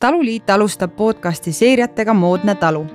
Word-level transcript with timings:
taluliit 0.00 0.50
alustab 0.50 0.96
podcasti 0.96 1.52
seeriatega 1.52 2.14
Moodne 2.14 2.54
talu. 2.54 2.86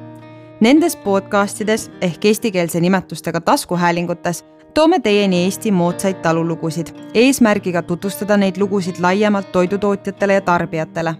Nendes 0.59 0.95
podcastides 0.95 1.91
ehk 2.01 2.25
eestikeelse 2.25 2.79
nimetustega 2.79 3.41
taskuhäälingutes 3.41 4.45
toome 4.73 4.99
teieni 4.99 5.43
Eesti 5.43 5.71
moodsaid 5.71 6.15
talulugusid, 6.15 6.87
eesmärgiga 7.13 7.81
tutvustada 7.81 8.37
neid 8.37 8.57
lugusid 8.57 8.95
laiemalt 8.99 9.51
toidutootjatele 9.51 10.33
ja 10.33 10.41
tarbijatele, 10.41 11.15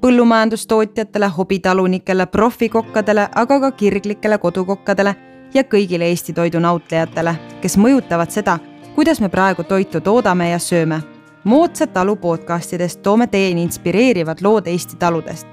põllumajandustootjatele, 0.00 1.28
hobitalunikele, 1.28 2.26
profikokkadele, 2.26 3.28
aga 3.34 3.60
ka 3.60 3.70
kirglikele 3.70 4.38
kodukokkadele 4.38 5.14
ja 5.54 5.62
kõigile 5.62 6.10
Eesti 6.10 6.32
toidu 6.32 6.58
nautlejatele, 6.60 7.34
kes 7.60 7.78
mõjutavad 7.78 8.34
seda, 8.34 8.58
kuidas 8.94 9.20
me 9.20 9.28
praegu 9.28 9.64
toitu 9.64 10.00
toodame 10.00 10.50
ja 10.50 10.58
sööme 10.58 11.00
moodsat 11.44 11.92
talu 11.92 12.16
podcastidest 12.16 13.02
toome 13.02 13.26
teieni 13.26 13.62
inspireerivad 13.62 14.38
lood 14.42 14.66
Eesti 14.66 14.96
taludest. 14.96 15.46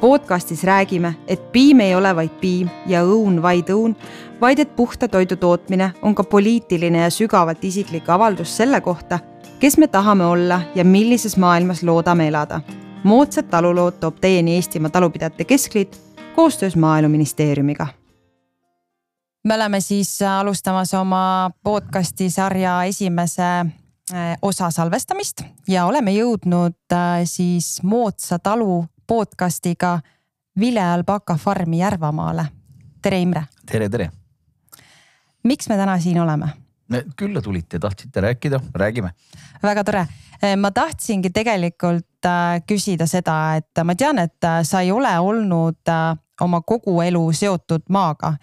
podcastis 0.00 0.64
räägime, 0.64 1.14
et 1.26 1.52
piim 1.52 1.80
ei 1.80 1.94
ole 1.94 2.16
vaid 2.16 2.30
piim 2.40 2.68
ja 2.86 3.02
õun 3.02 3.42
vaid 3.42 3.70
õun, 3.70 3.96
vaid 4.40 4.58
et 4.58 4.76
puhta 4.76 5.08
toidu 5.08 5.36
tootmine 5.36 5.92
on 6.02 6.14
ka 6.14 6.24
poliitiline 6.24 6.98
ja 6.98 7.10
sügavalt 7.10 7.64
isiklik 7.64 8.08
avaldus 8.08 8.56
selle 8.56 8.80
kohta, 8.80 9.18
kes 9.60 9.78
me 9.78 9.86
tahame 9.86 10.26
olla 10.26 10.60
ja 10.74 10.84
millises 10.84 11.36
maailmas 11.36 11.82
loodame 11.82 12.28
elada. 12.28 12.60
moodsad 13.04 13.44
talulood 13.50 13.92
toob 14.00 14.16
teieni 14.20 14.54
Eestimaa 14.54 14.90
Talupidajate 14.90 15.44
Keskliit 15.44 16.00
koostöös 16.34 16.76
Maaeluministeeriumiga 16.76 17.86
me 19.44 19.54
oleme 19.54 19.80
siis 19.80 20.22
alustamas 20.22 20.94
oma 20.94 21.50
podcasti 21.62 22.30
sarja 22.30 22.84
esimese 22.84 23.66
osa 24.42 24.70
salvestamist 24.70 25.42
ja 25.68 25.86
oleme 25.86 26.12
jõudnud 26.12 26.92
äh, 26.92 27.22
siis 27.24 27.78
moodsa 27.82 28.38
talu 28.38 28.84
podcast'iga 29.06 30.00
Vile 30.60 30.82
Albaka 30.82 31.36
farmi 31.36 31.78
Järvamaale. 31.78 32.46
tere, 33.02 33.20
Imre. 33.20 33.44
tere, 33.66 33.88
tere. 33.88 34.10
miks 35.44 35.68
me 35.68 35.76
täna 35.76 35.98
siin 36.00 36.20
oleme? 36.20 36.48
külla 37.16 37.42
tulite, 37.42 37.78
tahtsite 37.78 38.20
rääkida, 38.20 38.60
räägime. 38.74 39.10
väga 39.62 39.84
tore. 39.84 40.06
Äh, 40.44 40.56
ma 40.56 40.70
tahtsingi 40.70 41.30
tegelikult 41.30 42.28
küsida 42.66 43.06
seda, 43.06 43.56
et 43.56 43.84
ma 43.84 43.94
tean, 43.94 44.18
et 44.18 44.46
sa 44.62 44.80
ei 44.80 44.92
ole 44.92 45.18
olnud 45.18 45.92
oma 46.40 46.60
kogu 46.60 47.00
elu 47.00 47.32
seotud 47.32 47.88
maaga. 47.88 48.36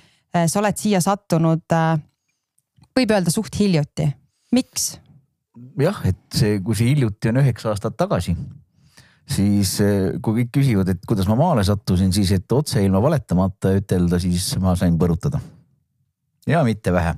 sa 0.47 0.59
oled 0.59 0.77
siia 0.77 1.01
sattunud, 1.01 1.65
võib 2.99 3.11
öelda 3.11 3.31
suht 3.31 3.59
hiljuti. 3.59 4.13
miks? 4.51 5.00
Jah, 5.79 6.01
et 6.07 6.19
see, 6.35 6.59
kui 6.63 6.77
see 6.77 6.91
hiljuti 6.91 7.31
on 7.31 7.41
üheksa 7.41 7.71
aastat 7.71 7.97
tagasi, 7.99 8.35
siis 9.29 9.73
eh, 9.83 10.19
kui 10.23 10.41
kõik 10.41 10.53
küsivad, 10.59 10.93
et 10.93 11.03
kuidas 11.07 11.27
ma 11.29 11.37
maale 11.39 11.65
sattusin, 11.67 12.13
siis 12.15 12.31
et 12.35 12.55
otse 12.55 12.83
ilma 12.83 13.01
valetamata 13.03 13.73
ütelda, 13.77 14.19
siis 14.21 14.53
ma 14.63 14.75
sain 14.79 14.97
põrutada. 14.99 15.41
ja 16.47 16.63
mitte 16.63 16.93
vähe. 16.93 17.15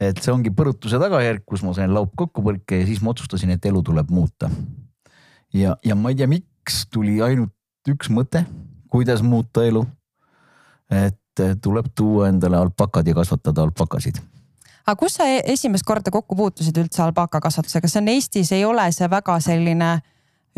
et 0.00 0.18
see 0.20 0.32
ongi 0.32 0.52
põrutuse 0.52 1.00
tagajärg, 1.00 1.44
kus 1.46 1.62
ma 1.64 1.72
sain 1.74 1.92
laupkokkupõrke 1.94 2.82
ja 2.82 2.86
siis 2.86 3.00
ma 3.02 3.14
otsustasin, 3.14 3.50
et 3.56 3.66
elu 3.66 3.82
tuleb 3.82 4.10
muuta. 4.10 4.50
ja, 5.52 5.76
ja 5.84 5.94
ma 5.96 6.12
ei 6.12 6.20
tea, 6.20 6.28
miks 6.28 6.86
tuli 6.92 7.20
ainult 7.22 7.52
üks 7.88 8.10
mõte, 8.10 8.44
kuidas 8.90 9.22
muuta 9.22 9.64
elu. 9.64 9.86
et 10.90 11.44
tuleb 11.60 11.90
tuua 11.94 12.28
endale 12.28 12.56
alpakad 12.56 13.06
ja 13.06 13.14
kasvatada 13.14 13.62
alpakasid 13.62 14.22
aga 14.86 14.96
kus 14.98 15.18
sa 15.18 15.28
e-, 15.28 15.44
esimest 15.52 15.86
korda 15.86 16.12
kokku 16.14 16.36
puutusid 16.38 16.76
üldse 16.80 17.02
alpakakasvatusega, 17.06 17.90
see 17.90 18.02
on 18.02 18.12
Eestis, 18.14 18.52
ei 18.54 18.64
ole 18.64 18.86
see 18.94 19.08
väga 19.10 19.38
selline, 19.44 19.96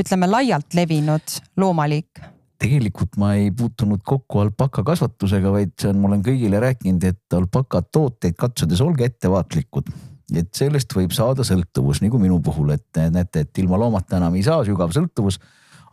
ütleme 0.01 0.29
laialt 0.31 0.77
levinud 0.79 1.39
loomaliik? 1.57 2.27
tegelikult 2.59 3.15
ma 3.23 3.37
ei 3.39 3.53
puutunud 3.55 4.01
kokku 4.03 4.41
alpakakasvatusega, 4.43 5.53
vaid 5.55 5.77
see 5.79 5.93
on, 5.93 6.01
ma 6.03 6.09
olen 6.11 6.25
kõigile 6.27 6.59
rääkinud, 6.63 7.05
et 7.07 7.37
alpakatooteid 7.39 8.35
katsudes 8.39 8.83
olge 8.83 9.07
ettevaatlikud 9.07 9.93
et 10.37 10.51
sellest 10.53 10.93
võib 10.93 11.15
saada 11.15 11.47
sõltuvus 11.47 12.03
nagu 12.05 12.19
minu 12.21 12.41
puhul, 12.45 12.75
et 12.75 12.99
näete, 13.15 13.47
et 13.47 13.63
ilma 13.63 13.79
loomata 13.81 14.19
enam 14.19 14.35
ei 14.37 14.43
saa, 14.45 14.61
sügav 14.67 14.91
sõltuvus. 14.93 15.39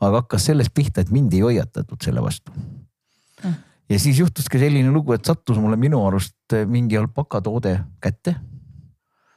aga 0.02 0.24
hakkas 0.24 0.50
sellest 0.50 0.74
pihta, 0.76 1.06
et 1.06 1.14
mind 1.14 1.34
ei 1.38 1.46
hoiatatud 1.46 2.02
selle 2.04 2.24
vastu 2.26 2.52
mm 2.52 3.75
ja 3.90 4.00
siis 4.00 4.20
juhtuski 4.20 4.60
selline 4.60 4.92
lugu, 4.92 5.14
et 5.14 5.26
sattus 5.26 5.60
mulle 5.62 5.78
minu 5.80 6.02
arust 6.08 6.56
mingi 6.70 6.98
alpakatoode 6.98 7.78
kätte, 8.02 8.36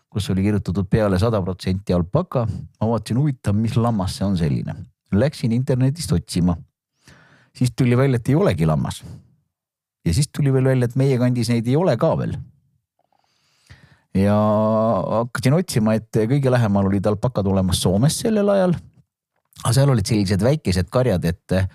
kus 0.08 0.28
oli 0.32 0.44
kirjutatud 0.46 0.88
peale 0.90 1.18
sada 1.20 1.40
protsenti 1.42 1.92
alpaka. 1.92 2.46
ma 2.80 2.90
vaatasin, 2.92 3.18
huvitav, 3.20 3.56
mis 3.56 3.76
lammas 3.76 4.16
see 4.16 4.26
on 4.26 4.36
selline. 4.36 4.74
Läksin 5.12 5.52
internetist 5.52 6.12
otsima. 6.12 6.56
siis 7.56 7.72
tuli 7.76 7.96
välja, 7.96 8.16
et 8.16 8.28
ei 8.28 8.34
olegi 8.34 8.66
lammas. 8.66 9.04
ja 10.04 10.14
siis 10.14 10.28
tuli 10.28 10.52
veel 10.52 10.64
välja, 10.64 10.84
et 10.84 10.96
meie 10.96 11.18
kandis 11.18 11.48
neid 11.48 11.66
ei 11.66 11.76
ole 11.76 11.96
ka 11.96 12.18
veel. 12.18 12.36
ja 14.14 14.36
hakkasin 15.10 15.54
otsima, 15.54 15.94
et 15.94 16.08
kõige 16.12 16.50
lähemal 16.50 16.86
olid 16.86 17.06
alpakad 17.06 17.46
olemas 17.46 17.82
Soomes 17.82 18.20
sellel 18.20 18.48
ajal. 18.48 18.74
aga 19.64 19.72
seal 19.74 19.90
olid 19.90 20.06
sellised 20.06 20.42
väikesed 20.42 20.88
karjad, 20.90 21.24
et 21.24 21.52
Äh, 21.52 21.66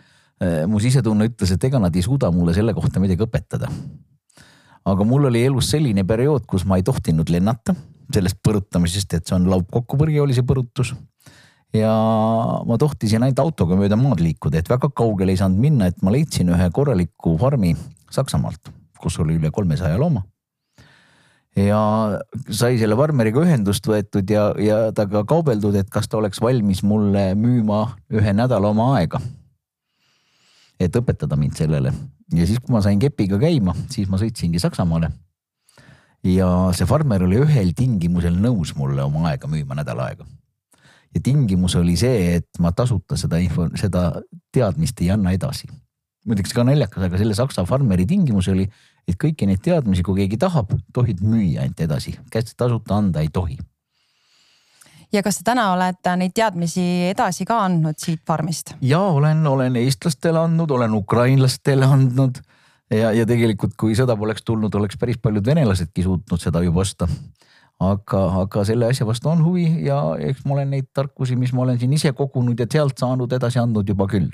mu 0.68 0.82
sisetunne 0.82 1.30
ütles, 1.30 1.54
et 1.56 1.64
ega 1.70 1.80
nad 1.82 1.96
ei 1.96 2.04
suuda 2.06 2.32
mulle 2.34 2.56
selle 2.56 2.74
kohta 2.74 3.02
midagi 3.04 3.26
õpetada. 3.26 3.70
aga 4.84 5.06
mul 5.08 5.30
oli 5.30 5.46
elus 5.48 5.70
selline 5.72 6.04
periood, 6.04 6.46
kus 6.48 6.66
ma 6.68 6.78
ei 6.78 6.84
tohtinud 6.84 7.30
lennata 7.30 7.76
sellest 8.14 8.42
põrutamisest, 8.44 9.16
et 9.16 9.28
see 9.28 9.36
on 9.38 9.48
laupkokkupõrge 9.52 10.22
oli 10.22 10.36
see 10.36 10.46
põrutus. 10.48 10.94
ja 11.74 11.94
ma 12.68 12.78
tohtisin 12.78 13.24
ainult 13.24 13.40
autoga 13.40 13.78
mööda 13.80 13.98
maad 13.98 14.22
liikuda, 14.22 14.60
et 14.60 14.70
väga 14.70 14.90
kaugele 14.94 15.34
ei 15.34 15.40
saanud 15.40 15.60
minna, 15.60 15.88
et 15.90 16.04
ma 16.04 16.14
leidsin 16.14 16.52
ühe 16.54 16.70
korraliku 16.72 17.38
farmi 17.38 17.76
Saksamaalt, 18.14 18.70
kus 19.02 19.18
oli 19.20 19.40
üle 19.40 19.50
kolmesaja 19.52 19.98
looma 19.98 20.22
ja 21.58 21.80
sai 22.50 22.78
selle 22.82 22.98
farmeriga 22.98 23.42
ühendust 23.46 23.86
võetud 23.90 24.30
ja, 24.30 24.50
ja 24.58 24.78
temaga 24.96 25.24
kaubeldud, 25.30 25.78
et 25.78 25.90
kas 25.94 26.10
ta 26.10 26.18
oleks 26.18 26.42
valmis 26.42 26.82
mulle 26.86 27.32
müüma 27.38 27.86
ühe 28.14 28.34
nädala 28.34 28.74
oma 28.74 28.94
aega 28.98 29.22
et 30.88 30.96
õpetada 31.00 31.38
mind 31.40 31.58
sellele. 31.58 31.94
ja 32.34 32.48
siis, 32.48 32.60
kui 32.60 32.74
ma 32.76 32.82
sain 32.82 33.00
kepiga 33.00 33.40
käima, 33.42 33.76
siis 33.94 34.10
ma 34.10 34.20
sõitsingi 34.22 34.62
Saksamaale. 34.62 35.12
ja 36.24 36.48
see 36.76 36.88
farmer 36.88 37.24
oli 37.24 37.42
ühel 37.44 37.74
tingimusel 37.78 38.38
nõus 38.40 38.76
mulle 38.76 39.04
oma 39.04 39.30
aega 39.32 39.48
müüma 39.48 39.76
nädal 39.80 40.00
aega. 40.06 40.26
ja 41.14 41.22
tingimus 41.24 41.76
oli 41.76 41.98
see, 41.98 42.36
et 42.40 42.60
ma 42.60 42.72
tasuta 42.72 43.18
seda 43.18 43.40
info, 43.44 43.70
seda 43.80 44.22
teadmist 44.54 45.02
ei 45.02 45.12
anna 45.12 45.32
edasi. 45.32 45.68
muideks 46.26 46.54
ka 46.54 46.64
naljakas, 46.64 47.10
aga 47.10 47.18
selle 47.18 47.36
Saksa 47.36 47.66
farmeri 47.66 48.06
tingimus 48.06 48.48
oli, 48.48 48.70
et 49.08 49.20
kõiki 49.20 49.48
neid 49.48 49.62
teadmisi, 49.62 50.04
kui 50.04 50.24
keegi 50.24 50.40
tahab, 50.40 50.72
tohid 50.94 51.20
müüa 51.22 51.66
ainult 51.66 51.80
edasi, 51.80 52.18
käest 52.32 52.56
tasuta 52.58 52.96
anda 52.96 53.22
ei 53.22 53.30
tohi 53.34 53.58
ja 55.14 55.24
kas 55.24 55.40
sa 55.40 55.48
täna 55.52 55.68
oled 55.74 56.10
neid 56.20 56.34
teadmisi 56.36 56.84
edasi 57.12 57.46
ka 57.46 57.60
andnud 57.68 58.00
siit 58.02 58.24
farmist? 58.28 58.74
ja 58.82 59.00
olen, 59.00 59.46
olen 59.48 59.78
eestlastele 59.84 60.40
andnud, 60.40 60.72
olen 60.72 60.94
ukrainlastele 60.98 61.86
andnud 61.86 62.42
ja, 62.92 63.12
ja 63.16 63.26
tegelikult, 63.30 63.76
kui 63.80 63.96
sõda 63.98 64.18
poleks 64.20 64.46
tulnud, 64.46 64.74
oleks 64.76 64.98
päris 65.00 65.20
paljud 65.22 65.46
venelasedki 65.46 66.06
suutnud 66.06 66.42
seda 66.42 66.64
juba 66.66 66.84
osta. 66.84 67.08
aga, 67.84 68.24
aga 68.44 68.64
selle 68.66 68.88
asja 68.92 69.06
vastu 69.06 69.30
on 69.32 69.44
huvi 69.44 69.66
ja 69.88 70.00
eks 70.22 70.46
ma 70.46 70.58
olen 70.58 70.74
neid 70.76 70.90
tarkusi, 70.94 71.36
mis 71.36 71.54
ma 71.54 71.66
olen 71.66 71.80
siin 71.80 71.94
ise 71.94 72.14
kogunud 72.18 72.60
ja 72.60 72.68
sealt 72.70 72.98
saanud, 72.98 73.34
edasi 73.34 73.60
andnud 73.60 73.90
juba 73.90 74.08
küll 74.08 74.30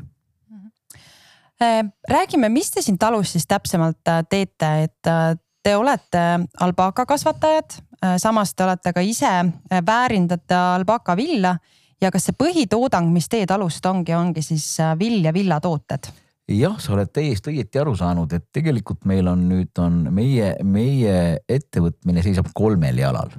äh, 1.61 1.83
räägime, 2.09 2.49
mis 2.49 2.71
te 2.71 2.83
siin 2.85 2.99
talus 2.99 3.33
siis 3.35 3.47
täpsemalt 3.47 4.07
äh, 4.07 4.23
teete, 4.29 4.73
et 4.87 5.07
äh, 5.07 5.35
te 5.63 5.75
olete 5.75 6.23
albaakakasvatajad 6.59 7.79
Äh, 8.05 8.15
samas 8.17 8.53
te 8.55 8.63
olete 8.63 8.93
ka 8.95 9.01
ise 9.03 9.27
äh, 9.27 9.81
väärindate 9.83 10.55
albaka 10.55 11.17
villa 11.19 11.57
ja 11.99 12.11
kas 12.11 12.29
see 12.29 12.37
põhitoodang, 12.39 13.09
mis 13.11 13.27
teie 13.27 13.47
talust 13.49 13.83
ongi, 13.91 14.13
ongi 14.15 14.43
siis 14.45 14.67
äh, 14.79 14.93
vill 14.99 15.19
ja 15.25 15.33
villatooted? 15.35 16.07
jah, 16.49 16.77
sa 16.79 16.93
oled 16.95 17.11
täiesti 17.11 17.51
õieti 17.51 17.81
aru 17.81 17.97
saanud, 17.99 18.31
et 18.33 18.45
tegelikult 18.55 19.03
meil 19.09 19.27
on 19.27 19.43
nüüd 19.51 19.83
on 19.83 19.99
meie, 20.15 20.53
meie 20.63 21.17
ettevõtmine 21.43 22.23
seisab 22.23 22.47
kolmel 22.55 23.03
jalal. 23.03 23.35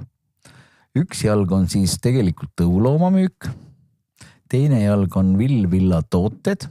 üks 0.93 1.25
jalg 1.25 1.51
on 1.57 1.65
siis 1.65 1.97
tegelikult 1.97 2.53
tõuloomamüük, 2.61 3.49
teine 4.45 4.83
jalg 4.83 5.17
on 5.17 5.33
vill-villa 5.41 6.03
tooted 6.05 6.69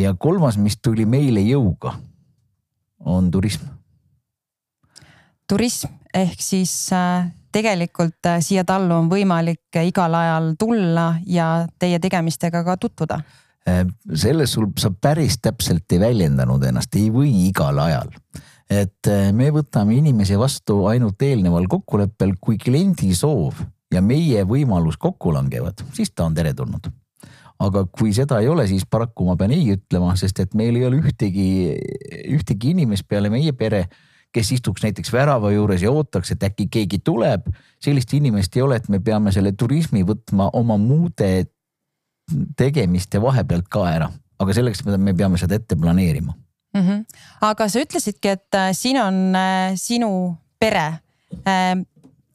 ja 0.00 0.16
kolmas, 0.16 0.56
mis 0.56 0.80
tuli 0.80 1.04
meile 1.04 1.44
jõuga, 1.44 1.92
on 3.04 3.28
turism 3.30 3.68
turism 5.48 5.98
ehk 6.14 6.40
siis 6.42 6.72
äh, 6.92 7.28
tegelikult 7.52 8.26
äh, 8.26 8.40
siia 8.44 8.64
tallu 8.68 8.96
on 8.96 9.10
võimalik 9.10 9.80
igal 9.82 10.14
ajal 10.14 10.52
tulla 10.60 11.10
ja 11.26 11.66
teie 11.78 12.00
tegemistega 12.02 12.62
ka 12.66 12.76
tutvuda. 12.80 13.20
Äh, 13.68 13.84
selles 14.14 14.54
sul 14.56 14.70
sa 14.80 14.90
päris 14.90 15.38
täpselt 15.42 15.90
ei 15.92 16.02
väljendanud 16.02 16.64
ennast, 16.68 16.94
ei 16.96 17.10
või 17.14 17.32
igal 17.48 17.80
ajal. 17.84 18.12
et 18.68 19.08
me 19.32 19.46
võtame 19.48 19.94
inimesi 19.96 20.36
vastu 20.36 20.82
ainult 20.90 21.22
eelneval 21.24 21.64
kokkuleppel, 21.72 22.34
kui 22.36 22.58
kliendi 22.60 23.14
soov 23.16 23.62
ja 23.88 24.02
meie 24.04 24.42
võimalus 24.44 24.98
kokku 25.00 25.32
langevad, 25.32 25.80
siis 25.96 26.10
ta 26.12 26.26
on 26.28 26.34
teretulnud. 26.36 26.90
aga 27.58 27.86
kui 27.90 28.12
seda 28.12 28.42
ei 28.42 28.48
ole, 28.48 28.66
siis 28.68 28.84
paraku 28.84 29.24
ma 29.24 29.36
pean 29.36 29.50
ei 29.56 29.72
ütlema, 29.72 30.12
sest 30.20 30.40
et 30.44 30.52
meil 30.54 30.76
ei 30.76 30.84
ole 30.84 31.00
ühtegi, 31.00 31.48
ühtegi 32.36 32.74
inimest 32.76 33.08
peale 33.08 33.32
meie 33.32 33.52
pere, 33.56 33.86
kes 34.34 34.52
istuks 34.52 34.82
näiteks 34.84 35.12
värava 35.12 35.50
juures 35.52 35.82
ja 35.82 35.92
ootaks, 35.92 36.32
et 36.32 36.42
äkki 36.42 36.68
keegi 36.70 36.98
tuleb. 37.04 37.48
sellist 37.80 38.12
inimest 38.14 38.56
ei 38.56 38.62
ole, 38.62 38.76
et 38.76 38.88
me 38.88 39.00
peame 39.00 39.32
selle 39.32 39.52
turismi 39.52 40.02
võtma 40.04 40.50
oma 40.52 40.76
muude 40.76 41.46
tegemiste 42.56 43.22
vahepealt 43.22 43.68
ka 43.68 43.86
ära, 43.88 44.10
aga 44.38 44.54
selleks 44.54 44.84
me 44.84 45.14
peame 45.14 45.38
seda 45.38 45.54
ette 45.54 45.76
planeerima 45.76 46.34
mm. 46.74 46.80
-hmm. 46.80 47.04
aga 47.40 47.68
sa 47.68 47.80
ütlesidki, 47.80 48.28
et 48.28 48.54
äh, 48.54 48.72
siin 48.72 49.00
on 49.02 49.36
äh, 49.36 49.72
sinu 49.76 50.36
pere 50.58 50.86
äh,. 51.46 51.84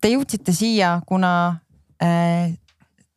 Te 0.04 0.10
jõudsite 0.12 0.52
siia, 0.52 1.02
kuna 1.08 1.56
äh, 2.04 2.52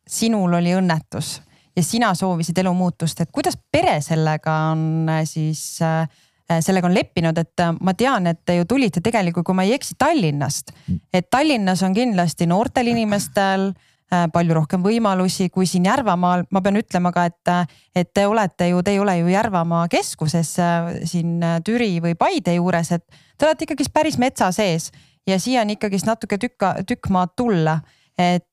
sinul 0.07 0.53
oli 0.53 0.71
õnnetus 0.71 1.41
ja 1.75 1.83
sina 1.83 2.13
soovisid 2.15 2.57
elumuutust, 2.57 3.19
et 3.21 3.31
kuidas 3.31 3.57
pere 3.71 3.97
sellega 4.01 4.53
on 4.71 5.09
äh, 5.09 5.25
siis 5.27 5.81
äh, 5.81 6.07
sellega 6.47 6.87
on 6.87 6.95
leppinud, 6.95 7.37
et 7.37 7.63
ma 7.81 7.93
tean, 7.97 8.27
et 8.27 8.39
te 8.45 8.55
ju 8.55 8.65
tulite 8.69 9.01
tegelikult, 9.03 9.45
kui 9.45 9.55
ma 9.57 9.65
ei 9.67 9.73
eksi, 9.75 9.97
Tallinnast. 9.99 10.71
et 11.13 11.29
Tallinnas 11.29 11.83
on 11.83 11.93
kindlasti 11.93 12.47
noortel 12.47 12.87
inimestel 12.93 13.73
palju 14.07 14.55
rohkem 14.55 14.83
võimalusi 14.83 15.49
kui 15.51 15.67
siin 15.67 15.85
Järvamaal. 15.85 16.45
ma 16.51 16.61
pean 16.61 16.79
ütlema 16.79 17.11
ka, 17.11 17.25
et, 17.25 17.71
et 17.95 18.13
te 18.13 18.25
olete 18.27 18.69
ju, 18.69 18.81
te 18.83 18.95
ei 18.95 18.99
ole 18.99 19.17
ju 19.19 19.27
Järvamaa 19.27 19.87
keskuses 19.91 20.55
siin 21.03 21.43
Türi 21.65 21.99
või 22.03 22.15
Paide 22.15 22.55
juures, 22.55 22.91
et 22.91 23.03
te 23.37 23.45
olete 23.45 23.67
ikkagist 23.67 23.93
päris 23.93 24.17
metsa 24.17 24.51
sees 24.55 24.91
ja 25.27 25.39
siia 25.39 25.61
on 25.61 25.75
ikkagist 25.75 26.07
natuke 26.07 26.39
tükk, 26.39 26.63
tükk 26.87 27.11
maad 27.11 27.35
tulla. 27.35 27.81
et 28.17 28.47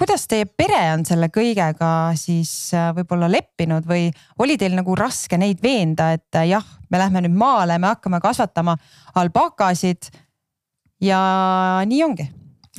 kuidas 0.00 0.24
teie 0.30 0.46
pere 0.48 0.80
on 0.94 1.02
selle 1.04 1.28
kõigega 1.32 1.90
siis 2.16 2.72
äh, 2.72 2.88
võib-olla 2.96 3.28
leppinud 3.28 3.84
või 3.88 4.08
oli 4.40 4.56
teil 4.60 4.72
nagu 4.78 4.96
raske 4.96 5.36
neid 5.40 5.60
veenda, 5.62 6.14
et 6.16 6.38
äh, 6.40 6.48
jah, 6.54 6.64
me 6.88 7.00
lähme 7.02 7.26
nüüd 7.26 7.36
maale, 7.36 7.76
me 7.78 7.90
hakkame 7.92 8.22
kasvatama 8.24 8.78
alpakasid 9.20 10.08
ja 11.04 11.20
nii 11.84 12.02
ongi? 12.06 12.30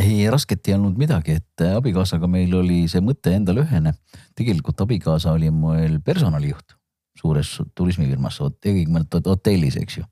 ei, 0.01 0.25
rasket 0.33 0.65
ei 0.71 0.77
olnud 0.79 0.97
midagi, 0.97 1.37
et 1.37 1.65
äh, 1.65 1.77
abikaasaga 1.77 2.29
meil 2.31 2.55
oli 2.57 2.87
see 2.89 3.03
mõte 3.05 3.35
endal 3.37 3.61
ühene. 3.61 3.93
tegelikult 4.35 4.81
abikaasa 4.81 5.35
oli 5.37 5.53
meil 5.53 5.99
personalijuht 6.01 6.73
suures 7.21 7.59
turismifirmas, 7.77 8.39
tegelikult 8.63 9.27
hotellis, 9.29 9.77
eks 9.77 10.01
ju. 10.01 10.07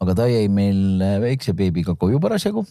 aga 0.00 0.22
ta 0.22 0.30
jäi 0.30 0.48
meil 0.48 1.02
väikse 1.20 1.52
beebiga 1.52 1.98
koju 2.00 2.22
parasjagu 2.22 2.64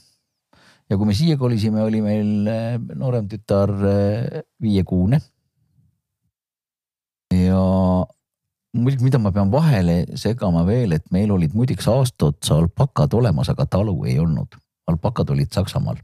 ja 0.89 0.97
kui 0.97 1.09
me 1.09 1.15
siia 1.17 1.37
kolisime, 1.37 1.83
oli 1.85 2.01
meil 2.03 2.49
äh, 2.49 2.77
noorem 2.97 3.29
tütar 3.29 3.73
äh, 3.85 4.41
viiekuune. 4.61 5.21
ja 7.29 7.61
muidugi, 8.73 9.05
mida 9.05 9.19
ma 9.21 9.31
pean 9.31 9.51
vahele 9.53 10.01
segama 10.17 10.63
veel, 10.65 10.95
et 10.97 11.05
meil 11.13 11.31
olid 11.31 11.53
muideks 11.53 11.87
aasta 11.91 12.31
otsa 12.31 12.57
alpakad 12.57 13.13
olemas, 13.13 13.51
aga 13.53 13.65
talu 13.65 14.03
ei 14.05 14.19
olnud. 14.19 14.57
alpakad 14.89 15.29
olid 15.29 15.53
Saksamaal. 15.53 16.01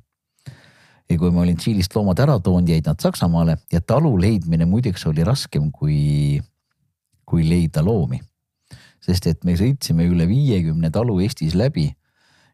ja 1.09 1.17
kui 1.17 1.31
ma 1.31 1.41
olin 1.41 1.57
Tšiilist 1.57 1.95
loomad 1.95 2.21
ära 2.21 2.39
toonud, 2.39 2.69
jäid 2.69 2.85
nad 2.85 3.01
Saksamaale 3.01 3.57
ja 3.73 3.81
talu 3.81 4.15
leidmine 4.21 4.65
muideks 4.69 5.05
oli 5.09 5.23
raskem 5.23 5.71
kui, 5.71 6.41
kui 7.25 7.49
leida 7.49 7.81
loomi. 7.83 8.21
sest 9.01 9.27
et 9.27 9.43
me 9.43 9.57
sõitsime 9.57 10.05
üle 10.05 10.27
viiekümne 10.29 10.89
talu 10.91 11.19
Eestis 11.21 11.53
läbi 11.57 11.91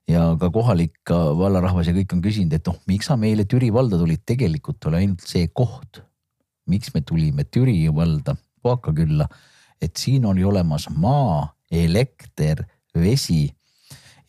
ja 0.10 0.24
ka 0.40 0.50
kohalik 0.54 1.12
vallarahvas 1.12 1.90
ja 1.90 1.96
kõik 1.96 2.16
on 2.16 2.24
küsinud, 2.24 2.54
et 2.56 2.68
noh, 2.68 2.78
miks 2.90 3.10
sa 3.10 3.18
meile 3.20 3.46
Türi 3.50 3.72
valda 3.74 4.00
tulid, 4.02 4.24
tegelikult 4.28 4.90
oli 4.90 5.04
ainult 5.04 5.26
see 5.28 5.50
koht. 5.54 6.02
miks 6.72 6.94
me 6.94 7.02
tulime 7.02 7.44
Türi 7.44 7.90
valda, 7.94 8.36
Puaka 8.62 8.94
külla, 8.94 9.26
et 9.82 9.98
siin 9.98 10.26
oli 10.30 10.44
olemas 10.46 10.86
maa, 10.94 11.50
elekter, 11.72 12.64
vesi. 12.96 13.50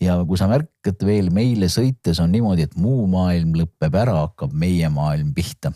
ja 0.01 0.17
kui 0.27 0.39
sa 0.39 0.49
märkad 0.51 1.05
veel 1.07 1.29
meile 1.31 1.69
sõites 1.71 2.19
on 2.23 2.33
niimoodi, 2.33 2.65
et 2.67 2.75
muu 2.77 3.05
maailm 3.07 3.53
lõpeb 3.55 3.95
ära, 3.95 4.17
hakkab 4.25 4.53
meie 4.53 4.89
maailm 4.89 5.35
pihta. 5.35 5.73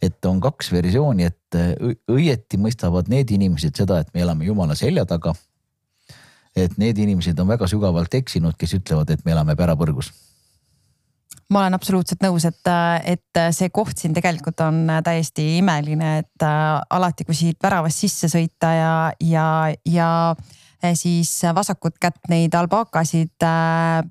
et 0.00 0.24
on 0.24 0.40
kaks 0.40 0.70
versiooni, 0.72 1.24
et 1.24 1.58
õieti 2.08 2.58
mõistavad 2.58 3.08
need 3.08 3.30
inimesed 3.30 3.76
seda, 3.76 4.00
et 4.00 4.14
me 4.14 4.22
elame 4.22 4.46
jumala 4.46 4.74
selja 4.78 5.04
taga 5.04 5.34
et 6.56 6.78
need 6.80 6.98
inimesed 6.98 7.38
on 7.42 7.48
väga 7.48 7.68
sügavalt 7.70 8.14
eksinud, 8.16 8.56
kes 8.58 8.78
ütlevad, 8.80 9.10
et 9.12 9.24
me 9.24 9.36
elame 9.36 9.56
pärapõrgus 9.58 10.12
ma 11.52 11.62
olen 11.62 11.76
absoluutselt 11.76 12.24
nõus, 12.24 12.42
et, 12.48 12.68
et 13.06 13.40
see 13.54 13.70
koht 13.70 14.00
siin 14.00 14.14
tegelikult 14.16 14.60
on 14.64 14.80
täiesti 15.06 15.44
imeline, 15.60 16.16
et 16.24 16.42
äh, 16.42 16.80
alati, 16.90 17.26
kui 17.26 17.38
siit 17.38 17.60
väravast 17.62 18.02
sisse 18.02 18.30
sõita 18.32 18.72
ja, 18.74 18.94
ja, 19.22 19.46
ja 19.86 20.10
siis 20.98 21.38
vasakut 21.54 22.00
kätt 22.02 22.26
neid 22.32 22.54
albaakasid 22.58 23.46
äh, 23.46 24.02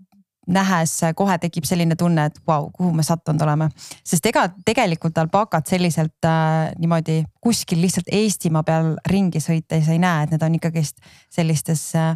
nähes 0.48 1.00
kohe 1.18 1.38
tekib 1.42 1.66
selline 1.68 1.98
tunne, 1.98 2.28
et 2.30 2.38
vau 2.48 2.68
wow,, 2.68 2.72
kuhu 2.74 2.92
me 2.94 3.04
sattunud 3.04 3.42
oleme. 3.42 3.70
sest 4.06 4.26
ega 4.30 4.48
tegelikult 4.66 5.18
albaakad 5.18 5.68
selliselt 5.70 6.28
äh, 6.30 6.72
niimoodi 6.80 7.24
kuskil 7.42 7.82
lihtsalt 7.82 8.12
Eestimaa 8.12 8.64
peal 8.64 8.94
ringi 9.10 9.42
sõites 9.44 9.90
ei 9.92 10.00
näe, 10.02 10.24
et 10.24 10.36
need 10.36 10.46
on 10.46 10.58
ikkagist 10.60 11.02
sellistes 11.34 11.88
äh, 12.00 12.14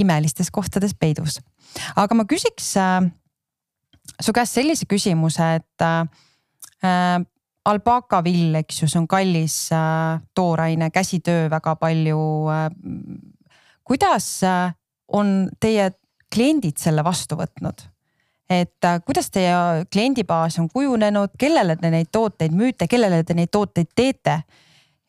imelistes 0.00 0.50
kohtades 0.50 0.94
peidus. 0.98 1.40
aga 1.96 2.14
ma 2.14 2.24
küsiks 2.24 2.72
äh, 2.80 3.10
su 4.20 4.32
käest 4.32 4.58
sellise 4.58 4.88
küsimuse, 4.90 5.54
et 5.60 5.86
äh, 5.86 6.06
äh 6.84 7.26
alpaakavill, 7.70 8.54
eks 8.62 8.82
ju, 8.82 8.88
see 8.88 8.98
on 9.00 9.06
kallis 9.08 9.56
äh, 9.76 10.20
tooraine, 10.34 10.90
käsitöö 10.90 11.50
väga 11.50 11.76
palju 11.76 12.20
äh,. 12.48 12.70
kuidas 13.84 14.42
äh, 14.42 14.72
on 15.08 15.48
teie 15.60 15.90
kliendid 16.34 16.78
selle 16.80 17.04
vastu 17.04 17.36
võtnud? 17.36 17.84
et 18.50 18.84
äh, 18.84 19.00
kuidas 19.06 19.30
teie 19.30 19.52
kliendibaas 19.92 20.58
on 20.58 20.68
kujunenud, 20.72 21.36
kellele 21.38 21.76
te 21.76 21.90
neid 21.90 22.10
tooteid 22.12 22.56
müüte, 22.56 22.88
kellele 22.90 23.22
te 23.24 23.34
neid 23.34 23.52
tooteid 23.52 23.92
teete? 23.94 24.40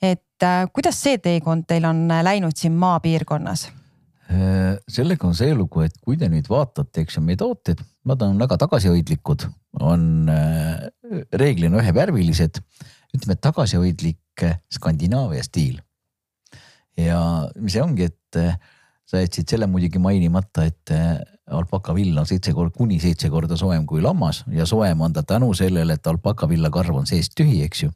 et 0.01 0.43
äh, 0.43 0.65
kuidas 0.73 1.01
see 1.01 1.17
teekond 1.17 1.65
teil 1.67 1.85
on 1.85 2.07
läinud 2.21 2.57
siin 2.57 2.75
maapiirkonnas? 2.75 3.69
Äh, 4.31 4.77
sellega 4.87 5.27
on 5.27 5.35
see 5.35 5.51
lugu, 5.51 5.81
et 5.83 5.95
kui 5.99 6.15
te 6.19 6.29
nüüd 6.31 6.47
vaatate, 6.47 7.03
eks 7.03 7.17
ju, 7.17 7.23
meie 7.25 7.39
tooted, 7.39 7.81
nad 8.07 8.21
on 8.23 8.37
väga 8.39 8.55
tagasihoidlikud, 8.61 9.43
on 9.83 10.29
äh, 10.31 10.85
reeglina 11.35 11.81
ühevärvilised, 11.81 12.61
ütleme 13.11 13.35
tagasihoidlik 13.43 14.45
äh, 14.47 14.59
Skandinaavia 14.71 15.43
stiil. 15.43 15.81
ja 16.99 17.17
see 17.65 17.81
ongi, 17.81 18.07
et 18.11 18.37
sa 19.09 19.19
jätsid 19.19 19.51
selle 19.51 19.67
muidugi 19.67 19.99
mainimata, 19.99 20.67
et 20.67 20.91
alpakavill 21.51 22.19
on 22.19 22.27
seitse 22.29 22.53
korda, 22.53 22.75
kuni 22.75 22.99
seitse 23.01 23.29
korda 23.31 23.57
soojem 23.57 23.87
kui 23.89 24.03
lammas 24.03 24.43
ja 24.53 24.67
soojem 24.69 25.01
on 25.01 25.15
ta 25.15 25.23
tänu 25.27 25.49
sellele, 25.57 25.95
et 25.97 26.07
alpakavilla 26.07 26.69
karv 26.71 26.99
on 27.01 27.09
seest 27.09 27.33
tühi, 27.39 27.63
eks 27.65 27.83
ju. 27.83 27.91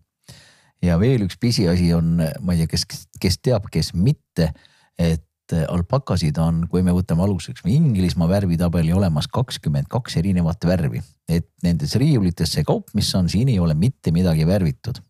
ja 0.84 0.98
veel 1.00 1.28
üks 1.28 1.38
pisiasi 1.40 1.92
on, 1.96 2.18
ma 2.18 2.56
ei 2.56 2.64
tea, 2.64 2.72
kes, 2.72 3.06
kes 3.22 3.40
teab, 3.44 3.70
kes 3.72 3.94
mitte, 3.94 4.50
et 4.98 5.25
et 5.46 5.54
eh, 5.54 5.66
alpakasid 5.70 6.38
on, 6.42 6.64
kui 6.70 6.82
me 6.82 6.94
võtame 6.96 7.22
aluseks 7.26 7.66
Inglismaa 7.70 8.28
värvitabeli 8.30 8.94
olemas 8.94 9.28
kakskümmend 9.30 9.88
kaks 9.92 10.18
erinevat 10.18 10.66
värvi, 10.66 11.02
et 11.30 11.48
nendes 11.64 11.94
riiulites 12.02 12.56
see 12.56 12.66
kaup, 12.66 12.90
mis 12.98 13.12
on, 13.16 13.30
siin 13.30 13.52
ei 13.54 13.60
ole 13.60 13.76
mitte 13.78 14.12
midagi 14.12 14.48
värvitud. 14.48 15.02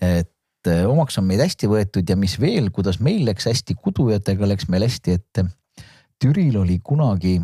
et 0.00 0.68
eh, 0.68 0.84
omaks 0.84 1.18
on 1.18 1.24
meid 1.24 1.40
hästi 1.40 1.68
võetud 1.68 2.08
ja 2.08 2.16
mis 2.16 2.36
veel, 2.40 2.70
kuidas 2.70 3.00
meil 3.00 3.24
läks 3.24 3.48
hästi, 3.48 3.74
kudujatega 3.74 4.48
läks 4.48 4.68
meil 4.68 4.84
hästi, 4.84 5.16
et 5.16 5.44
Türil 6.20 6.60
oli 6.60 6.78
kunagi 6.84 7.40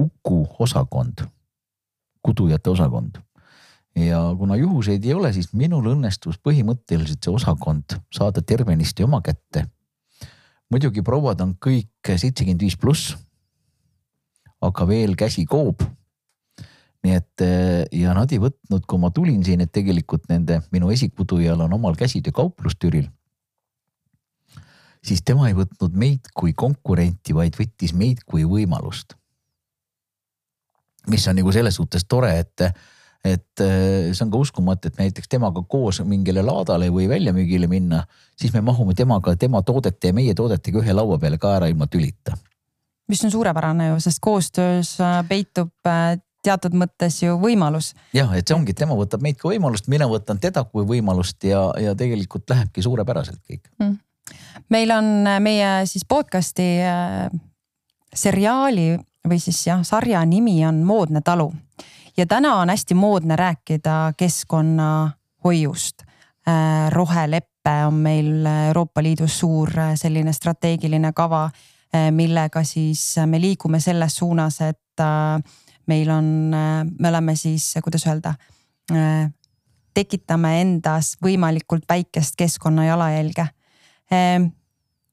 Uku 0.00 0.46
osakond, 0.58 1.26
kudujate 2.24 2.70
osakond. 2.70 3.18
Ja 3.96 4.20
kuna 4.38 4.56
juhuseid 4.56 5.04
ei 5.04 5.12
ole, 5.12 5.32
siis 5.32 5.50
minul 5.52 5.90
õnnestus 5.92 6.38
põhimõtteliselt 6.40 7.20
see 7.20 7.34
osakond 7.34 7.98
saada 8.14 8.40
tervenisti 8.40 9.04
oma 9.04 9.20
kätte 9.20 9.66
muidugi 10.70 11.02
prouad 11.06 11.42
on 11.42 11.54
kõik 11.58 12.10
seitsekümmend 12.10 12.62
viis 12.62 12.78
pluss. 12.78 13.16
aga 14.60 14.84
veel 14.84 15.16
käsi 15.16 15.46
koob. 15.48 15.82
nii 17.04 17.14
et 17.16 17.44
ja 17.96 18.12
nad 18.14 18.32
ei 18.32 18.38
võtnud, 18.38 18.84
kui 18.86 19.00
ma 19.00 19.10
tulin 19.10 19.44
siin, 19.44 19.62
et 19.64 19.72
tegelikult 19.72 20.28
nende 20.28 20.60
minu 20.70 20.90
esikudujal 20.92 21.60
on 21.60 21.72
omal 21.72 21.96
käsitöökauplus 21.96 22.76
Türil. 22.78 23.08
siis 25.02 25.22
tema 25.22 25.48
ei 25.48 25.54
võtnud 25.54 25.96
meid 25.96 26.30
kui 26.34 26.52
konkurenti, 26.52 27.34
vaid 27.34 27.56
võttis 27.56 27.94
meid 27.94 28.24
kui 28.24 28.44
võimalust. 28.44 29.16
mis 31.08 31.28
on 31.28 31.36
nagu 31.36 31.52
selles 31.52 31.74
suhtes 31.74 32.04
tore, 32.04 32.38
et 32.38 32.70
et 33.24 33.60
äh, 33.60 34.12
see 34.14 34.24
on 34.24 34.30
ka 34.32 34.40
uskumatu, 34.40 34.88
et 34.88 35.00
näiteks 35.00 35.28
temaga 35.28 35.62
koos 35.68 36.00
mingile 36.08 36.42
laadale 36.44 36.88
või 36.92 37.08
väljamüügile 37.10 37.68
minna, 37.68 38.04
siis 38.38 38.54
me 38.54 38.62
mahume 38.64 38.94
temaga, 38.96 39.34
tema 39.36 39.60
toodete 39.62 40.12
ja 40.12 40.16
meie 40.16 40.34
toodetega 40.34 40.80
ühe 40.80 40.96
laua 40.96 41.18
peale 41.20 41.38
ka 41.38 41.52
ära 41.58 41.68
ilma 41.68 41.86
tülita. 41.86 42.38
mis 43.08 43.24
on 43.24 43.30
suurepärane 43.30 43.88
ju, 43.88 44.00
sest 44.00 44.22
koostöös 44.24 44.96
äh, 45.00 45.20
peitub 45.28 45.72
äh, 45.86 46.16
teatud 46.42 46.72
mõttes 46.72 47.20
ju 47.22 47.36
võimalus. 47.40 47.92
jah, 48.16 48.32
et 48.36 48.48
see 48.48 48.56
ongi, 48.56 48.74
tema 48.74 48.96
võtab 48.96 49.20
meid 49.22 49.40
kui 49.40 49.56
võimalust, 49.56 49.90
mina 49.92 50.08
võtan 50.08 50.40
teda 50.40 50.64
kui 50.64 50.86
võimalust 50.88 51.44
ja, 51.44 51.66
ja 51.80 51.94
tegelikult 51.94 52.48
lähebki 52.48 52.82
suurepäraselt 52.82 53.42
kõik 53.44 53.68
mm.. 53.78 53.98
meil 54.72 54.96
on 54.96 55.12
meie 55.44 55.70
siis 55.90 56.08
podcast'i 56.08 56.72
äh, 56.88 57.28
seriaali 58.14 58.94
või 59.28 59.40
siis 59.42 59.60
jah, 59.66 59.84
sarja 59.84 60.24
nimi 60.24 60.56
on 60.64 60.80
Moodne 60.88 61.20
talu 61.20 61.50
ja 62.20 62.26
täna 62.26 62.54
on 62.60 62.68
hästi 62.68 62.94
moodne 62.94 63.36
rääkida 63.36 64.12
keskkonnahoiust 64.16 66.02
äh,. 66.48 66.90
roheleppe 66.90 67.70
on 67.86 67.94
meil 67.94 68.46
Euroopa 68.66 69.02
Liidus 69.02 69.38
suur 69.38 69.78
äh, 69.78 69.94
selline 69.94 70.32
strateegiline 70.32 71.12
kava 71.12 71.44
äh,, 71.44 72.10
millega 72.10 72.64
siis 72.64 73.16
me 73.26 73.40
liigume 73.40 73.80
selles 73.80 74.16
suunas, 74.16 74.60
et 74.60 74.78
meil 75.86 76.10
on, 76.10 76.24
me 76.98 77.08
oleme 77.08 77.36
siis, 77.36 77.72
kuidas 77.82 78.04
öelda, 78.06 78.34
tekitame 79.94 80.50
endas 80.60 81.14
võimalikult 81.24 81.86
väikest 81.88 82.36
keskkonna 82.36 82.84
jalajälge. 82.84 83.46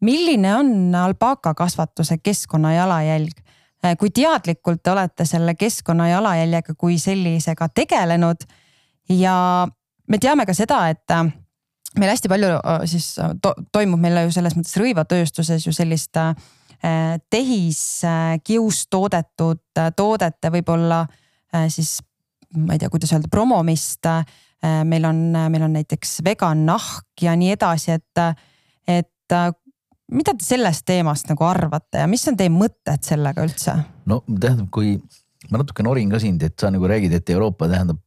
milline 0.01 0.55
on 0.55 0.95
alpaka 0.95 1.53
kasvatuse 1.53 2.17
keskkonna 2.17 2.73
jalajälg? 2.73 3.46
Kui 3.99 4.09
teadlikult 4.09 4.81
te 4.83 4.91
olete 4.91 5.25
selle 5.25 5.53
keskkonna 5.55 6.07
jalajäljega 6.09 6.73
kui 6.77 6.97
sellisega 6.99 7.67
tegelenud 7.69 8.47
ja 9.13 9.35
me 10.07 10.17
teame 10.17 10.45
ka 10.49 10.55
seda, 10.57 10.79
et 10.89 11.13
meil 11.97 12.09
hästi 12.09 12.31
palju 12.31 12.55
siis 12.89 13.11
to 13.41 13.53
toimub 13.71 14.01
meil 14.01 14.23
ju 14.25 14.33
selles 14.39 14.57
mõttes 14.57 14.79
rõivatööstuses 14.81 15.67
ju 15.67 15.75
sellist 15.77 16.17
äh, 16.17 16.33
Äh, 16.83 17.19
tehiskiust 17.29 18.85
äh, 18.85 18.89
toodetud 18.89 19.79
äh, 19.79 19.87
toodete 19.97 20.51
võib-olla 20.53 21.07
siis 21.73 21.95
ma 22.53 22.75
ei 22.75 22.79
tea, 22.79 22.89
kuidas 22.93 23.15
öelda, 23.15 23.29
promomist. 23.31 24.05
meil 24.61 25.05
on, 25.07 25.17
meil 25.49 25.63
on 25.63 25.73
näiteks 25.73 26.19
vegan 26.25 26.65
nahk 26.67 27.21
ja 27.21 27.33
nii 27.39 27.53
edasi, 27.55 27.95
et, 27.95 28.21
et 28.87 29.35
mida 30.11 30.33
te 30.37 30.45
sellest 30.45 30.85
teemast 30.87 31.29
nagu 31.31 31.45
arvate 31.47 32.03
ja 32.03 32.09
mis 32.09 32.25
on 32.29 32.37
teie 32.39 32.51
mõtted 32.53 33.03
sellega 33.05 33.45
üldse? 33.45 33.77
no 34.09 34.21
tähendab, 34.27 34.69
kui 34.73 34.97
ma 35.51 35.61
natuke 35.61 35.85
norin 35.85 36.11
ka 36.11 36.19
sind, 36.19 36.43
et 36.43 36.59
sa 36.59 36.71
nagu 36.73 36.87
räägid, 36.89 37.13
et 37.13 37.29
Euroopa 37.31 37.69
tähendab, 37.71 38.01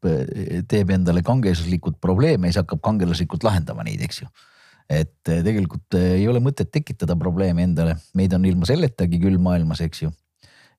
teeb 0.69 0.91
endale 0.93 1.23
kangelaslikult 1.25 2.01
probleeme 2.03 2.49
ja 2.49 2.55
siis 2.55 2.65
hakkab 2.65 2.83
kangelaslikult 2.85 3.47
lahendama 3.47 3.87
neid, 3.87 4.03
eks 4.05 4.25
ju 4.25 4.29
et 4.91 5.31
eh, 5.31 5.41
tegelikult 5.47 5.95
eh, 5.99 6.17
ei 6.19 6.27
ole 6.29 6.43
mõtet 6.43 6.71
tekitada 6.75 7.15
probleeme 7.19 7.63
endale, 7.65 7.95
meid 8.19 8.35
on 8.35 8.45
ilma 8.49 8.67
selletagi 8.69 9.21
küll 9.23 9.39
maailmas, 9.43 9.83
eks 9.87 10.05
ju. 10.05 10.11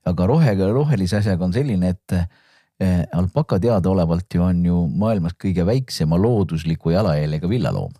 aga 0.05 0.27
rohega, 0.27 0.67
rohelise 0.73 1.21
asjaga 1.21 1.47
on 1.47 1.55
selline, 1.55 1.93
et 1.95 2.15
eh, 2.17 3.03
alpaka 3.15 3.59
teadaolevalt 3.61 4.35
ju 4.35 4.43
on 4.43 4.63
ju 4.65 4.79
maailmas 4.89 5.37
kõige 5.39 5.65
väiksema 5.67 6.19
loodusliku 6.19 6.91
jalajäljega 6.91 7.49
villaloom. 7.49 7.93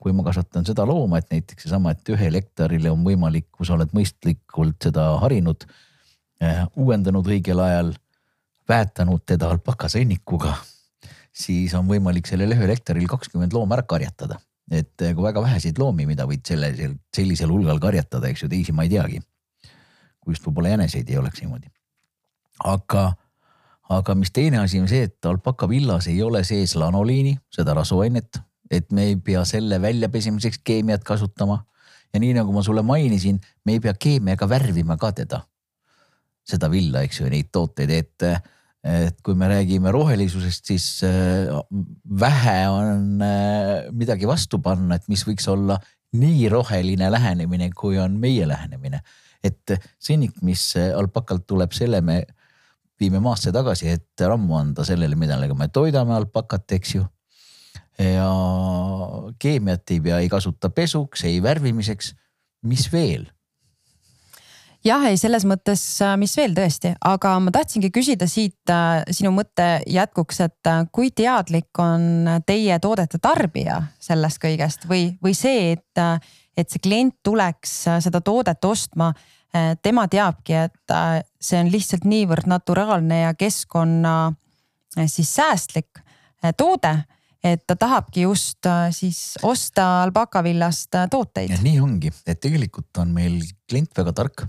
Kui 0.00 0.14
ma 0.16 0.24
kasvatan 0.26 0.66
seda 0.66 0.86
looma, 0.88 1.20
et 1.20 1.30
näiteks 1.34 1.66
seesama, 1.66 1.92
et 1.92 2.12
ühel 2.14 2.38
hektarile 2.40 2.90
on 2.90 3.04
võimalik, 3.06 3.50
kui 3.52 3.68
sa 3.68 3.76
oled 3.76 3.92
mõistlikult 3.96 4.88
seda 4.88 5.10
harinud, 5.22 5.66
uuendanud 6.78 7.26
õigel 7.26 7.60
ajal, 7.62 7.92
väetanud 8.68 9.24
teda 9.26 9.50
alpakasõnnikuga, 9.54 10.54
siis 11.34 11.74
on 11.78 11.88
võimalik 11.90 12.30
sellel 12.30 12.54
ühel 12.56 12.72
hektaril 12.72 13.08
kakskümmend 13.10 13.56
looma 13.56 13.78
ära 13.78 13.86
karjatada 13.88 14.38
et 14.70 15.02
eh, 15.02 15.14
kui 15.14 15.24
väga 15.24 15.42
väheseid 15.42 15.78
loomi, 15.80 16.06
mida 16.08 16.26
võid 16.28 16.44
sellisel, 16.46 16.98
sellisel 17.14 17.52
hulgal 17.52 17.80
karjatada, 17.82 18.28
eks 18.28 18.44
ju, 18.44 18.50
teisi 18.52 18.74
ma 18.76 18.84
ei 18.86 18.92
teagi. 18.92 19.22
kui 20.20 20.34
just 20.34 20.44
võib-olla 20.44 20.74
jäneseid 20.74 21.08
ei 21.08 21.16
oleks 21.16 21.40
niimoodi. 21.40 21.70
aga, 22.64 23.14
aga 23.88 24.14
mis 24.14 24.30
teine 24.30 24.58
asi 24.60 24.80
on 24.80 24.88
see, 24.88 25.06
et 25.08 25.24
alpakavillas 25.24 26.08
ei 26.12 26.22
ole 26.22 26.44
sees 26.44 26.74
lanoliini, 26.76 27.38
seda 27.54 27.74
rasvuainet, 27.74 28.40
et 28.70 28.92
me 28.92 29.08
ei 29.10 29.16
pea 29.16 29.44
selle 29.48 29.80
väljapesemiseks 29.82 30.60
keemiat 30.64 31.04
kasutama. 31.04 31.64
ja 32.14 32.20
nii 32.20 32.32
nagu 32.38 32.52
ma 32.52 32.62
sulle 32.64 32.82
mainisin, 32.82 33.40
me 33.64 33.74
ei 33.76 33.80
pea 33.84 33.92
keemiaga 33.92 34.46
värvima 34.48 34.96
ka 34.96 35.10
teda, 35.12 35.42
seda 36.48 36.70
villa, 36.72 37.02
eks 37.04 37.20
ju, 37.20 37.28
neid 37.28 37.50
tooteid, 37.52 37.90
et 37.90 38.30
et 38.88 39.16
kui 39.26 39.34
me 39.34 39.48
räägime 39.50 39.90
rohelisusest, 39.92 40.68
siis 40.70 41.02
äh, 41.04 41.50
vähe 42.20 42.58
on 42.70 43.20
äh, 43.20 43.90
midagi 43.92 44.26
vastu 44.26 44.60
panna, 44.62 44.96
et 44.96 45.08
mis 45.10 45.24
võiks 45.26 45.48
olla 45.50 45.76
nii 46.16 46.48
roheline 46.48 47.10
lähenemine, 47.10 47.68
kui 47.76 47.98
on 47.98 48.16
meie 48.20 48.46
lähenemine. 48.48 49.02
et 49.44 49.70
sõnnik, 50.02 50.40
mis 50.42 50.62
alpakalt 50.76 51.44
tuleb, 51.46 51.72
selle 51.72 52.00
me 52.02 52.22
viime 53.00 53.20
maasse 53.22 53.52
tagasi, 53.54 53.92
et 53.94 54.26
rammu 54.26 54.56
anda 54.58 54.84
sellele, 54.86 55.14
millega 55.18 55.54
me 55.54 55.68
toidame 55.70 56.16
alpakat, 56.16 56.66
eks 56.78 56.94
ju. 56.96 57.04
Ja 57.98 58.30
keemiat 59.38 59.90
ei 59.90 60.00
pea 60.00 60.20
ei 60.22 60.28
kasuta 60.28 60.70
pesuks, 60.70 61.24
ei 61.24 61.42
värvimiseks. 61.42 62.14
mis 62.62 62.92
veel 62.92 63.28
jah, 64.84 65.04
ei 65.08 65.18
selles 65.20 65.44
mõttes, 65.48 65.82
äh, 66.04 66.14
mis 66.20 66.34
veel 66.38 66.54
tõesti, 66.56 66.92
aga 67.04 67.34
ma 67.42 67.52
tahtsingi 67.54 67.90
küsida 67.94 68.28
siit 68.30 68.70
äh, 68.72 69.02
sinu 69.14 69.32
mõtte 69.34 69.66
jätkuks, 69.90 70.40
et 70.46 70.70
äh, 70.70 70.84
kui 70.94 71.10
teadlik 71.10 71.80
on 71.82 72.28
teie 72.46 72.78
toodete 72.82 73.20
tarbija 73.22 73.82
sellest 74.02 74.40
kõigest 74.42 74.86
või, 74.90 75.10
või 75.24 75.34
see, 75.36 75.74
et, 75.76 76.24
et 76.56 76.70
see 76.70 76.82
klient 76.82 77.18
tuleks 77.24 77.74
seda 78.04 78.22
toodet 78.24 78.64
ostma. 78.64 79.12
tema 79.82 80.02
teabki, 80.12 80.52
et 80.68 80.92
see 81.40 81.56
on 81.56 81.70
lihtsalt 81.72 82.04
niivõrd 82.04 82.44
naturaalne 82.46 83.22
ja 83.22 83.30
keskkonna 83.34 84.34
siis 85.08 85.30
säästlik 85.34 86.02
toode 86.56 86.90
et 87.44 87.62
ta 87.66 87.76
tahabki 87.78 88.24
just 88.26 88.66
siis 88.90 89.38
osta 89.46 90.02
alpakavillast 90.02 90.96
tooteid. 91.10 91.54
nii 91.62 91.80
ongi, 91.80 92.12
et 92.26 92.40
tegelikult 92.40 92.98
on 92.98 93.12
meil 93.14 93.40
klient 93.70 93.92
väga 93.96 94.12
tark 94.12 94.48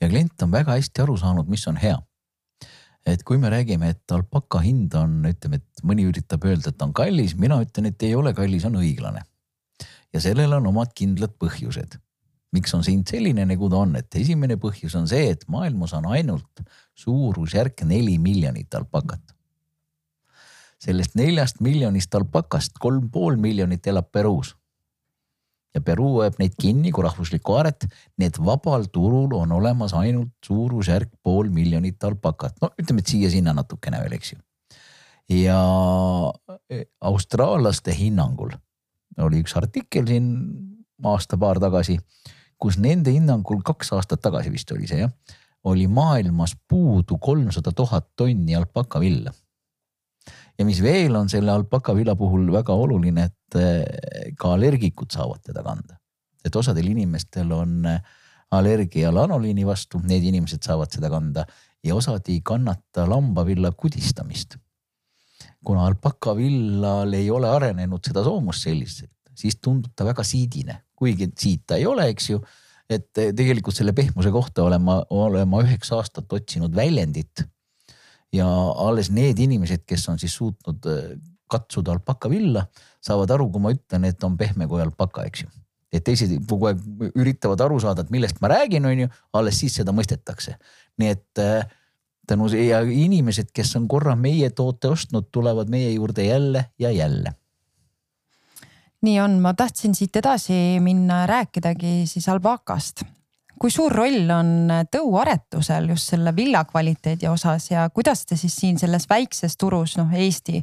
ja 0.00 0.08
klient 0.08 0.42
on 0.42 0.52
väga 0.52 0.76
hästi 0.78 1.04
aru 1.04 1.16
saanud, 1.20 1.48
mis 1.50 1.66
on 1.68 1.80
hea. 1.80 1.98
et 3.06 3.22
kui 3.24 3.38
me 3.40 3.48
räägime, 3.50 3.88
et 3.90 4.12
alpaka 4.12 4.60
hind 4.60 4.92
on, 4.94 5.22
ütleme, 5.26 5.56
et 5.56 5.82
mõni 5.88 6.04
üritab 6.06 6.44
öelda, 6.46 6.68
et 6.70 6.82
on 6.84 6.92
kallis, 6.94 7.32
mina 7.34 7.56
ütlen, 7.64 7.88
et 7.88 8.02
ei 8.04 8.14
ole 8.14 8.34
kallis, 8.36 8.66
on 8.68 8.76
õiglane. 8.80 9.24
ja 10.12 10.20
sellel 10.20 10.52
on 10.56 10.68
omad 10.72 10.94
kindlad 10.96 11.36
põhjused. 11.40 11.98
miks 12.52 12.74
on 12.74 12.84
see 12.84 12.96
hind 12.96 13.08
selline, 13.08 13.44
nagu 13.46 13.68
ta 13.70 13.84
on, 13.84 13.96
et 13.96 14.16
esimene 14.16 14.56
põhjus 14.56 14.96
on 14.98 15.08
see, 15.08 15.30
et 15.30 15.44
maailmas 15.48 15.92
on 15.94 16.08
ainult 16.10 16.64
suurusjärk 16.98 17.84
neli 17.86 18.18
miljonit 18.18 18.74
alpakat 18.74 19.36
sellest 20.80 21.14
neljast 21.18 21.60
miljonist 21.60 22.14
alpakast 22.14 22.78
kolm 22.80 23.10
pool 23.12 23.36
miljonit 23.36 23.86
elab 23.86 24.08
Peruus 24.12 24.54
ja 25.74 25.80
Peruu 25.84 26.16
hoiab 26.18 26.38
neid 26.40 26.56
kinni 26.60 26.92
kui 26.94 27.04
rahvuslikku 27.06 27.54
aaret. 27.54 27.86
nii 28.18 28.30
et 28.30 28.38
vabal 28.44 28.86
turul 28.92 29.34
on 29.38 29.52
olemas 29.52 29.94
ainult 29.94 30.32
suurusjärk 30.46 31.10
pool 31.22 31.50
miljonit 31.50 32.02
alpakat, 32.04 32.56
no 32.62 32.72
ütleme, 32.78 33.04
et 33.04 33.12
siia-sinna 33.12 33.54
natukene 33.54 34.00
veel, 34.02 34.16
eks 34.18 34.32
ju. 34.32 34.40
ja 35.44 35.60
e, 36.70 36.84
austraallaste 37.00 37.94
hinnangul 37.94 38.56
oli 39.20 39.42
üks 39.44 39.54
artikkel 39.58 40.08
siin 40.08 40.32
aasta-paar 41.06 41.60
tagasi, 41.62 41.98
kus 42.58 42.78
nende 42.78 43.12
hinnangul 43.14 43.62
kaks 43.64 43.92
aastat 43.96 44.22
tagasi 44.24 44.50
vist 44.52 44.72
oli 44.74 44.88
see 44.90 45.04
jah, 45.04 45.12
oli 45.64 45.86
maailmas 45.86 46.56
puudu 46.68 47.18
kolmsada 47.20 47.72
tuhat 47.76 48.10
tonni 48.16 48.56
alpakavilla 48.56 49.32
ja 50.60 50.66
mis 50.68 50.82
veel 50.84 51.16
on 51.16 51.30
selle 51.32 51.52
alpakavilla 51.54 52.14
puhul 52.20 52.50
väga 52.52 52.76
oluline, 52.76 53.26
et 53.30 53.58
eh, 53.58 54.32
ka 54.38 54.54
allergikud 54.56 55.10
saavad 55.12 55.42
teda 55.46 55.64
kanda. 55.64 55.96
et 56.44 56.56
osadel 56.56 56.86
inimestel 56.88 57.50
on 57.52 57.84
eh, 57.84 58.00
allergia 58.56 59.10
lanoliini 59.12 59.66
vastu, 59.66 60.00
need 60.04 60.24
inimesed 60.24 60.64
saavad 60.64 60.92
seda 60.92 61.10
kanda 61.12 61.44
ja 61.84 61.94
osad 61.96 62.28
ei 62.28 62.40
kannata 62.44 63.06
lambavilla 63.08 63.72
kudistamist. 63.72 64.56
kuna 65.64 65.86
alpakavillal 65.86 67.12
ei 67.12 67.30
ole 67.30 67.48
arenenud 67.48 68.04
seda 68.04 68.24
soomust 68.24 68.64
selliselt, 68.64 69.16
siis 69.36 69.56
tundub 69.60 69.92
ta 69.96 70.04
väga 70.04 70.24
siidine, 70.24 70.82
kuigi 70.96 71.28
siit 71.36 71.64
ta 71.66 71.76
ei 71.76 71.86
ole, 71.86 72.08
eks 72.12 72.30
ju. 72.30 72.42
et 72.90 73.16
eh, 73.18 73.32
tegelikult 73.32 73.76
selle 73.76 73.96
pehmuse 73.96 74.30
kohta 74.30 74.68
olen 74.68 74.84
ma, 74.84 75.00
olen 75.08 75.48
ma 75.48 75.64
üheksa 75.64 75.96
aastat 76.02 76.32
otsinud 76.32 76.76
väljendit 76.76 77.46
ja 78.32 78.46
alles 78.86 79.10
need 79.10 79.38
inimesed, 79.42 79.84
kes 79.88 80.08
on 80.12 80.18
siis 80.18 80.34
suutnud 80.38 80.86
äh, 80.90 81.16
katsuda 81.50 81.96
alpakavilla, 81.96 82.66
saavad 83.02 83.32
aru, 83.34 83.48
kui 83.50 83.64
ma 83.64 83.72
ütlen, 83.74 84.06
et 84.06 84.22
on 84.24 84.36
pehme 84.38 84.68
kui 84.70 84.82
alpaka, 84.82 85.26
eks 85.26 85.44
ju. 85.44 85.50
et 85.90 86.04
teised 86.06 86.30
kogu 86.46 86.68
aeg 86.70 87.10
üritavad 87.18 87.60
aru 87.64 87.80
saada, 87.82 88.04
et 88.04 88.12
millest 88.14 88.38
ma 88.42 88.52
räägin, 88.52 88.86
on 88.86 89.04
ju, 89.04 89.10
alles 89.34 89.58
siis 89.58 89.74
seda 89.80 89.94
mõistetakse. 89.96 90.56
nii 91.02 91.10
et 91.16 91.42
äh, 91.42 91.66
tänu 92.30 92.46
ja 92.54 92.82
inimesed, 92.86 93.50
kes 93.52 93.74
on 93.76 93.88
korra 93.90 94.14
meie 94.16 94.50
toote 94.54 94.92
ostnud, 94.94 95.30
tulevad 95.32 95.70
meie 95.70 95.90
juurde 95.92 96.24
jälle 96.24 96.70
ja 96.78 96.90
jälle 96.90 97.34
nii 99.02 99.20
on, 99.20 99.38
ma 99.40 99.54
tahtsin 99.56 99.94
siit 99.96 100.16
edasi 100.16 100.54
minna 100.84 101.24
rääkidagi 101.26 102.04
siis 102.06 102.28
alpakast 102.28 103.02
kui 103.60 103.72
suur 103.72 103.92
roll 103.92 104.30
on 104.32 104.70
tõuaretusel 104.92 105.90
just 105.92 106.14
selle 106.14 106.32
villa 106.36 106.62
kvaliteedi 106.68 107.28
osas 107.28 107.70
ja 107.70 107.88
kuidas 107.94 108.24
te 108.26 108.38
siis 108.40 108.56
siin 108.56 108.78
selles 108.80 109.04
väikses 109.10 109.58
turus, 109.60 109.98
noh 110.00 110.12
Eesti, 110.16 110.62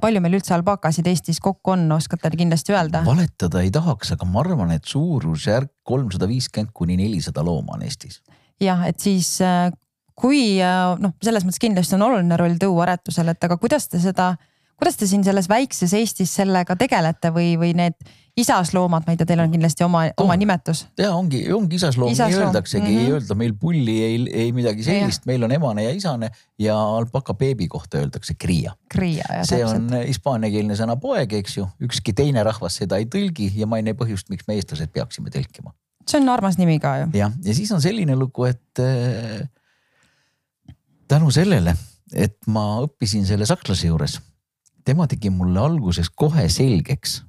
palju 0.00 0.20
meil 0.20 0.36
üldse 0.38 0.54
alpakasid 0.56 1.06
Eestis 1.08 1.40
kokku 1.42 1.74
on, 1.74 1.86
oskate 1.96 2.32
kindlasti 2.34 2.74
öelda? 2.74 3.04
valetada 3.06 3.62
ei 3.64 3.72
tahaks, 3.74 4.12
aga 4.16 4.28
ma 4.28 4.42
arvan, 4.44 4.74
et 4.76 4.84
suurusjärk 4.90 5.72
kolmsada 5.86 6.28
viiskümmend 6.28 6.74
kuni 6.76 6.98
nelisada 7.00 7.44
looma 7.46 7.78
on 7.78 7.86
Eestis. 7.86 8.20
jah, 8.60 8.84
et 8.88 9.00
siis 9.00 9.38
kui 10.14 10.58
noh, 10.60 11.14
selles 11.24 11.46
mõttes 11.46 11.62
kindlasti 11.62 11.96
on 11.96 12.08
oluline 12.10 12.36
roll 12.40 12.58
tõuaretusel, 12.60 13.32
et 13.32 13.48
aga 13.48 13.56
kuidas 13.60 13.88
te 13.88 14.02
seda 14.02 14.34
kuidas 14.78 14.98
te 15.00 15.06
siin 15.06 15.24
selles 15.24 15.48
väikses 15.48 15.94
Eestis 15.94 16.34
sellega 16.34 16.76
tegelete 16.76 17.30
või, 17.34 17.54
või 17.60 17.72
need 17.78 17.96
isasloomad, 18.36 19.04
ma 19.06 19.14
ei 19.14 19.18
tea, 19.18 19.28
teil 19.28 19.42
on 19.44 19.52
kindlasti 19.52 19.84
oma 19.86 20.00
oma 20.18 20.34
nimetus. 20.38 20.84
ja 20.98 21.12
ongi, 21.14 21.44
ongi 21.54 21.78
isasloom, 21.78 22.10
isasloom., 22.10 22.32
nii 22.32 22.46
öeldaksegi 22.46 22.82
mm, 22.82 22.88
-hmm. 22.88 22.98
ei 22.98 23.04
mhm. 23.04 23.12
öelda 23.14 23.36
meil 23.38 23.54
pulli, 23.60 23.94
ei, 24.02 24.16
ei 24.44 24.52
midagi 24.52 24.86
sellist, 24.86 25.26
meil 25.30 25.46
on 25.46 25.54
emane 25.54 25.84
ja 25.84 25.92
isane 25.94 26.30
ja 26.58 26.78
alpaka 26.96 27.34
beebi 27.34 27.68
kohta 27.68 27.98
öeldakse 28.02 28.34
jah. 28.62 28.74
see 29.46 29.58
täpselt. 29.58 29.76
on 29.76 30.06
hispaaniakeelne 30.06 30.74
sõna 30.74 30.98
poeg, 31.00 31.32
eks 31.32 31.56
ju, 31.56 31.68
ükski 31.80 32.12
teine 32.12 32.42
rahvas 32.42 32.80
seda 32.82 32.98
ei 32.98 33.06
tõlgi 33.06 33.52
ja 33.54 33.70
ma 33.70 33.78
ei 33.78 33.86
näe 33.86 33.94
põhjust, 33.94 34.30
miks 34.30 34.48
me 34.48 34.58
eestlased 34.58 34.90
peaksime 34.90 35.30
tõlkima. 35.30 35.70
see 36.08 36.20
on 36.20 36.28
armas 36.28 36.58
nimi 36.58 36.80
ka 36.82 36.98
ju. 37.04 37.10
jah, 37.14 37.32
ja 37.44 37.54
siis 37.54 37.70
on 37.72 37.82
selline 37.82 38.18
lugu, 38.18 38.50
et 38.50 38.82
äh, 38.82 39.46
tänu 41.08 41.30
sellele, 41.30 41.76
et 42.12 42.38
ma 42.46 42.82
õppisin 42.82 43.26
selle 43.26 43.46
sakslase 43.46 43.86
juures 43.86 44.18
tema 44.84 45.06
tegi 45.10 45.30
mulle 45.32 45.60
alguses 45.60 46.10
kohe 46.10 46.48
selgeks 46.52 47.22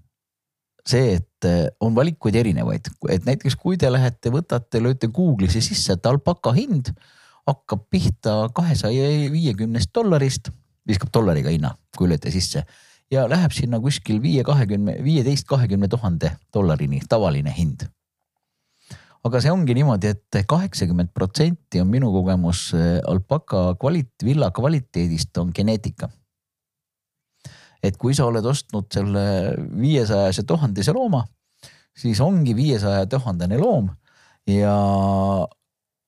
see, 0.90 1.16
et 1.18 1.48
eh, 1.50 1.68
on 1.82 1.96
valikuid 1.96 2.36
erinevaid, 2.38 2.90
et 3.10 3.26
näiteks 3.26 3.58
kui 3.60 3.78
te 3.82 3.90
lähete, 3.92 4.32
võtate, 4.34 4.82
lööte 4.82 5.10
Google'isse 5.14 5.64
sisse, 5.64 5.96
et 5.98 6.10
alpaka 6.10 6.54
hind 6.56 6.92
hakkab 7.46 7.86
pihta 7.94 8.38
kahesaja 8.56 9.10
viiekümnest 9.34 9.94
dollarist, 9.96 10.52
viskab 10.86 11.12
dollariga 11.14 11.54
hinna, 11.54 11.76
kui 11.98 12.10
lööte 12.10 12.34
sisse 12.34 12.66
ja 13.14 13.28
läheb 13.30 13.54
sinna 13.54 13.78
kuskil 13.82 14.18
viie, 14.22 14.42
kahekümne, 14.46 14.98
viieteist, 15.06 15.46
kahekümne 15.50 15.90
tuhande 15.90 16.32
dollarini, 16.54 17.02
tavaline 17.10 17.54
hind. 17.54 17.86
aga 19.26 19.40
see 19.42 19.50
ongi 19.50 19.74
niimoodi 19.74 20.12
et, 20.14 20.26
et 20.38 20.46
kaheksakümmend 20.46 21.10
protsenti 21.14 21.82
on 21.82 21.90
minu 21.90 22.12
kogemus 22.14 22.68
eh, 22.78 23.00
alpaka 23.10 23.72
kvalit-, 23.82 24.26
villa 24.26 24.52
kvaliteedist 24.54 25.38
on 25.42 25.50
geneetika 25.56 26.12
et 27.86 27.98
kui 28.02 28.16
sa 28.18 28.26
oled 28.30 28.46
ostnud 28.46 28.88
selle 28.94 29.26
viiesajase 29.78 30.46
tuhandese 30.48 30.94
looma, 30.96 31.24
siis 31.96 32.20
ongi 32.24 32.56
viiesaja 32.58 33.06
tuhandene 33.10 33.60
loom 33.62 33.90
ja 34.50 34.76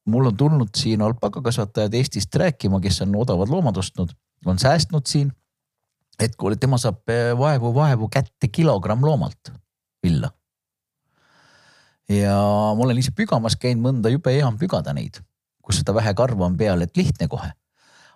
mul 0.07 0.31
on 0.31 0.37
tulnud 0.37 0.73
siin 0.77 1.01
alpakakasvatajad 1.01 1.93
Eestist 1.93 2.35
rääkima, 2.35 2.79
kes 2.83 3.01
on 3.05 3.15
odavad 3.15 3.49
loomad 3.49 3.77
ostnud, 3.77 4.13
on 4.45 4.59
säästnud 4.59 5.05
siin. 5.05 5.31
et 6.19 6.35
kuule, 6.35 6.55
tema 6.55 6.77
saab 6.81 7.05
vaevu-vaevu 7.37 8.07
kätte 8.09 8.47
kilogramm 8.47 9.05
loomalt 9.05 9.51
villa. 10.03 10.31
ja 12.09 12.35
ma 12.77 12.83
olen 12.83 12.97
ise 12.97 13.11
pügamas 13.11 13.55
käinud, 13.55 13.83
mõnda 13.83 14.09
jube 14.09 14.33
hea 14.33 14.47
on 14.47 14.57
pügada 14.57 14.93
neid, 14.93 15.21
kus 15.61 15.81
seda 15.81 15.93
vähe 15.93 16.13
karva 16.13 16.45
on 16.45 16.57
peal, 16.57 16.81
et 16.81 16.97
lihtne 16.97 17.27
kohe. 17.27 17.51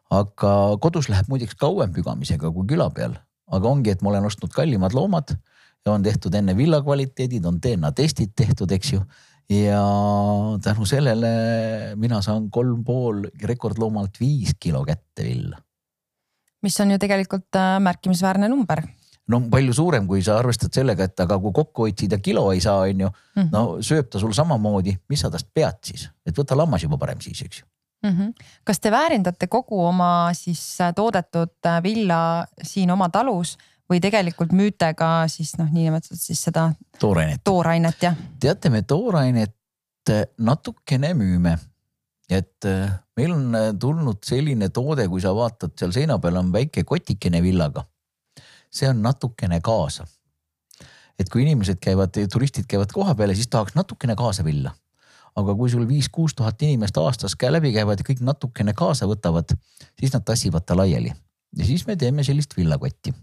aga 0.09 0.53
kodus 0.81 1.09
läheb 1.09 1.27
muideks 1.27 1.55
kauem 1.55 1.93
pügamisega 1.93 2.51
kui 2.51 2.67
küla 2.67 2.89
peal 2.89 3.15
aga 3.51 3.67
ongi, 3.69 3.93
et 3.93 4.01
ma 4.01 4.11
olen 4.13 4.27
ostnud 4.29 4.53
kallimad 4.55 4.95
loomad 4.97 5.35
ja 5.85 5.91
on 5.93 6.03
tehtud 6.05 6.35
enne 6.37 6.55
villa 6.57 6.81
kvaliteedid, 6.83 7.45
on 7.45 7.59
DNA 7.61 7.91
testid 7.97 8.33
tehtud, 8.37 8.71
eks 8.71 8.93
ju. 8.93 9.01
ja 9.51 9.81
tänu 10.63 10.85
sellele 10.85 11.31
mina 11.99 12.21
saan 12.21 12.49
kolm 12.51 12.83
pool 12.87 13.25
rekordloomalt 13.43 14.19
viis 14.19 14.55
kilo 14.59 14.83
kätte 14.85 15.25
villa. 15.25 15.57
mis 16.61 16.79
on 16.79 16.91
ju 16.91 16.97
tegelikult 16.97 17.55
äh, 17.55 17.79
märkimisväärne 17.79 18.49
number 18.49 18.85
no 19.27 19.41
palju 19.51 19.73
suurem, 19.73 20.07
kui 20.07 20.23
sa 20.23 20.37
arvestad 20.39 20.73
sellega, 20.73 21.07
et 21.07 21.19
aga 21.19 21.39
kui 21.39 21.53
kokku 21.55 21.87
hoidsid 21.87 22.11
ja 22.11 22.19
kilo 22.19 22.51
ei 22.51 22.61
saa, 22.61 22.87
on 22.87 22.99
ju 22.99 23.09
-hmm. 23.09 23.51
no 23.51 23.81
sööb 23.81 24.09
ta 24.09 24.19
sul 24.19 24.33
samamoodi, 24.33 24.97
mis 25.09 25.19
sa 25.19 25.29
tast 25.29 25.47
pead 25.53 25.77
siis, 25.83 26.09
et 26.25 26.37
võta 26.37 26.57
lammas 26.57 26.83
juba 26.83 26.97
parem 26.97 27.21
siis, 27.21 27.41
eks 27.41 27.59
ju 27.59 27.65
mm. 28.03 28.09
-hmm. 28.09 28.33
kas 28.63 28.79
te 28.79 28.91
väärindate 28.91 29.47
kogu 29.47 29.85
oma 29.85 30.29
siis 30.33 30.81
äh, 30.81 30.93
toodetud 30.95 31.65
äh, 31.65 31.83
villa 31.83 32.45
siin 32.63 32.91
oma 32.91 33.09
talus 33.09 33.57
või 33.89 33.99
tegelikult 33.99 34.51
müüte 34.51 34.93
ka 34.97 35.27
siis 35.27 35.57
noh, 35.57 35.71
niinimetatud 35.71 36.19
siis 36.19 36.43
seda 36.43 36.71
toorainet, 36.99 37.41
toorainet 37.43 38.03
jah? 38.03 38.15
teate, 38.39 38.69
me 38.69 38.81
toorainet 38.81 39.55
äh, 40.09 40.25
natukene 40.37 41.13
müüme. 41.13 41.57
et 42.31 42.63
meil 43.17 43.31
on 43.35 43.55
tulnud 43.79 44.21
selline 44.23 44.69
toode, 44.69 45.03
kui 45.11 45.19
sa 45.21 45.33
vaatad, 45.35 45.73
seal 45.75 45.91
seina 45.91 46.15
peal 46.19 46.37
on 46.39 46.53
väike 46.53 46.83
kotikene 46.83 47.41
villaga. 47.43 47.83
see 48.71 48.89
on 48.89 49.01
natukene 49.01 49.59
kaasa. 49.61 50.07
et 51.19 51.29
kui 51.29 51.41
inimesed 51.41 51.79
käivad, 51.81 52.15
turistid 52.31 52.65
käivad 52.65 52.91
koha 52.91 53.15
peale, 53.15 53.35
siis 53.35 53.47
tahaks 53.47 53.75
natukene 53.75 54.15
kaasa 54.15 54.43
villa 54.43 54.71
aga 55.39 55.55
kui 55.55 55.71
sul 55.71 55.87
viis-kuus 55.87 56.35
tuhat 56.35 56.61
inimest 56.65 56.97
aastas 56.97 57.35
läbi 57.49 57.71
käivad 57.73 57.99
ja 57.99 58.07
kõik 58.07 58.23
natukene 58.25 58.73
kaasa 58.73 59.07
võtavad, 59.07 59.53
siis 59.99 60.13
nad 60.13 60.25
tassivad 60.27 60.65
ta 60.65 60.75
laiali 60.75 61.13
ja 61.57 61.67
siis 61.67 61.85
me 61.87 61.95
teeme 61.95 62.23
sellist 62.23 62.55
villakotti. 62.57 63.13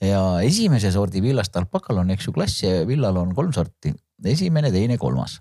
ja 0.00 0.40
esimese 0.44 0.90
sordi 0.92 1.22
villast 1.22 1.56
alpakal 1.56 2.02
on, 2.02 2.10
eks 2.10 2.28
ju, 2.28 2.32
klasse 2.36 2.72
villal 2.86 3.16
on 3.16 3.34
kolm 3.34 3.52
sorti, 3.52 3.94
esimene, 4.24 4.70
teine, 4.72 4.98
kolmas. 4.98 5.40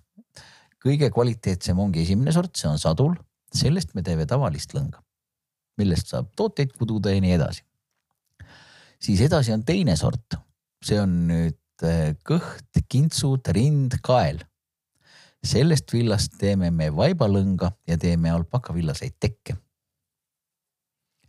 kõige 0.85 1.09
kvaliteetsem 1.11 1.79
ongi 1.79 2.03
esimene 2.05 2.31
sort, 2.31 2.53
see 2.55 2.69
on 2.69 2.79
sadul, 2.79 3.15
sellest 3.53 3.95
me 3.95 4.03
teeme 4.05 4.25
tavalist 4.29 4.75
lõnga, 4.77 5.01
millest 5.81 6.13
saab 6.13 6.29
tooteid 6.37 6.75
kududa 6.77 7.13
ja 7.13 7.21
nii 7.21 7.37
edasi. 7.37 7.63
siis 8.99 9.21
edasi 9.21 9.53
on 9.53 9.65
teine 9.65 9.95
sort, 9.97 10.37
see 10.83 10.99
on 11.01 11.15
nüüd 11.29 11.85
eh, 11.85 12.13
kõht, 12.25 12.83
kintsud, 12.89 13.53
rind, 13.53 13.97
kael 14.05 14.43
sellest 15.45 15.93
villast 15.93 16.37
teeme 16.39 16.71
me 16.71 16.89
vaibalõnga 16.95 17.71
ja 17.87 17.97
teeme 18.01 18.31
alpakavillaseid 18.33 19.15
tekke. 19.19 19.57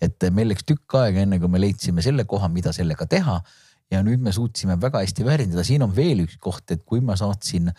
et 0.00 0.26
meil 0.30 0.50
läks 0.52 0.66
tükk 0.68 0.94
aega, 1.00 1.22
enne 1.24 1.38
kui 1.40 1.48
me 1.48 1.60
leidsime 1.60 2.02
selle 2.04 2.26
koha, 2.28 2.48
mida 2.52 2.72
sellega 2.72 3.06
teha. 3.06 3.40
ja 3.90 4.02
nüüd 4.02 4.20
me 4.20 4.32
suutsime 4.32 4.80
väga 4.80 5.00
hästi 5.04 5.24
väärindada, 5.24 5.64
siin 5.64 5.82
on 5.82 5.94
veel 5.96 6.24
üks 6.24 6.40
koht, 6.42 6.70
et 6.70 6.82
kui 6.84 7.00
ma 7.00 7.16
saatsin 7.16 7.70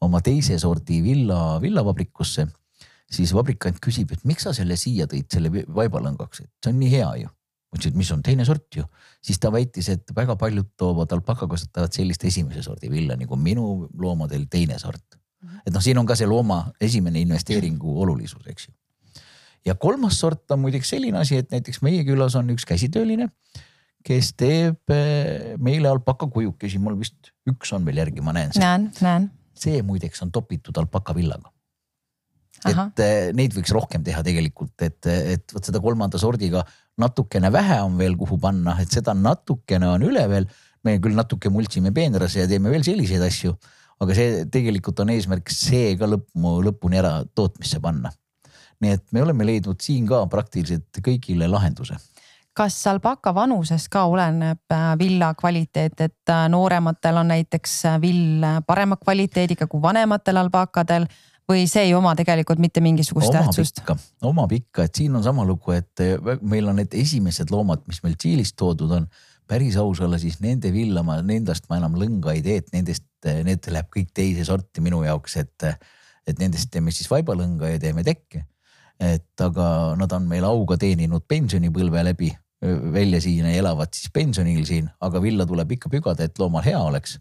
oma 0.00 0.20
teise 0.24 0.58
sordi 0.58 1.02
villa 1.04 1.60
villavabrikusse, 1.60 2.46
siis 3.10 3.34
vabrikant 3.36 3.76
küsib, 3.84 4.12
et 4.12 4.24
miks 4.24 4.48
sa 4.48 4.54
selle 4.56 4.76
siia 4.80 5.06
tõid, 5.06 5.28
selle 5.32 5.52
vaibalõngaks, 5.52 6.40
et 6.40 6.50
see 6.64 6.72
on 6.72 6.80
nii 6.80 6.90
hea 6.96 7.12
ju 7.24 7.28
ma 7.70 7.78
ütlesin, 7.78 7.92
et 7.92 7.98
mis 8.00 8.10
on 8.10 8.22
teine 8.26 8.44
sort 8.48 8.74
ju, 8.74 8.84
siis 9.22 9.38
ta 9.38 9.52
väitis, 9.54 9.88
et 9.92 10.10
väga 10.16 10.34
paljud 10.36 10.72
toovad 10.80 11.12
alpakakasvatajad 11.14 12.00
sellist 12.00 12.24
esimese 12.26 12.64
sordi 12.66 12.90
villa 12.90 13.14
nagu 13.20 13.36
minu 13.38 13.86
loomadel 13.94 14.48
teine 14.50 14.78
sort 14.82 15.20
et 15.40 15.72
noh, 15.72 15.82
siin 15.82 15.98
on 16.00 16.08
ka 16.08 16.16
see 16.18 16.28
looma 16.28 16.62
esimene 16.82 17.22
investeeringu 17.24 17.96
olulisus, 18.04 18.42
eks 18.50 18.68
ju. 18.68 18.74
ja 19.66 19.76
kolmas 19.80 20.18
sort 20.20 20.50
on 20.52 20.62
muideks 20.64 20.92
selline 20.94 21.20
asi, 21.20 21.40
et 21.40 21.50
näiteks 21.52 21.82
meie 21.86 22.04
külas 22.08 22.36
on 22.38 22.50
üks 22.54 22.66
käsitööline, 22.68 23.30
kes 24.06 24.34
teeb 24.40 24.94
eh, 24.94 25.54
meile 25.60 25.90
alpaka 25.92 26.28
kujukesi, 26.32 26.80
mul 26.80 26.98
vist 27.00 27.32
üks 27.48 27.72
on 27.76 27.88
veel 27.88 28.02
järgi, 28.04 28.24
ma 28.24 28.36
näen. 28.36 28.52
näen, 28.60 28.90
näen. 29.04 29.30
see 29.56 29.82
muideks 29.86 30.22
on 30.24 30.32
topitud 30.32 30.76
alpaka 30.80 31.16
villaga. 31.16 31.52
et 32.68 33.04
eh, 33.04 33.32
neid 33.36 33.56
võiks 33.56 33.72
rohkem 33.72 34.04
teha 34.04 34.22
tegelikult, 34.24 34.76
et, 34.84 35.06
et 35.06 35.56
vot 35.56 35.64
seda 35.64 35.80
kolmanda 35.80 36.20
sordiga 36.20 36.64
natukene 37.00 37.48
vähe 37.52 37.80
on 37.80 37.96
veel, 37.96 38.16
kuhu 38.20 38.36
panna, 38.40 38.76
et 38.80 38.92
seda 38.92 39.16
natukene 39.16 39.88
on 39.88 40.04
üle 40.04 40.26
veel. 40.28 40.48
me 40.84 40.96
küll 40.96 41.12
natuke 41.12 41.50
multsime 41.52 41.90
peenrasse 41.92 42.40
ja 42.40 42.48
teeme 42.48 42.70
veel 42.72 42.84
selliseid 42.84 43.20
asju 43.20 43.52
aga 44.00 44.16
see 44.16 44.44
tegelikult 44.52 45.02
on 45.04 45.12
eesmärk 45.14 45.52
see 45.52 45.94
ka 46.00 46.08
lõppu, 46.08 46.56
lõpuni 46.66 47.00
ära 47.00 47.20
tootmisse 47.34 47.80
panna. 47.80 48.12
nii 48.80 48.96
et 48.96 49.04
me 49.12 49.22
oleme 49.22 49.44
leidnud 49.44 49.80
siin 49.80 50.06
ka 50.08 50.24
praktiliselt 50.32 51.02
kõigile 51.04 51.48
lahenduse 51.50 51.98
kas 52.56 52.76
alpaka 52.90 53.32
vanusest 53.34 53.88
ka 53.92 54.04
oleneb 54.10 54.74
äh, 54.74 54.92
villa 54.98 55.32
kvaliteet, 55.38 56.00
et 56.00 56.32
äh, 56.32 56.46
noorematel 56.52 57.22
on 57.22 57.30
näiteks 57.32 57.76
äh, 57.88 57.98
vill 58.02 58.44
parema 58.66 58.98
kvaliteediga 59.00 59.68
kui 59.70 59.82
vanematel 59.82 60.40
alpakadel 60.42 61.06
või 61.50 61.66
see 61.70 61.88
ei 61.88 61.94
oma 61.94 62.12
tegelikult 62.18 62.60
mitte 62.62 62.82
mingisugust 62.84 63.30
omab 63.30 63.48
tähtsust? 63.50 63.82
omab 64.22 64.52
ikka, 64.54 64.86
et 64.86 65.00
siin 65.00 65.16
on 65.16 65.24
sama 65.24 65.46
lugu, 65.46 65.74
et 65.74 66.04
meil 66.42 66.68
on 66.70 66.78
need 66.78 66.94
esimesed 66.94 67.50
loomad, 67.54 67.82
mis 67.90 68.02
meil 68.04 68.18
Tšiilist 68.18 68.58
toodud 68.58 68.92
on 68.98 69.08
päris 69.50 69.78
aus 69.80 70.02
olla, 70.04 70.18
siis 70.18 70.38
nende 70.42 70.70
villa 70.74 71.02
ma, 71.06 71.18
nendest 71.26 71.66
ma 71.70 71.80
enam 71.80 71.96
lõnga 71.98 72.36
ei 72.36 72.44
tee, 72.44 72.60
et 72.62 72.70
nendest, 72.74 73.06
need 73.24 73.66
läheb 73.72 73.88
kõik 73.92 74.12
teise 74.14 74.44
sorti 74.48 74.82
minu 74.84 75.02
jaoks, 75.04 75.36
et, 75.42 75.66
et 76.26 76.38
nendest 76.40 76.70
teeme 76.72 76.94
siis 76.94 77.10
vaibalõnga 77.10 77.74
ja 77.74 77.82
teeme 77.82 78.04
tekke. 78.06 78.46
et 79.00 79.40
aga 79.40 79.96
nad 79.96 80.12
on 80.12 80.26
meil 80.28 80.44
auga 80.44 80.76
teeninud 80.76 81.24
pensionipõlve 81.28 82.02
läbi 82.04 82.30
välja 82.92 83.20
siin 83.24 83.46
ja 83.48 83.54
elavad 83.56 83.88
siis 83.96 84.10
pensionil 84.12 84.66
siin, 84.68 84.90
aga 85.00 85.22
villa 85.22 85.46
tuleb 85.46 85.72
ikka 85.72 85.88
pügada, 85.88 86.24
et 86.24 86.38
loomal 86.38 86.62
hea 86.64 86.80
oleks. 86.80 87.18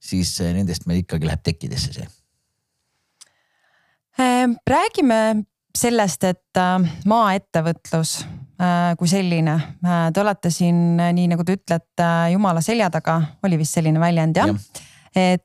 siis 0.00 0.40
nendest 0.40 0.86
meil 0.86 1.02
ikkagi 1.02 1.26
läheb 1.26 1.42
tekkidesse 1.42 1.92
see 1.92 2.08
räägime 4.66 5.44
sellest, 5.78 6.24
et 6.24 6.60
maaettevõtlus 7.06 8.18
kui 8.98 9.08
selline, 9.10 9.54
te 10.12 10.20
olete 10.20 10.50
siin, 10.50 10.98
nii 10.98 11.28
nagu 11.30 11.44
te 11.46 11.54
ütlete, 11.54 12.08
jumala 12.32 12.62
selja 12.64 12.88
taga, 12.90 13.20
oli 13.46 13.58
vist 13.60 13.78
selline 13.78 14.00
väljend 14.02 14.40
jah 14.40 14.50
ja.? 14.50 14.86
Et 15.16 15.44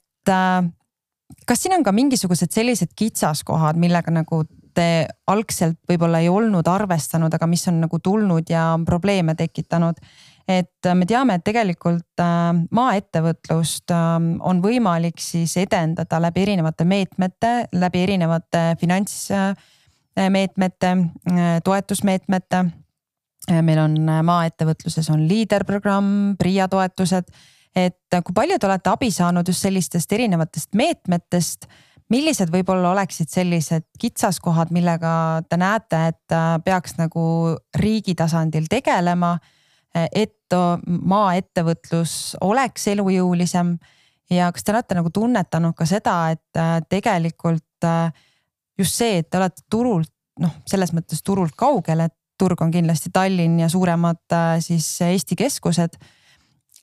kas 1.47 1.61
siin 1.61 1.73
on 1.75 1.83
ka 1.83 1.91
mingisugused 1.91 2.51
sellised 2.53 2.87
kitsaskohad, 2.95 3.75
millega 3.79 4.11
nagu 4.13 4.43
te 4.73 5.07
algselt 5.29 5.77
võib-olla 5.89 6.19
ei 6.23 6.29
olnud 6.31 6.67
arvestanud, 6.69 7.33
aga 7.33 7.47
mis 7.49 7.67
on 7.69 7.81
nagu 7.83 7.99
tulnud 8.03 8.49
ja 8.49 8.79
probleeme 8.85 9.35
tekitanud? 9.35 9.95
et 10.43 10.83
me 10.99 11.05
teame, 11.07 11.37
et 11.37 11.43
tegelikult 11.47 12.19
äh, 12.19 12.51
maaettevõtlust 12.75 13.91
ähm, 13.95 14.43
on 14.43 14.59
võimalik 14.63 15.19
siis 15.23 15.55
edendada 15.61 16.19
läbi 16.19 16.41
erinevate 16.43 16.83
meetmete, 16.83 17.51
läbi 17.79 18.01
erinevate 18.03 18.75
finantsmeetmete, 18.81 20.91
äh, 21.31 21.61
toetusmeetmete. 21.63 22.59
meil 23.61 23.79
on 23.85 24.09
äh, 24.09 24.23
maaettevõtluses 24.23 25.09
on 25.15 25.27
liiderprogramm, 25.31 26.35
PRIA 26.35 26.67
toetused 26.67 27.31
et 27.75 28.19
kui 28.23 28.35
palju 28.35 28.59
te 28.59 28.67
olete 28.69 28.89
abi 28.91 29.09
saanud 29.11 29.47
just 29.47 29.65
sellistest 29.65 30.11
erinevatest 30.13 30.75
meetmetest 30.77 31.67
millised 32.13 32.51
võib-olla 32.53 32.91
oleksid 32.93 33.31
sellised 33.31 33.85
kitsaskohad, 33.99 34.73
millega 34.75 35.41
te 35.49 35.57
näete, 35.59 36.01
et 36.13 36.35
äh, 36.35 36.55
peaks 36.65 36.97
nagu 36.99 37.25
riigi 37.79 38.15
tasandil 38.19 38.69
tegelema, 38.71 39.37
et 39.93 40.55
maaettevõtlus 41.13 42.13
oleks 42.41 42.87
elujõulisem 42.89 43.75
ja 44.33 44.47
kas 44.53 44.65
te 44.65 44.73
olete 44.73 44.97
nagu 44.97 45.11
tunnetanud 45.13 45.75
ka 45.77 45.85
seda, 45.85 46.15
et 46.33 46.57
äh, 46.57 46.79
tegelikult 46.89 47.85
äh, 47.85 48.09
just 48.79 48.97
see, 48.97 49.19
et 49.21 49.29
te 49.29 49.37
olete 49.37 49.65
turult 49.69 50.09
noh, 50.41 50.53
selles 50.69 50.95
mõttes 50.97 51.21
turult 51.21 51.53
kaugel, 51.57 52.07
et 52.07 52.15
turg 52.41 52.61
on 52.65 52.73
kindlasti 52.73 53.11
Tallinn 53.13 53.59
ja 53.61 53.69
suuremad 53.69 54.33
siis 54.65 54.87
Eesti 55.05 55.37
keskused. 55.37 55.99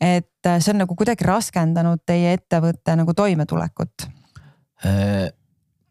Et 0.01 0.49
see 0.49 0.73
on 0.73 0.83
nagu 0.85 0.97
kuidagi 0.97 1.27
raskendanud 1.29 2.01
teie 2.07 2.33
ettevõtte 2.39 2.97
nagu 2.97 3.15
toimetulekut 3.15 4.09
Äh, 4.87 5.29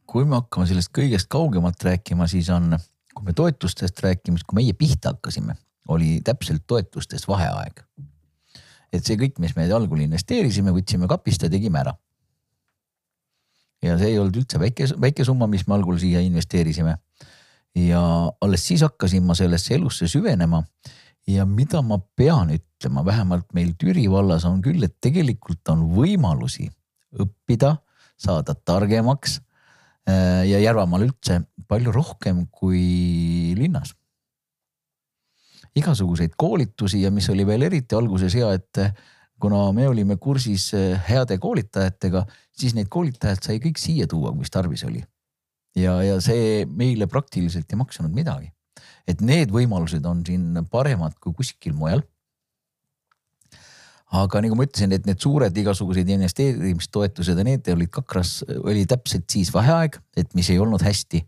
kui 0.09 0.25
me 0.25 0.39
hakkame 0.39 0.65
sellest 0.65 0.89
kõigest 0.95 1.29
kaugemalt 1.29 1.83
rääkima, 1.85 2.25
siis 2.29 2.47
on, 2.53 2.73
kui 3.13 3.27
me 3.27 3.35
toetustest 3.37 4.01
räägime, 4.01 4.39
siis 4.39 4.47
kui 4.49 4.57
meie 4.57 4.73
pihta 4.77 5.13
hakkasime, 5.13 5.53
oli 5.93 6.17
täpselt 6.25 6.65
toetustest 6.67 7.29
vaheaeg. 7.29 7.83
et 8.89 9.05
see 9.05 9.19
kõik, 9.21 9.37
mis 9.37 9.53
me 9.53 9.67
algul 9.69 9.99
investeerisime, 10.01 10.71
võtsime 10.73 11.07
kapist 11.07 11.43
ja 11.45 11.49
tegime 11.49 11.79
ära. 11.79 11.93
ja 13.85 13.97
see 13.97 14.09
ei 14.09 14.17
olnud 14.19 14.41
üldse 14.41 14.59
väike, 14.59 14.87
väike 15.01 15.25
summa, 15.25 15.47
mis 15.47 15.67
me 15.67 15.75
algul 15.75 15.99
siia 15.99 16.19
investeerisime. 16.25 16.97
ja 17.75 18.01
alles 18.41 18.65
siis 18.65 18.81
hakkasin 18.81 19.23
ma 19.23 19.35
sellesse 19.35 19.75
elusse 19.75 20.07
süvenema 20.07 20.63
ja 21.29 21.45
mida 21.45 21.81
ma 21.85 21.99
pean 22.17 22.51
ütlema, 22.53 23.03
vähemalt 23.05 23.53
meil 23.53 23.75
Türi 23.79 24.07
vallas 24.11 24.45
on 24.49 24.61
küll, 24.65 24.81
et 24.85 24.97
tegelikult 25.01 25.67
on 25.71 25.85
võimalusi 25.93 26.69
õppida 27.19 27.75
saada 28.19 28.55
targemaks 28.55 29.39
äh, 30.09 30.45
ja 30.49 30.59
Järvamaal 30.61 31.07
üldse 31.07 31.41
palju 31.69 31.93
rohkem 31.95 32.45
kui 32.51 33.53
linnas. 33.57 33.95
igasuguseid 35.75 36.33
koolitusi 36.37 37.01
ja 37.03 37.11
mis 37.11 37.29
oli 37.29 37.45
veel 37.45 37.61
eriti 37.67 37.95
alguses 37.95 38.33
hea, 38.35 38.49
et 38.57 38.79
kuna 39.39 39.71
me 39.71 39.87
olime 39.87 40.17
kursis 40.17 40.73
äh, 40.73 40.99
heade 41.09 41.37
koolitajatega, 41.37 42.25
siis 42.51 42.75
neid 42.75 42.89
koolitajaid 42.89 43.45
sai 43.45 43.59
kõik 43.63 43.79
siia 43.79 44.07
tuua, 44.07 44.33
mis 44.35 44.51
tarvis 44.51 44.83
oli. 44.83 45.03
ja, 45.75 46.01
ja 46.03 46.21
see 46.21 46.65
meile 46.65 47.07
praktiliselt 47.07 47.69
ei 47.71 47.77
maksanud 47.77 48.11
midagi. 48.11 48.49
Et 49.07 49.21
need 49.25 49.51
võimalused 49.53 50.05
on 50.05 50.23
siin 50.25 50.63
paremad 50.71 51.17
kui 51.19 51.33
kuskil 51.37 51.75
mujal 51.77 52.03
aga 54.09 54.41
nagu 54.41 54.57
ma 54.57 54.65
ütlesin, 54.65 54.93
et 54.95 55.05
need 55.05 55.21
suured 55.21 55.57
igasugused 55.61 56.07
investeerimistoetused 56.09 57.37
ja 57.37 57.45
need 57.45 57.67
olid 57.73 57.91
kakras, 57.93 58.39
oli 58.63 58.87
täpselt 58.89 59.27
siis 59.29 59.51
vaheaeg, 59.53 59.99
et 60.17 60.33
mis 60.37 60.49
ei 60.49 60.59
olnud 60.61 60.83
hästi. 60.85 61.23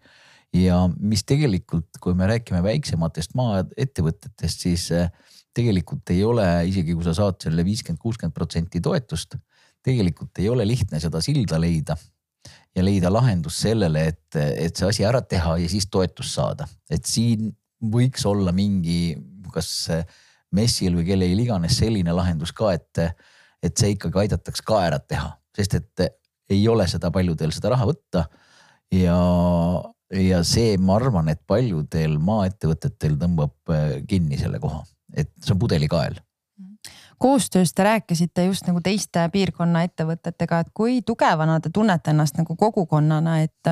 ja 0.51 0.81
mis 0.99 1.21
tegelikult, 1.23 1.95
kui 2.03 2.11
me 2.17 2.27
räägime 2.27 2.59
väiksematest 2.65 3.37
maaettevõtetest, 3.39 4.65
siis 4.65 4.89
eh, 4.91 5.07
tegelikult 5.55 6.11
ei 6.11 6.25
ole, 6.27 6.43
isegi 6.67 6.91
kui 6.91 7.05
sa 7.05 7.13
saad 7.15 7.37
selle 7.39 7.63
viiskümmend, 7.63 8.01
kuuskümmend 8.01 8.35
protsenti 8.35 8.81
toetust, 8.83 9.37
tegelikult 9.79 10.41
ei 10.43 10.49
ole 10.51 10.65
lihtne 10.67 10.99
seda 10.99 11.21
silda 11.23 11.55
leida 11.61 11.95
ja 12.75 12.84
leida 12.86 13.12
lahendus 13.12 13.60
sellele, 13.65 14.05
et, 14.13 14.38
et 14.38 14.75
see 14.77 14.88
asi 14.88 15.05
ära 15.07 15.21
teha 15.21 15.57
ja 15.60 15.69
siis 15.71 15.89
toetust 15.91 16.38
saada, 16.38 16.67
et 16.89 17.05
siin 17.07 17.51
võiks 17.91 18.23
olla 18.29 18.53
mingi, 18.55 19.15
kas 19.51 19.89
messil 20.55 20.95
või 20.95 21.07
kellelgi 21.10 21.45
iganes 21.47 21.77
selline 21.81 22.13
lahendus 22.15 22.53
ka, 22.55 22.73
et, 22.77 23.03
et 23.63 23.75
see 23.77 23.95
ikkagi 23.95 24.25
aidataks 24.25 24.63
ka 24.67 24.84
ära 24.88 24.99
teha, 25.03 25.34
sest 25.55 25.79
et 25.79 26.05
ei 26.51 26.63
ole 26.67 26.88
seda 26.91 27.12
paljudel 27.12 27.51
seda 27.55 27.73
raha 27.73 27.88
võtta. 27.91 28.25
ja, 28.95 29.19
ja 30.15 30.41
see, 30.47 30.75
ma 30.79 30.97
arvan, 30.99 31.31
et 31.31 31.43
paljudel 31.47 32.17
maaettevõtetel 32.19 33.15
tõmbab 33.19 33.75
kinni 34.07 34.39
selle 34.39 34.60
koha, 34.63 34.84
et 35.15 35.31
see 35.43 35.55
on 35.55 35.63
pudelikael 35.63 36.19
koostöös 37.21 37.73
te 37.73 37.86
rääkisite 37.86 38.47
just 38.47 38.65
nagu 38.67 38.81
teiste 38.84 39.27
piirkonna 39.34 39.84
ettevõtetega, 39.88 40.63
et 40.63 40.73
kui 40.73 41.01
tugevana 41.05 41.60
te 41.62 41.69
tunnete 41.73 42.12
ennast 42.15 42.39
nagu 42.41 42.55
kogukonnana, 42.57 43.38
et, 43.45 43.71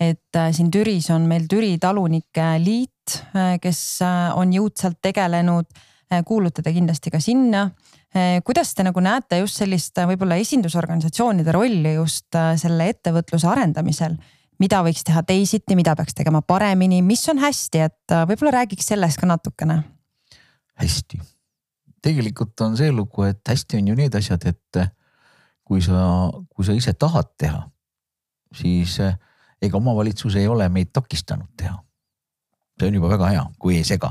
et 0.00 0.36
äh, 0.40 0.50
siin 0.52 0.70
Türis 0.74 1.10
on 1.14 1.28
meil 1.30 1.46
Türi 1.50 1.76
Talunike 1.78 2.50
Liit, 2.58 3.22
äh, 3.36 3.56
kes 3.62 4.02
on 4.36 4.52
jõudsalt 4.52 5.00
tegelenud 5.02 5.70
Äh, 6.12 6.20
kuulute 6.28 6.62
te 6.64 6.72
kindlasti 6.74 7.12
ka 7.12 7.20
sinna. 7.22 7.66
Äh, 8.12 8.40
kuidas 8.44 8.74
te 8.76 8.84
nagu 8.84 9.00
näete 9.00 9.38
just 9.40 9.60
sellist 9.60 9.98
äh, 9.98 10.08
võib-olla 10.10 10.36
esindusorganisatsioonide 10.42 11.54
rolli 11.54 11.94
just 11.96 12.40
selle 12.60 12.92
ettevõtluse 12.92 13.48
arendamisel? 13.48 14.18
mida 14.62 14.78
võiks 14.86 15.02
teha 15.02 15.24
teisiti, 15.26 15.74
mida 15.74 15.96
peaks 15.98 16.14
tegema 16.14 16.38
paremini, 16.46 17.00
mis 17.02 17.24
on 17.32 17.40
hästi, 17.42 17.80
et 17.82 18.12
võib-olla 18.28 18.52
räägiks 18.60 18.92
sellest 18.92 19.18
ka 19.18 19.26
natukene. 19.26 19.80
hästi, 20.78 21.18
tegelikult 22.02 22.60
on 22.66 22.76
see 22.76 22.92
lugu, 22.92 23.26
et 23.28 23.40
hästi 23.48 23.78
on 23.80 23.92
ju 23.92 23.98
need 23.98 24.14
asjad, 24.18 24.46
et 24.50 24.80
kui 25.64 25.82
sa, 25.84 26.30
kui 26.50 26.66
sa 26.66 26.74
ise 26.76 26.94
tahad 26.98 27.30
teha, 27.38 27.62
siis 28.58 28.98
ega 29.62 29.78
omavalitsus 29.78 30.36
ei 30.40 30.48
ole 30.50 30.66
meid 30.68 30.90
takistanud 30.92 31.52
teha. 31.56 31.78
see 32.80 32.88
on 32.88 32.94
juba 32.98 33.12
väga 33.12 33.28
hea, 33.30 33.44
kui 33.62 33.76
ei 33.78 33.84
sega 33.86 34.10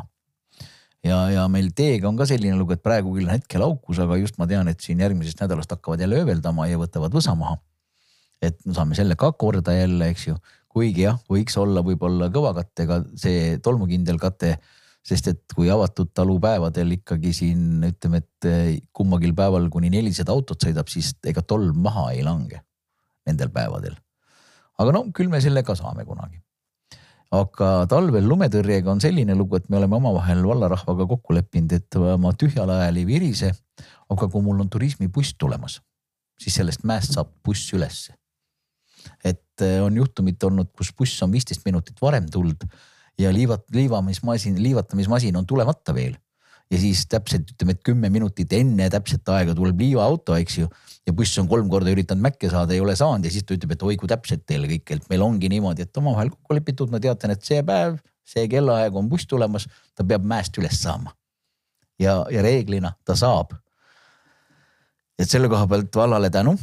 ja, 1.05 1.17
ja 1.33 1.47
meil 1.51 1.71
teega 1.75 2.09
on 2.09 2.17
ka 2.19 2.27
selline 2.29 2.57
lugu, 2.59 2.75
et 2.75 2.83
praegu 2.83 3.13
küll 3.15 3.27
on 3.27 3.33
hetkel 3.33 3.65
aukus, 3.65 3.99
aga 4.01 4.17
just 4.21 4.37
ma 4.41 4.47
tean, 4.49 4.69
et 4.71 4.81
siin 4.83 5.01
järgmisest 5.01 5.41
nädalast 5.43 5.73
hakkavad 5.73 6.01
jälle 6.03 6.21
ööveldama 6.21 6.67
ja 6.69 6.79
võtavad 6.81 7.13
võsa 7.15 7.35
maha. 7.37 7.57
et 8.41 8.57
me 8.65 8.73
saame 8.73 8.95
selle 8.97 9.13
ka 9.21 9.27
korda 9.37 9.73
jälle, 9.75 10.07
eks 10.09 10.27
ju, 10.31 10.35
kuigi 10.71 11.03
jah, 11.03 11.19
võiks 11.29 11.57
olla 11.61 11.83
võib-olla 11.85 12.31
kõva 12.33 12.55
kattega 12.57 13.03
see 13.19 13.59
tolmukindel 13.61 14.17
kate 14.21 14.55
sest 15.05 15.31
et 15.31 15.55
kui 15.55 15.69
avatud 15.73 16.11
talupäevadel 16.13 16.97
ikkagi 16.99 17.33
siin 17.33 17.81
ütleme, 17.87 18.21
et 18.21 18.49
eh, 18.49 18.77
kummagil 18.93 19.33
päeval 19.37 19.67
kuni 19.73 19.89
nelisada 19.93 20.33
autot 20.35 20.61
sõidab, 20.61 20.91
siis 20.93 21.15
ega 21.27 21.41
tolm 21.41 21.81
maha 21.81 22.11
ei 22.13 22.23
lange 22.25 22.61
nendel 23.27 23.49
päevadel. 23.53 23.97
aga 24.81 24.93
no 24.93 25.07
küll 25.13 25.29
me 25.29 25.41
selle 25.41 25.63
ka 25.65 25.75
saame 25.77 26.05
kunagi 26.05 26.41
aga 27.31 27.69
talvel 27.89 28.25
lumetõrjega 28.27 28.91
on 28.91 29.01
selline 29.01 29.35
lugu, 29.39 29.57
et 29.57 29.69
me 29.69 29.79
oleme 29.79 29.95
omavahel 29.97 30.43
vallarahvaga 30.45 31.07
kokku 31.13 31.35
leppinud, 31.37 31.73
et 31.77 31.99
ma 32.19 32.33
tühjal 32.35 32.69
ajal 32.69 32.97
ei 32.99 33.07
virise. 33.07 33.53
aga 34.11 34.27
kui 34.27 34.43
mul 34.43 34.59
on 34.59 34.69
turismibuss 34.69 35.37
tulemas, 35.39 35.79
siis 36.35 36.57
sellest 36.59 36.83
mäest 36.83 37.15
saab 37.15 37.31
buss 37.43 37.73
ülesse. 37.73 38.13
et 39.25 39.65
eh, 39.65 39.81
on 39.81 39.95
juhtumid 39.97 40.43
olnud, 40.43 40.69
kus 40.77 40.93
buss 40.93 41.23
on 41.23 41.31
viisteist 41.31 41.65
minutit 41.65 41.97
varem 42.01 42.29
tulnud 42.29 42.67
ja 43.21 43.31
liivat-, 43.35 43.69
liivamismasin, 43.75 44.57
liivatamismasin 44.63 45.37
on 45.37 45.47
tulemata 45.47 45.95
veel 45.95 46.17
ja 46.71 46.79
siis 46.79 47.03
täpselt 47.11 47.51
ütleme, 47.51 47.75
et 47.75 47.83
kümme 47.85 48.09
minutit 48.13 48.53
enne 48.55 48.87
täpset 48.91 49.27
aega 49.33 49.55
tuleb 49.55 49.79
liivaauto, 49.83 50.35
eks 50.39 50.57
ju. 50.61 50.69
ja 51.07 51.13
buss 51.17 51.39
on 51.41 51.49
kolm 51.51 51.69
korda 51.69 51.91
üritanud 51.91 52.23
Mäkke 52.23 52.49
saada, 52.51 52.75
ei 52.75 52.81
ole 52.83 52.95
saanud 52.95 53.25
ja 53.27 53.33
siis 53.33 53.45
ta 53.47 53.55
ütleb, 53.57 53.73
et 53.75 53.83
oi 53.83 53.97
kui 53.99 54.09
täpselt 54.09 54.45
teil 54.47 54.67
kõik, 54.69 54.93
et 54.95 55.09
meil 55.11 55.25
ongi 55.25 55.49
niimoodi, 55.51 55.87
et 55.87 55.97
omavahel 56.01 56.31
kokku 56.33 56.55
lepitud, 56.55 56.91
ma 56.93 57.01
teatan, 57.03 57.33
et 57.35 57.43
see 57.45 57.63
päev, 57.67 57.97
see 58.27 58.45
kellaaeg 58.51 58.95
on 58.95 59.09
buss 59.11 59.27
tulemas, 59.27 59.67
ta 59.97 60.05
peab 60.07 60.27
mäest 60.27 60.57
üles 60.61 60.77
saama. 60.79 61.15
ja, 61.99 62.21
ja 62.31 62.41
reeglina 62.41 62.93
ta 63.05 63.15
saab. 63.19 63.57
et 65.19 65.29
selle 65.29 65.49
koha 65.49 65.67
pealt 65.67 65.95
vallale 65.95 66.29
tänu. 66.29 66.55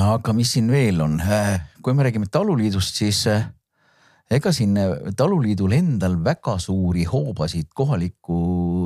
aga 0.00 0.32
mis 0.32 0.56
siin 0.56 0.72
veel 0.72 1.00
on, 1.00 1.20
kui 1.82 1.94
me 1.94 2.08
räägime 2.08 2.32
taluliidust, 2.32 2.94
siis 2.94 3.26
ega 4.30 4.52
siin 4.54 4.76
äh, 4.80 4.92
taluliidul 5.16 5.74
endal 5.76 6.18
väga 6.24 6.56
suuri 6.62 7.06
hoobasid 7.06 7.70
kohalikku 7.74 8.38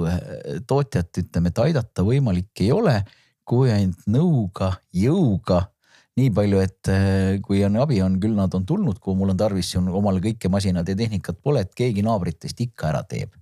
äh, 0.09 0.21
tootjat, 0.69 1.13
ütleme, 1.25 1.53
et 1.53 1.65
aidata 1.65 2.05
võimalik 2.05 2.65
ei 2.65 2.73
ole, 2.77 3.01
kui 3.49 3.73
ainult 3.73 4.05
nõuga, 4.11 4.75
jõuga 4.95 5.65
nii 6.21 6.31
palju, 6.37 6.61
et 6.61 6.93
äh, 6.93 7.41
kui 7.45 7.65
on 7.65 7.81
abi 7.81 8.03
on, 8.05 8.21
küll 8.21 8.37
nad 8.37 8.55
on 8.57 8.67
tulnud, 8.69 9.01
kuhu 9.01 9.17
mul 9.17 9.33
on 9.33 9.41
tarvis, 9.41 9.73
on 9.81 9.89
omal 9.89 10.21
kõike 10.23 10.53
masinad 10.53 10.89
ja 10.89 10.99
tehnikat 10.99 11.41
pole, 11.41 11.65
et 11.65 11.73
keegi 11.77 12.05
naabritest 12.05 12.61
ikka 12.67 12.91
ära 12.93 13.05
teeb. 13.09 13.33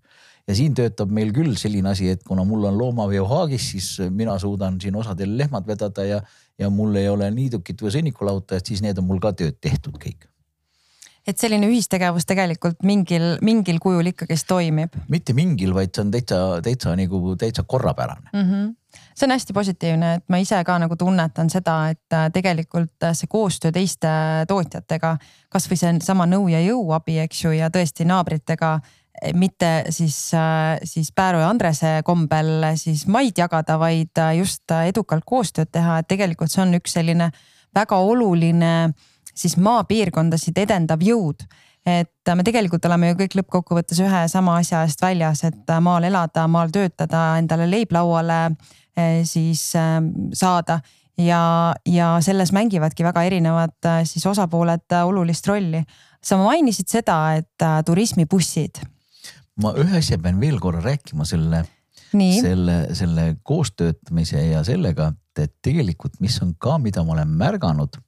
ja 0.49 0.55
siin 0.57 0.73
töötab 0.73 1.11
meil 1.13 1.29
küll 1.37 1.59
selline 1.61 1.91
asi, 1.91 2.07
et 2.09 2.23
kuna 2.25 2.45
mul 2.47 2.63
on 2.71 2.79
loomaveohaagis, 2.79 3.71
siis 3.75 3.91
mina 4.09 4.39
suudan 4.39 4.79
siin 4.81 4.97
osadel 4.97 5.35
lehmad 5.37 5.67
vedada 5.67 6.07
ja, 6.07 6.23
ja 6.59 6.71
mul 6.71 6.97
ei 6.97 7.11
ole 7.11 7.29
niidukit 7.35 7.83
või 7.83 7.93
sõnnikulautajat, 7.99 8.71
siis 8.71 8.87
need 8.87 9.03
on 9.03 9.11
mul 9.11 9.21
ka 9.21 9.35
tööd 9.37 9.59
tehtud 9.61 9.99
kõik 10.01 10.31
et 11.29 11.37
selline 11.37 11.69
ühistegevus 11.69 12.25
tegelikult 12.29 12.83
mingil, 12.89 13.37
mingil 13.45 13.79
kujul 13.83 14.13
ikkagist 14.13 14.49
toimib. 14.49 14.97
mitte 15.13 15.37
mingil, 15.37 15.75
vaid 15.77 15.93
see 15.93 16.07
on 16.07 16.13
täitsa, 16.15 16.43
täitsa 16.65 16.97
nagu 16.97 17.37
täitsa 17.39 17.65
korrapärane 17.69 18.31
mm. 18.33 18.45
-hmm 18.51 18.77
see 19.19 19.27
on 19.27 19.31
hästi 19.31 19.53
positiivne, 19.53 20.15
et 20.15 20.25
ma 20.29 20.39
ise 20.41 20.61
ka 20.65 20.79
nagu 20.79 20.97
tunnetan 20.97 21.51
seda, 21.51 21.89
et 21.93 22.15
äh, 22.15 22.29
tegelikult 22.33 23.03
äh, 23.05 23.13
see 23.17 23.29
koostöö 23.31 23.73
teiste 23.75 24.09
tootjatega, 24.49 25.17
kasvõi 25.53 25.77
seesama 25.77 26.27
nõu 26.27 26.49
ja 26.49 26.61
jõuabi, 26.63 27.19
eks 27.25 27.45
ju, 27.45 27.53
ja 27.59 27.69
tõesti 27.75 28.07
naabritega 28.09 28.79
eh, 28.79 29.35
mitte 29.35 29.73
siis, 29.91 30.17
äh, 30.35 30.79
siis 30.85 31.13
Pääru 31.13 31.43
ja 31.43 31.51
Andrese 31.51 31.99
kombel 32.05 32.71
siis 32.81 33.07
maid 33.07 33.39
jagada, 33.39 33.79
vaid 33.79 34.23
just 34.39 34.71
edukalt 34.87 35.27
koostööd 35.27 35.73
teha, 35.73 35.99
et 35.99 36.09
tegelikult 36.09 36.55
see 36.55 36.63
on 36.63 36.79
üks 36.79 36.97
selline 36.97 37.33
väga 37.75 37.99
oluline 38.01 38.73
siis 39.39 39.57
maapiirkondasid 39.61 40.59
edendav 40.65 41.03
jõud. 41.05 41.47
et 41.89 42.31
me 42.37 42.45
tegelikult 42.45 42.85
oleme 42.85 43.09
ju 43.09 43.17
kõik 43.23 43.35
lõppkokkuvõttes 43.39 44.01
ühe 44.05 44.27
sama 44.29 44.59
asja 44.61 44.83
eest 44.85 45.01
väljas, 45.01 45.45
et 45.47 45.71
maal 45.81 46.05
elada, 46.05 46.45
maal 46.51 46.73
töötada, 46.75 47.39
endale 47.41 47.69
leib 47.71 47.95
lauale 47.95 48.41
eh, 48.97 49.23
siis 49.25 49.71
eh, 49.79 50.03
saada 50.37 50.81
ja, 51.19 51.75
ja 51.87 52.11
selles 52.21 52.53
mängivadki 52.53 53.07
väga 53.07 53.23
erinevad 53.31 53.91
siis 54.05 54.27
osapooled 54.27 54.99
olulist 55.05 55.47
rolli. 55.47 55.83
sa 56.23 56.37
mainisid 56.37 56.89
seda, 56.91 57.37
et 57.39 57.67
turismibussid. 57.87 58.83
ma 59.63 59.73
ühe 59.79 59.99
asja 59.99 60.19
pean 60.19 60.41
veel 60.41 60.61
korra 60.61 60.83
rääkima 60.85 61.25
selle, 61.25 61.65
selle, 62.13 62.77
selle 62.95 63.37
koostöötamise 63.43 64.45
ja 64.51 64.65
sellega, 64.65 65.13
et 65.39 65.55
tegelikult, 65.63 66.21
mis 66.21 66.37
on 66.43 66.55
ka, 66.59 66.79
mida 66.79 67.05
ma 67.07 67.15
olen 67.15 67.29
märganud 67.39 67.99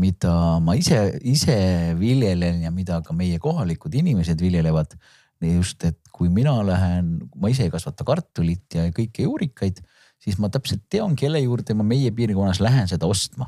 mida 0.00 0.32
ma 0.60 0.76
ise, 0.76 0.98
ise 1.24 1.56
viljelen 1.98 2.62
ja 2.66 2.72
mida 2.74 3.00
ka 3.04 3.16
meie 3.16 3.38
kohalikud 3.42 3.94
inimesed 3.94 4.40
viljelevad. 4.40 4.96
just, 5.40 5.84
et 5.84 5.98
kui 6.12 6.30
mina 6.32 6.54
lähen, 6.64 7.18
ma 7.36 7.50
ise 7.52 7.66
ei 7.66 7.70
kasvata 7.70 8.04
kartulit 8.08 8.72
ja 8.72 8.86
kõiki 8.88 9.26
juurikaid, 9.26 9.82
siis 10.16 10.38
ma 10.40 10.48
täpselt 10.48 10.86
tean, 10.88 11.12
kelle 11.16 11.42
juurde 11.42 11.74
ma 11.76 11.84
meie 11.84 12.10
piirkonnas 12.10 12.60
lähen 12.64 12.88
seda 12.88 13.06
ostma 13.06 13.44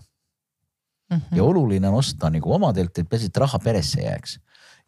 mm. 1.11 1.17
-hmm. 1.17 1.37
ja 1.37 1.45
oluline 1.45 1.89
on 1.89 1.95
osta 1.95 2.31
nagu 2.31 2.53
omadelt, 2.53 2.99
et 2.99 3.09
peaasi, 3.09 3.27
et 3.33 3.37
raha 3.37 3.59
peresse 3.59 4.03
jääks. 4.03 4.39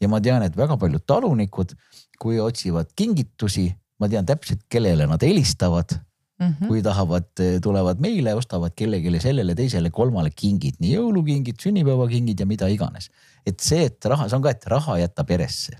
ja 0.00 0.08
ma 0.08 0.20
tean, 0.20 0.42
et 0.42 0.56
väga 0.56 0.76
paljud 0.76 1.02
talunikud, 1.06 1.72
kui 2.18 2.40
otsivad 2.40 2.92
kingitusi, 2.96 3.74
ma 4.00 4.08
tean 4.08 4.26
täpselt, 4.26 4.60
kellele 4.68 5.06
nad 5.06 5.22
helistavad 5.22 5.96
Mm 6.40 6.54
-hmm. 6.54 6.68
kui 6.68 6.82
tahavad, 6.82 7.28
tulevad 7.62 7.98
meile, 8.00 8.34
ostavad 8.34 8.72
kellelegi 8.76 9.20
sellele 9.20 9.54
teisele 9.54 9.90
kolmale 9.90 10.30
kingid, 10.36 10.78
nii 10.80 10.94
jõulukingid, 10.94 11.58
sünnipäevakingid 11.60 12.40
ja 12.40 12.46
mida 12.46 12.68
iganes. 12.68 13.10
et 13.46 13.60
see, 13.60 13.84
et 13.84 14.04
raha, 14.04 14.28
see 14.28 14.36
on 14.36 14.42
ka, 14.42 14.50
et 14.50 14.66
raha 14.66 14.98
jätta 14.98 15.24
peresse. 15.24 15.76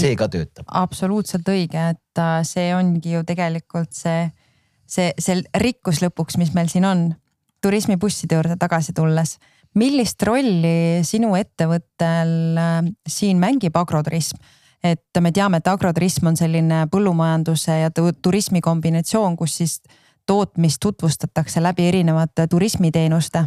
see 0.00 0.16
ka 0.16 0.28
töötab. 0.28 0.64
absoluutselt 0.66 1.48
õige, 1.48 1.90
et 1.90 2.18
äh, 2.18 2.40
see 2.42 2.74
ongi 2.74 3.12
ju 3.12 3.24
tegelikult 3.24 3.92
see, 3.92 4.30
see, 4.86 5.12
see 5.18 5.42
rikkus 5.54 6.00
lõpuks, 6.02 6.38
mis 6.38 6.54
meil 6.54 6.68
siin 6.68 6.84
on. 6.84 7.14
turismibusside 7.62 8.34
juurde 8.34 8.56
tagasi 8.56 8.92
tulles, 8.92 9.38
millist 9.74 10.22
rolli 10.22 11.04
sinu 11.04 11.36
ettevõttel 11.36 12.58
äh, 12.58 12.82
siin 13.08 13.38
mängib 13.38 13.76
agroturism? 13.76 14.40
Et 14.84 15.20
me 15.20 15.32
teame, 15.32 15.56
et 15.62 15.68
agroturism 15.68 16.26
on 16.32 16.36
selline 16.36 16.86
põllumajanduse 16.90 17.78
ja 17.84 17.90
turismi 17.94 18.60
kombinatsioon, 18.60 19.36
kus 19.36 19.56
siis 19.56 19.76
tootmist 20.26 20.80
tutvustatakse 20.82 21.62
läbi 21.62 21.88
erinevate 21.88 22.46
turismiteenuste. 22.46 23.44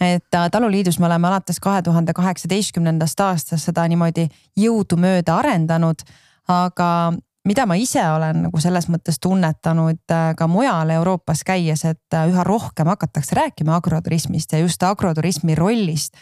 et 0.00 0.34
äh, 0.34 0.50
taluliidus 0.50 0.98
me 0.98 1.06
oleme 1.06 1.28
alates 1.28 1.60
kahe 1.60 1.82
tuhande 1.82 2.12
kaheksateistkümnendast 2.12 3.20
aastast 3.20 3.64
seda 3.64 3.84
niimoodi 3.88 4.28
jõudumööda 4.56 5.36
arendanud. 5.36 6.00
aga 6.48 7.12
mida 7.44 7.66
ma 7.66 7.74
ise 7.74 8.02
olen 8.10 8.42
nagu 8.42 8.60
selles 8.60 8.88
mõttes 8.88 9.20
tunnetanud 9.20 10.10
äh, 10.10 10.34
ka 10.36 10.46
mujal 10.46 10.90
Euroopas 10.90 11.44
käies, 11.44 11.84
et 11.84 12.14
äh, 12.14 12.28
üha 12.28 12.44
rohkem 12.44 12.86
hakatakse 12.86 13.36
rääkima 13.36 13.76
agroturismist 13.76 14.52
ja 14.52 14.58
just 14.58 14.82
agroturismi 14.82 15.54
rollist 15.54 16.16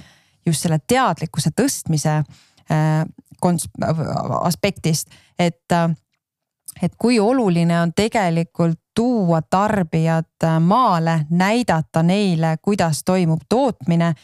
just 0.47 0.63
selle 0.63 0.79
teadlikkuse 0.89 1.51
tõstmise 1.57 2.23
aspektist, 4.41 5.11
et, 5.39 5.73
et 6.83 6.97
kui 6.99 7.21
oluline 7.21 7.81
on 7.81 7.93
tegelikult 7.97 8.79
tuua 8.95 9.43
tarbijad 9.43 10.61
maale, 10.61 11.27
näidata 11.31 12.03
neile, 12.03 12.57
kuidas 12.63 13.05
toimub 13.05 13.41
tootmine. 13.49 14.15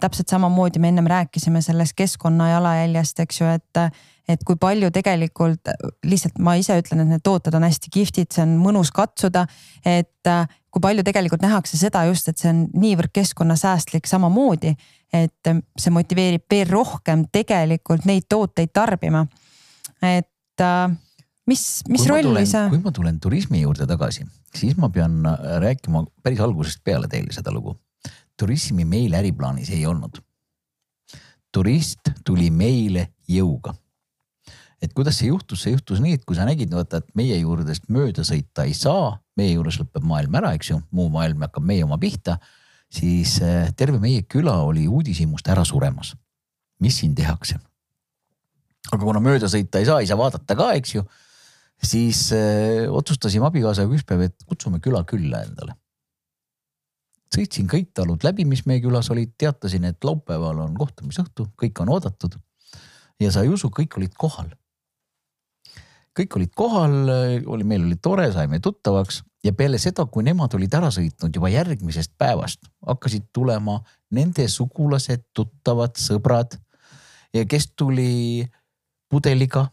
täpselt 0.00 0.28
samamoodi 0.28 0.78
me 0.78 0.88
ennem 0.88 1.06
rääkisime 1.06 1.60
sellest 1.62 1.92
keskkonna 1.96 2.50
jalajäljest, 2.50 3.20
eks 3.20 3.40
ju, 3.40 3.46
et, 3.46 3.94
et 4.28 4.42
kui 4.44 4.56
palju 4.60 4.90
tegelikult 4.90 5.70
lihtsalt 6.04 6.38
ma 6.38 6.54
ise 6.54 6.76
ütlen, 6.80 7.00
et 7.00 7.08
need 7.08 7.24
tooted 7.24 7.54
on 7.54 7.64
hästi 7.64 7.88
kihvtid, 7.94 8.28
see 8.34 8.42
on 8.42 8.58
mõnus 8.60 8.90
katsuda. 8.92 9.46
et 9.86 10.32
kui 10.70 10.80
palju 10.80 11.02
tegelikult 11.02 11.42
nähakse 11.42 11.78
seda 11.78 12.04
just, 12.10 12.28
et 12.28 12.38
see 12.38 12.50
on 12.50 12.66
niivõrd 12.74 13.14
keskkonnasäästlik 13.14 14.06
samamoodi 14.06 14.74
et 15.12 15.50
see 15.78 15.92
motiveerib 15.94 16.44
veel 16.50 16.68
rohkem 16.68 17.24
tegelikult 17.32 18.04
neid 18.08 18.28
tooteid 18.28 18.72
tarbima. 18.74 19.24
et 20.02 20.64
äh, 20.64 20.90
mis, 21.48 21.64
mis 21.88 22.04
kui 22.04 22.10
rolli 22.12 22.44
sa? 22.46 22.66
kui 22.68 22.82
ma 22.84 22.92
tulen 22.94 23.20
turismi 23.20 23.62
juurde 23.62 23.88
tagasi, 23.88 24.26
siis 24.54 24.76
ma 24.80 24.92
pean 24.92 25.20
äh, 25.26 25.58
rääkima 25.64 26.04
päris 26.22 26.44
algusest 26.44 26.84
peale 26.84 27.08
teile 27.08 27.32
seda 27.32 27.52
lugu. 27.54 27.78
turismi 28.38 28.84
meil 28.84 29.16
äriplaanis 29.18 29.70
ei 29.70 29.86
olnud. 29.86 30.20
turist 31.52 32.12
tuli 32.24 32.50
meile 32.50 33.08
jõuga. 33.28 33.74
et 34.82 34.92
kuidas 34.92 35.18
see 35.18 35.32
juhtus, 35.32 35.62
see 35.64 35.72
juhtus 35.72 36.04
nii, 36.04 36.20
et 36.20 36.24
kui 36.28 36.36
sa 36.36 36.44
nägid, 36.44 36.70
vaata, 36.70 37.00
et 37.00 37.16
meie 37.16 37.40
juurdest 37.40 37.88
mööda 37.88 38.22
sõita 38.28 38.68
ei 38.68 38.76
saa, 38.76 39.16
meie 39.36 39.56
juures 39.56 39.80
lõpeb 39.80 40.04
maailm 40.04 40.36
ära, 40.38 40.52
eks 40.54 40.74
ju, 40.74 40.82
muu 40.92 41.08
maailm 41.08 41.48
hakkab 41.48 41.64
meie 41.64 41.84
oma 41.88 41.96
pihta 41.98 42.36
siis 42.92 43.38
äh, 43.44 43.70
terve 43.76 44.00
meie 44.02 44.24
küla 44.24 44.58
oli 44.66 44.86
uudishimust 44.88 45.48
ära 45.48 45.64
suremas. 45.64 46.14
mis 46.80 47.00
siin 47.00 47.14
tehakse? 47.14 47.58
aga 48.88 49.02
kuna 49.02 49.20
mööda 49.20 49.50
sõita 49.50 49.80
ei 49.82 49.88
saa, 49.88 50.00
ei 50.00 50.08
saa 50.08 50.18
vaadata 50.18 50.56
ka, 50.56 50.70
eks 50.78 50.94
ju, 50.94 51.02
siis 51.84 52.28
öö, 52.32 52.86
äh, 52.86 52.94
otsustasime 52.94 53.48
abikaasaga 53.48 53.92
üks 53.92 54.06
päev, 54.08 54.28
et 54.28 54.46
kutsume 54.48 54.80
küla 54.80 55.04
külla 55.08 55.42
endale. 55.44 55.76
sõitsin 57.34 57.68
kõik 57.68 57.90
talud 57.94 58.24
läbi, 58.24 58.46
mis 58.48 58.64
meie 58.66 58.80
külas 58.80 59.10
olid, 59.12 59.34
teatasin, 59.36 59.84
et 59.84 60.04
laupäeval 60.04 60.62
on 60.64 60.78
kohtumisõhtu, 60.78 61.50
kõik 61.60 61.82
on 61.84 61.92
oodatud. 61.92 62.38
ja 63.20 63.32
sa 63.32 63.42
ei 63.42 63.52
usu, 63.52 63.68
kõik 63.68 63.98
olid 64.00 64.14
kohal. 64.16 64.48
kõik 66.18 66.36
olid 66.36 66.54
kohal, 66.54 66.96
oli, 67.46 67.64
meil 67.64 67.84
oli 67.84 67.96
tore, 68.00 68.32
saime 68.32 68.60
tuttavaks 68.60 69.22
ja 69.44 69.52
peale 69.52 69.78
seda, 69.78 70.06
kui 70.06 70.24
nemad 70.26 70.54
olid 70.58 70.74
ära 70.74 70.90
sõitnud 70.94 71.34
juba 71.34 71.50
järgmisest 71.52 72.14
päevast, 72.18 72.66
hakkasid 72.86 73.28
tulema 73.32 73.78
nende 74.14 74.48
sugulased, 74.50 75.28
tuttavad, 75.36 75.96
sõbrad 76.00 76.58
ja 77.34 77.44
kes 77.46 77.70
tuli 77.76 78.46
pudeliga, 79.10 79.68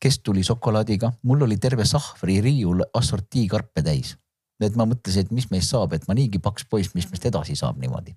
kes 0.00 0.20
tuli 0.24 0.44
šokolaadiga, 0.46 1.10
mul 1.22 1.46
oli 1.48 1.58
terve 1.58 1.86
sahvri 1.88 2.38
riiul 2.44 2.84
assortiikarpe 2.94 3.82
täis. 3.82 4.16
et 4.60 4.76
ma 4.76 4.86
mõtlesin, 4.88 5.26
et 5.26 5.30
mis 5.30 5.50
meist 5.50 5.68
saab, 5.68 5.92
et 5.92 6.06
ma 6.08 6.14
niigi 6.14 6.38
paks 6.40 6.64
poiss, 6.64 6.94
mis 6.94 7.08
meist 7.10 7.26
edasi 7.26 7.56
saab 7.56 7.78
niimoodi. 7.78 8.14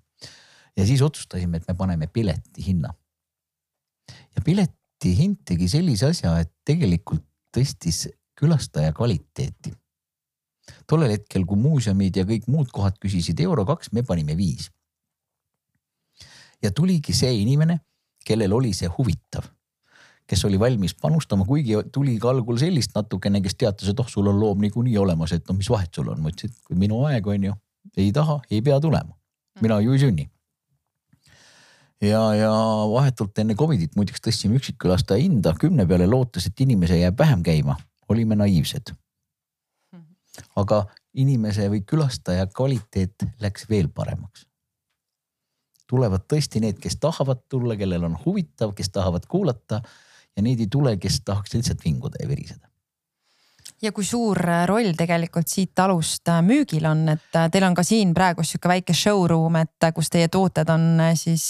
ja 0.76 0.86
siis 0.86 1.02
otsustasime, 1.02 1.56
et 1.56 1.68
me 1.68 1.74
paneme 1.74 2.06
pileti 2.06 2.66
hinna. 2.66 2.94
ja 4.36 4.42
pileti 4.44 5.16
hind 5.16 5.42
tegi 5.44 5.68
sellise 5.68 6.06
asja, 6.06 6.38
et 6.38 6.52
tegelikult 6.64 7.24
tõstis 7.56 8.06
külastaja 8.38 8.92
kvaliteeti 8.92 9.72
tollel 10.88 11.14
hetkel, 11.14 11.46
kui 11.46 11.58
muuseumid 11.60 12.16
ja 12.16 12.26
kõik 12.28 12.48
muud 12.50 12.70
kohad 12.74 12.98
küsisid 13.02 13.40
euro 13.44 13.64
kaks, 13.68 13.92
me 13.92 14.02
panime 14.06 14.36
viis. 14.36 14.70
ja 16.62 16.70
tuligi 16.76 17.14
see 17.16 17.32
inimene, 17.40 17.78
kellel 18.26 18.52
oli 18.52 18.74
see 18.76 18.88
huvitav, 18.98 19.46
kes 20.28 20.44
oli 20.44 20.58
valmis 20.60 20.92
panustama, 20.94 21.46
kuigi 21.48 21.78
tuli 21.92 22.18
ka 22.20 22.30
algul 22.34 22.58
sellist 22.60 22.92
natukene, 22.94 23.40
kes 23.40 23.56
teatas, 23.56 23.88
et 23.88 24.00
oh, 24.00 24.08
sul 24.08 24.28
on 24.28 24.36
loom 24.40 24.60
niikuinii 24.60 24.98
olemas, 24.98 25.32
et 25.32 25.48
no 25.48 25.56
mis 25.56 25.70
vahet 25.72 25.94
sul 25.94 26.10
on, 26.12 26.20
ma 26.20 26.28
ütlesin, 26.28 26.52
et 26.52 26.76
minu 26.76 27.00
aeg 27.08 27.26
on 27.32 27.48
ju, 27.48 27.56
ei 27.96 28.12
taha, 28.12 28.40
ei 28.50 28.60
pea 28.62 28.80
tulema. 28.80 29.16
mina 29.60 29.80
ju 29.80 29.92
ei 29.92 29.98
sünni 29.98 30.30
ja, 32.00 32.20
ja 32.34 32.52
vahetult 32.92 33.38
enne 33.38 33.56
Covidit 33.58 33.96
muideks 33.96 34.22
tõstsime 34.24 34.60
üksikkülastaja 34.60 35.20
hinda 35.22 35.52
kümne 35.60 35.86
peale, 35.88 36.06
lootes, 36.08 36.46
et 36.48 36.60
inimese 36.64 36.98
jääb 37.00 37.18
vähem 37.18 37.42
käima. 37.42 37.76
olime 38.08 38.36
naiivsed 38.36 38.94
aga 40.56 40.84
inimese 41.14 41.68
või 41.70 41.82
külastaja 41.86 42.46
kvaliteet 42.46 43.26
läks 43.40 43.68
veel 43.70 43.88
paremaks. 43.88 44.46
tulevad 45.90 46.22
tõesti 46.30 46.60
need, 46.62 46.78
kes 46.78 47.00
tahavad 47.02 47.40
tulla, 47.48 47.74
kellel 47.76 48.04
on 48.06 48.18
huvitav, 48.24 48.74
kes 48.78 48.92
tahavad 48.94 49.26
kuulata 49.26 49.80
ja 50.36 50.42
neid 50.42 50.60
ei 50.60 50.68
tule, 50.70 50.96
kes 50.96 51.20
tahaks 51.24 51.54
lihtsalt 51.54 51.84
vinguda 51.84 52.22
ja 52.22 52.28
viriseda 52.28 52.70
ja 53.82 53.92
kui 53.92 54.04
suur 54.04 54.38
äh, 54.48 54.64
roll 54.68 54.92
tegelikult 54.96 55.48
siit 55.48 55.72
talust 55.74 56.28
äh, 56.28 56.42
müügil 56.44 56.86
on, 56.88 57.06
et 57.14 57.36
äh, 57.38 57.48
teil 57.52 57.66
on 57.68 57.76
ka 57.76 57.84
siin 57.86 58.12
praegu 58.16 58.44
sihuke 58.44 58.68
väike 58.68 58.96
showroom, 58.96 59.56
et 59.62 59.90
kus 59.96 60.12
teie 60.12 60.28
tooted 60.28 60.68
on 60.72 61.02
siis 61.18 61.46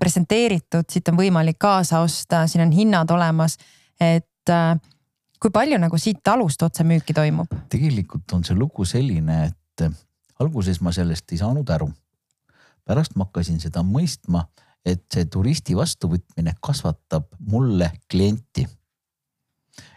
presenteeritud, 0.00 0.88
siit 0.90 1.08
on 1.12 1.18
võimalik 1.18 1.58
kaasa 1.62 2.00
osta, 2.04 2.46
siin 2.50 2.64
on 2.66 2.72
hinnad 2.74 3.10
olemas. 3.10 3.58
et 4.00 4.50
kui 5.40 5.52
palju 5.52 5.78
nagu 5.80 5.98
siit 6.00 6.22
talust 6.24 6.62
otsemüüki 6.62 7.14
toimub? 7.16 7.52
tegelikult 7.72 8.32
on 8.36 8.44
see 8.44 8.56
lugu 8.56 8.84
selline, 8.88 9.46
et 9.50 9.86
alguses 10.40 10.80
ma 10.80 10.92
sellest 10.92 11.32
ei 11.32 11.42
saanud 11.42 11.70
aru. 11.70 11.90
pärast 12.86 13.16
ma 13.16 13.26
hakkasin 13.26 13.60
seda 13.60 13.82
mõistma, 13.82 14.46
et 14.86 15.04
see 15.12 15.26
turisti 15.26 15.74
vastuvõtmine 15.76 16.54
kasvatab 16.62 17.26
mulle 17.38 17.90
klienti 18.10 18.66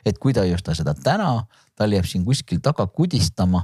et 0.06 0.17
kui 0.19 0.34
ta 0.34 0.43
ei 0.43 0.54
osta 0.54 0.73
seda 0.75 0.93
täna, 0.93 1.45
tal 1.78 1.93
jääb 1.93 2.08
siin 2.08 2.25
kuskil 2.28 2.62
taga 2.63 2.86
kudistama 2.88 3.63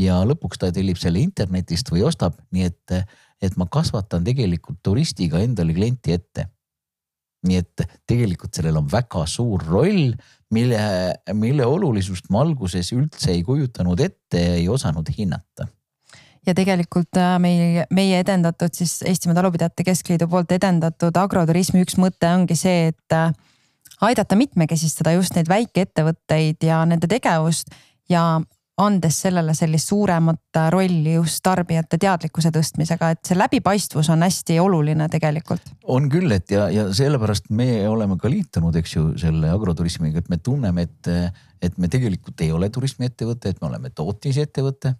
ja 0.00 0.20
lõpuks 0.26 0.60
ta 0.60 0.72
tellib 0.74 0.98
selle 1.00 1.22
internetist 1.22 1.90
või 1.92 2.04
ostab, 2.08 2.36
nii 2.54 2.68
et, 2.68 2.96
et 3.42 3.56
ma 3.60 3.68
kasvatan 3.70 4.24
tegelikult 4.26 4.82
turistiga 4.84 5.40
endale 5.44 5.76
klienti 5.76 6.16
ette. 6.16 6.48
Nii 7.48 7.60
et 7.62 7.84
tegelikult 8.08 8.56
sellel 8.56 8.78
on 8.80 8.88
väga 8.90 9.24
suur 9.30 9.62
roll, 9.68 10.12
mille, 10.54 10.82
mille 11.36 11.66
olulisust 11.66 12.30
ma 12.32 12.44
alguses 12.44 12.92
üldse 12.96 13.32
ei 13.32 13.42
kujutanud 13.46 14.00
ette 14.00 14.40
ja 14.40 14.58
ei 14.58 14.68
osanud 14.68 15.08
hinnata. 15.16 15.68
Ja 16.44 16.52
tegelikult 16.56 17.16
äh, 17.16 17.38
meie, 17.40 17.86
meie 17.94 18.18
edendatud 18.20 18.74
siis 18.76 18.98
Eestimaa 19.08 19.38
Talupidajate 19.38 19.84
Keskliidu 19.86 20.28
poolt 20.28 20.52
edendatud 20.52 21.16
agroturismi 21.16 21.80
üks 21.84 21.96
mõte 22.00 22.28
ongi 22.28 22.56
see, 22.58 22.90
et 22.92 23.16
äh, 23.16 23.32
aidata 24.04 24.36
mitmekesistada 24.36 25.14
just 25.16 25.36
neid 25.38 25.48
väikeettevõtteid 25.48 26.66
ja 26.68 26.82
nende 26.88 27.08
tegevust 27.08 27.72
ja 28.12 28.42
andes 28.82 29.20
sellele 29.22 29.54
sellist 29.54 29.88
suuremat 29.88 30.58
rolli 30.74 31.14
just 31.14 31.42
tarbijate 31.46 31.98
teadlikkuse 32.00 32.50
tõstmisega, 32.54 33.12
et 33.14 33.22
see 33.28 33.38
läbipaistvus 33.38 34.10
on 34.10 34.24
hästi 34.26 34.58
oluline 34.62 35.06
tegelikult. 35.12 35.70
on 35.86 36.08
küll, 36.10 36.32
et 36.34 36.50
ja, 36.50 36.66
ja 36.70 36.88
sellepärast 36.94 37.50
me 37.54 37.88
oleme 37.88 38.18
ka 38.20 38.30
liitunud, 38.30 38.74
eks 38.80 38.96
ju, 38.96 39.06
selle 39.20 39.50
agroturismiga, 39.54 40.18
et 40.18 40.28
me 40.32 40.40
tunneme, 40.42 40.88
et, 40.88 41.12
et 41.62 41.78
me 41.78 41.88
tegelikult 41.88 42.42
ei 42.42 42.50
ole 42.52 42.70
turismiettevõte, 42.74 43.54
et 43.54 43.62
me 43.62 43.70
oleme 43.70 43.90
tootmisettevõte. 43.94 44.94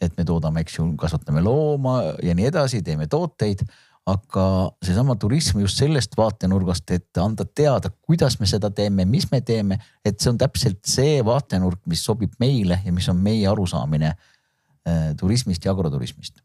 et 0.00 0.14
me 0.14 0.22
toodame, 0.24 0.60
eks 0.62 0.76
ju, 0.78 0.84
kasvatame 0.94 1.40
looma 1.42 1.96
ja 2.22 2.34
nii 2.34 2.46
edasi, 2.46 2.84
teeme 2.86 3.08
tooteid 3.10 3.64
aga 4.08 4.44
seesama 4.84 5.16
turism 5.20 5.60
just 5.62 5.80
sellest 5.80 6.16
vaatenurgast, 6.16 6.90
et 6.96 7.20
anda 7.20 7.44
teada, 7.44 7.90
kuidas 8.06 8.38
me 8.40 8.48
seda 8.48 8.70
teeme, 8.74 9.04
mis 9.08 9.28
me 9.32 9.40
teeme, 9.44 9.78
et 10.04 10.18
see 10.20 10.32
on 10.32 10.40
täpselt 10.40 10.80
see 10.88 11.18
vaatenurk, 11.26 11.80
mis 11.90 12.04
sobib 12.04 12.36
meile 12.40 12.80
ja 12.84 12.94
mis 12.94 13.08
on 13.12 13.20
meie 13.22 13.46
arusaamine 13.50 14.12
äh, 14.12 15.08
turismist 15.18 15.64
ja 15.64 15.74
agroturismist 15.76 16.40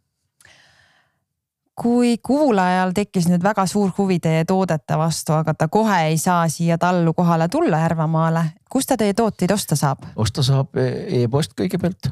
kui 1.80 2.18
kuulajal 2.22 2.92
tekkis 2.94 3.26
nüüd 3.32 3.42
väga 3.42 3.64
suur 3.66 3.90
huvi 3.98 4.20
teie 4.22 4.44
toodete 4.46 4.98
vastu, 4.98 5.34
aga 5.34 5.56
ta 5.58 5.68
kohe 5.74 6.04
ei 6.12 6.20
saa 6.22 6.44
siia 6.52 6.78
tallu 6.78 7.16
kohale 7.18 7.48
tulla 7.50 7.80
Järvamaale, 7.82 8.44
kust 8.70 8.92
ta 8.92 8.98
teie 9.02 9.16
tooteid 9.18 9.52
osta 9.56 9.78
saab? 9.80 10.06
osta 10.16 10.46
saab 10.46 10.78
e-post 10.78 11.58
kõigepealt, 11.58 12.12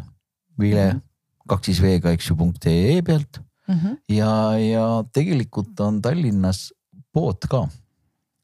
Vile 0.59 0.87
mhm. 0.87 1.05
kaks 1.49 1.69
siis 1.69 1.81
V-ga, 1.81 2.15
eks 2.17 2.31
ju, 2.31 2.35
punkt 2.39 2.65
ee 2.69 3.01
pealt 3.05 3.43
mm. 3.71 3.79
-hmm. 3.79 3.97
ja, 4.09 4.57
ja 4.57 5.03
tegelikult 5.13 5.79
on 5.79 6.01
Tallinnas 6.01 6.73
pood 7.13 7.47
ka. 7.49 7.67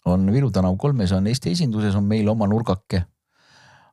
on 0.05 0.31
Viru 0.31 0.51
tänav 0.51 0.77
kolmes 0.77 1.11
on 1.11 1.27
Eesti 1.27 1.51
esinduses 1.51 1.95
on 1.95 2.03
meil 2.03 2.27
oma 2.29 2.47
nurgake. 2.47 3.03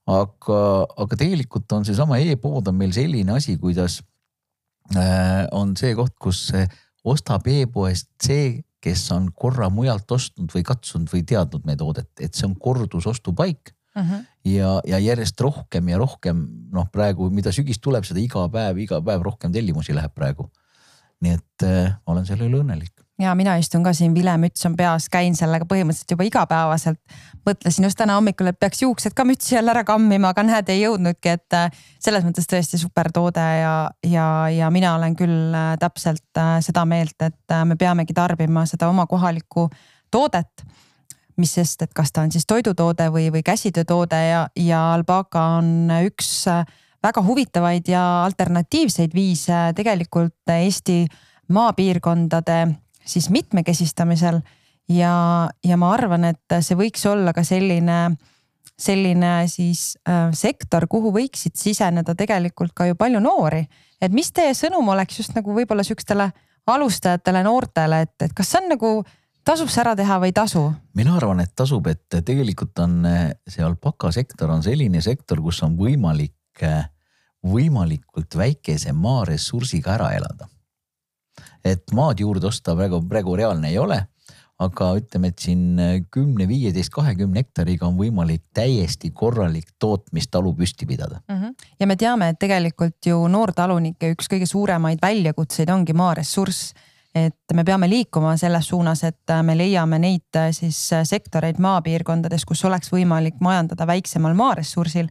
aga, 0.06 0.86
aga 0.96 1.16
tegelikult 1.16 1.72
on 1.72 1.84
seesama 1.84 2.18
e-pood 2.18 2.68
on 2.68 2.74
meil 2.74 2.92
selline 2.92 3.32
asi, 3.32 3.56
kuidas 3.56 4.02
äh, 4.96 5.46
on 5.52 5.76
see 5.76 5.94
koht, 5.94 6.12
kus 6.20 6.52
ostab 7.04 7.46
e-poest 7.48 8.10
see, 8.22 8.60
kes 8.84 9.12
on 9.12 9.30
korra 9.32 9.70
mujalt 9.70 10.10
ostnud 10.12 10.52
või 10.52 10.62
katsunud 10.62 11.08
või 11.08 11.24
teadnud 11.24 11.64
meie 11.64 11.76
toodet, 11.76 12.10
et 12.20 12.34
see 12.34 12.46
on 12.46 12.58
kordusostupaik. 12.60 13.72
Mhm. 13.96 14.10
-huh. 14.10 14.24
ja, 14.44 14.80
ja 14.86 14.98
järjest 14.98 15.40
rohkem 15.40 15.88
ja 15.88 15.98
rohkem 15.98 16.46
noh, 16.72 16.86
praegu, 16.92 17.30
mida 17.30 17.52
sügis 17.52 17.78
tuleb, 17.78 18.04
seda 18.04 18.20
iga 18.20 18.48
päev, 18.50 18.78
iga 18.78 19.00
päev 19.00 19.22
rohkem 19.22 19.52
tellimusi 19.52 19.94
läheb 19.94 20.14
praegu 20.14 20.50
nii 21.24 21.38
et 21.38 21.66
äh, 21.66 21.96
olen 22.06 22.26
selle 22.28 22.46
üle 22.48 22.60
õnnelik. 22.60 22.92
ja 23.20 23.34
mina 23.38 23.54
istun 23.60 23.84
ka 23.86 23.92
siin, 23.94 24.14
vilemüts 24.14 24.66
on 24.66 24.74
peas, 24.76 25.06
käin 25.12 25.36
sellega 25.38 25.66
põhimõtteliselt 25.70 26.14
juba 26.16 26.26
igapäevaselt. 26.28 27.00
mõtlesin 27.46 27.88
just 27.88 27.98
täna 27.98 28.18
hommikul, 28.18 28.50
et 28.50 28.60
peaks 28.60 28.82
juuksed 28.82 29.16
ka 29.16 29.26
mütsi 29.28 29.58
all 29.58 29.72
ära 29.72 29.84
kammima, 29.88 30.34
aga 30.34 30.46
näed, 30.46 30.70
ei 30.74 30.84
jõudnudki, 30.84 31.34
et 31.38 31.58
äh, 31.58 31.82
selles 32.02 32.26
mõttes 32.26 32.48
tõesti 32.50 32.80
super 32.80 33.12
toode 33.14 33.44
ja, 33.60 33.74
ja, 34.06 34.28
ja 34.52 34.70
mina 34.74 34.94
olen 34.98 35.16
küll 35.18 35.54
äh, 35.54 35.74
täpselt 35.80 36.44
seda 36.66 36.86
meelt, 36.88 37.16
et 37.22 37.58
me 37.64 37.76
peamegi 37.80 38.16
tarbima 38.16 38.66
seda 38.70 38.88
oma 38.92 39.06
kohalikku 39.10 39.68
toodet 40.10 40.66
mis 41.40 41.54
sest, 41.56 41.82
et 41.82 41.92
kas 41.94 42.12
ta 42.14 42.22
on 42.22 42.32
siis 42.32 42.46
toidutoode 42.46 43.08
või, 43.12 43.28
või 43.34 43.42
käsitöötoode 43.46 44.20
ja, 44.28 44.46
ja 44.56 44.80
alpaka 44.94 45.42
on 45.58 45.90
üks 46.04 46.30
äh, 46.50 46.62
väga 47.04 47.22
huvitavaid 47.22 47.88
ja 47.88 48.02
alternatiivseid 48.24 49.12
viise 49.14 49.66
tegelikult 49.76 50.54
Eesti 50.56 51.04
maapiirkondade 51.52 52.66
siis 53.04 53.30
mitmekesistamisel. 53.30 54.40
ja, 54.88 55.48
ja 55.64 55.76
ma 55.76 55.92
arvan, 55.92 56.24
et 56.24 56.56
see 56.60 56.76
võiks 56.76 57.04
olla 57.08 57.32
ka 57.32 57.44
selline, 57.44 58.16
selline 58.78 59.32
siis 59.48 59.94
äh, 60.08 60.30
sektor, 60.32 60.86
kuhu 60.88 61.12
võiksid 61.12 61.56
siseneda 61.56 62.14
tegelikult 62.14 62.72
ka 62.74 62.86
ju 62.86 62.94
palju 62.94 63.20
noori. 63.20 63.66
et 64.00 64.12
mis 64.12 64.32
teie 64.32 64.54
sõnum 64.54 64.88
oleks 64.88 65.18
just 65.18 65.34
nagu 65.34 65.54
võib-olla 65.54 65.84
sihukestele 65.84 66.30
alustajatele, 66.66 67.42
noortele, 67.44 68.00
et, 68.00 68.16
et 68.22 68.32
kas 68.32 68.50
see 68.50 68.62
on 68.62 68.72
nagu 68.72 68.90
tasub 69.44 69.68
see 69.68 69.82
ära 69.84 69.92
teha 69.96 70.18
või 70.20 70.32
ei 70.32 70.36
tasu? 70.36 70.64
mina 70.96 71.16
arvan, 71.16 71.40
et 71.40 71.52
tasub, 71.56 71.86
et 71.86 72.20
tegelikult 72.24 72.78
on 72.78 73.04
see 73.48 73.64
alpakasektor 73.64 74.50
on 74.50 74.64
selline 74.64 75.00
sektor, 75.04 75.40
kus 75.44 75.62
on 75.64 75.76
võimalik 75.76 76.64
äh, 76.64 76.88
võimalikult 77.44 78.36
väikese 78.36 78.92
maaressursiga 78.92 79.94
ära 79.98 80.12
elada. 80.16 80.48
et 81.64 81.92
maad 81.96 82.20
juurde 82.20 82.46
osta 82.46 82.74
praegu, 82.76 83.00
praegu 83.08 83.36
reaalne 83.36 83.70
ei 83.70 83.78
ole, 83.78 83.96
aga 84.60 84.90
ütleme, 84.98 85.30
et 85.32 85.38
siin 85.40 85.78
kümne, 86.12 86.44
viieteist, 86.48 86.92
kahekümne 86.92 87.40
hektariga 87.40 87.86
on 87.88 87.96
võimalik 87.96 88.42
täiesti 88.54 89.10
korralik 89.10 89.72
tootmistalu 89.78 90.52
püsti 90.54 90.86
pidada 90.86 91.20
mm. 91.28 91.40
-hmm. 91.40 91.54
ja 91.80 91.86
me 91.86 91.96
teame, 91.96 92.28
et 92.28 92.38
tegelikult 92.38 93.06
ju 93.06 93.28
noortalunike 93.28 94.12
üks 94.14 94.28
kõige 94.30 94.46
suuremaid 94.46 94.98
väljakutseid 95.02 95.70
ongi 95.70 95.92
maaressurss 95.92 96.74
et 97.14 97.54
me 97.54 97.64
peame 97.64 97.88
liikuma 97.88 98.36
selles 98.36 98.68
suunas, 98.68 99.04
et 99.04 99.32
me 99.42 99.54
leiame 99.56 99.98
neid 99.98 100.40
siis 100.50 100.78
sektoreid 101.02 101.60
maapiirkondades, 101.62 102.44
kus 102.44 102.64
oleks 102.64 102.90
võimalik 102.92 103.38
majandada 103.40 103.86
väiksemal 103.86 104.34
maaressursil 104.34 105.08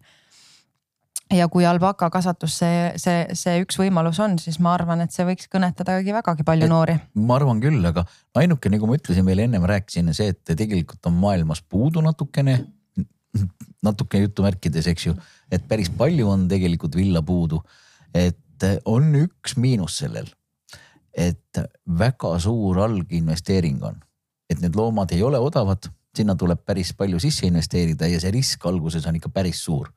ja 1.34 1.48
kui 1.52 1.66
alpaka 1.68 2.10
kasvatus 2.14 2.58
see, 2.62 2.78
see, 3.02 3.24
see 3.38 3.62
üks 3.64 3.78
võimalus 3.80 4.20
on, 4.24 4.38
siis 4.42 4.60
ma 4.64 4.74
arvan, 4.78 5.04
et 5.04 5.14
see 5.16 5.26
võiks 5.28 5.50
kõnetadagi 5.52 6.16
vägagi 6.16 6.46
palju 6.48 6.70
noori. 6.70 6.96
ma 7.28 7.38
arvan 7.40 7.62
küll, 7.64 7.82
aga 7.90 8.06
ainuke, 8.40 8.72
nagu 8.74 8.90
ma 8.90 8.98
ütlesin 9.00 9.26
veel 9.28 9.44
ennem 9.46 9.66
rääkisin, 9.70 10.14
see, 10.16 10.34
et 10.34 10.54
tegelikult 10.54 11.10
on 11.10 11.18
maailmas 11.22 11.64
puudu 11.66 12.04
natukene, 12.06 12.60
natuke 13.86 14.22
jutumärkides, 14.24 14.88
eks 14.94 15.10
ju, 15.10 15.16
et 15.52 15.66
päris 15.70 15.92
palju 15.94 16.30
on 16.30 16.48
tegelikult 16.52 16.96
villa 17.00 17.24
puudu. 17.26 17.64
et 18.14 18.68
on 18.86 19.10
üks 19.18 19.58
miinus 19.58 19.98
sellel, 20.04 20.30
et 21.14 21.60
väga 22.00 22.38
suur 22.40 22.80
alginvesteering 22.86 23.82
on, 23.84 23.98
et 24.50 24.62
need 24.62 24.78
loomad 24.78 25.12
ei 25.12 25.24
ole 25.26 25.42
odavad, 25.42 25.90
sinna 26.14 26.36
tuleb 26.38 26.62
päris 26.62 26.94
palju 26.94 27.20
sisse 27.20 27.48
investeerida 27.50 28.08
ja 28.08 28.20
see 28.22 28.32
risk 28.32 28.66
alguses 28.70 29.08
on 29.10 29.18
ikka 29.18 29.32
päris 29.34 29.64
suur 29.66 29.90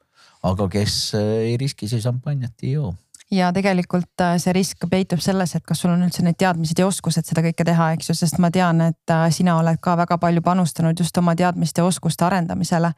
aga 0.47 0.69
kes 0.73 1.01
äh, 1.17 1.35
ei 1.51 1.59
riski, 1.61 1.88
see 1.90 2.03
šampanjat 2.03 2.65
ei 2.67 2.77
joo 2.77 2.94
ja 3.33 3.49
tegelikult 3.55 4.23
äh, 4.23 4.37
see 4.42 4.55
risk 4.55 4.87
peitub 4.90 5.23
selles, 5.23 5.57
et 5.57 5.65
kas 5.67 5.83
sul 5.83 5.92
on 5.94 6.05
üldse 6.07 6.23
need 6.23 6.38
teadmised 6.38 6.79
ja 6.79 6.87
oskused 6.87 7.27
seda 7.27 7.42
kõike 7.49 7.67
teha, 7.67 7.90
eks 7.97 8.13
ju, 8.13 8.15
sest 8.19 8.38
ma 8.42 8.53
tean, 8.55 8.85
et 8.87 9.15
äh, 9.15 9.27
sina 9.35 9.57
oled 9.59 9.81
ka 9.83 9.97
väga 9.99 10.19
palju 10.23 10.44
panustanud 10.47 11.03
just 11.03 11.19
oma 11.19 11.35
teadmiste 11.38 11.83
ja 11.83 11.88
oskuste 11.88 12.27
arendamisele. 12.29 12.92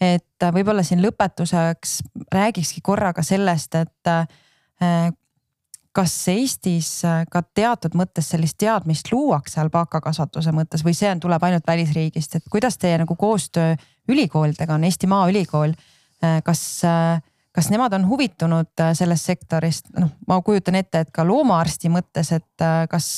et 0.00 0.44
võib-olla 0.52 0.82
siin 0.84 1.00
lõpetuseks 1.00 2.00
räägikski 2.32 2.82
korra 2.84 3.14
ka 3.16 3.22
sellest, 3.24 3.74
et 3.80 4.10
kas 5.96 6.16
Eestis 6.28 6.90
ka 7.32 7.40
teatud 7.56 7.96
mõttes 7.96 8.28
sellist 8.28 8.58
teadmist 8.60 9.08
luuakse 9.08 9.60
alpaakakasvatuse 9.62 10.52
mõttes 10.52 10.84
või 10.84 10.92
see 10.92 11.08
on, 11.08 11.22
tuleb 11.24 11.48
ainult 11.48 11.64
välisriigist, 11.66 12.36
et 12.36 12.52
kuidas 12.52 12.76
teie 12.76 12.98
nagu 13.00 13.16
koostöö 13.16 13.72
ülikoolidega 14.12 14.76
on, 14.76 14.84
Eesti 14.84 15.08
Maaülikool 15.08 15.72
kas, 16.44 16.62
äh, 16.84 17.20
kas 17.52 17.70
nemad 17.70 17.92
on 17.96 18.08
huvitunud 18.08 18.72
äh, 18.80 18.94
sellest 18.94 19.32
sektorist, 19.32 19.92
noh, 19.98 20.12
ma 20.28 20.40
kujutan 20.42 20.78
ette, 20.80 21.04
et 21.06 21.14
ka 21.14 21.26
loomaarsti 21.26 21.92
mõttes, 21.92 22.32
et 22.36 22.66
kas, 22.90 23.08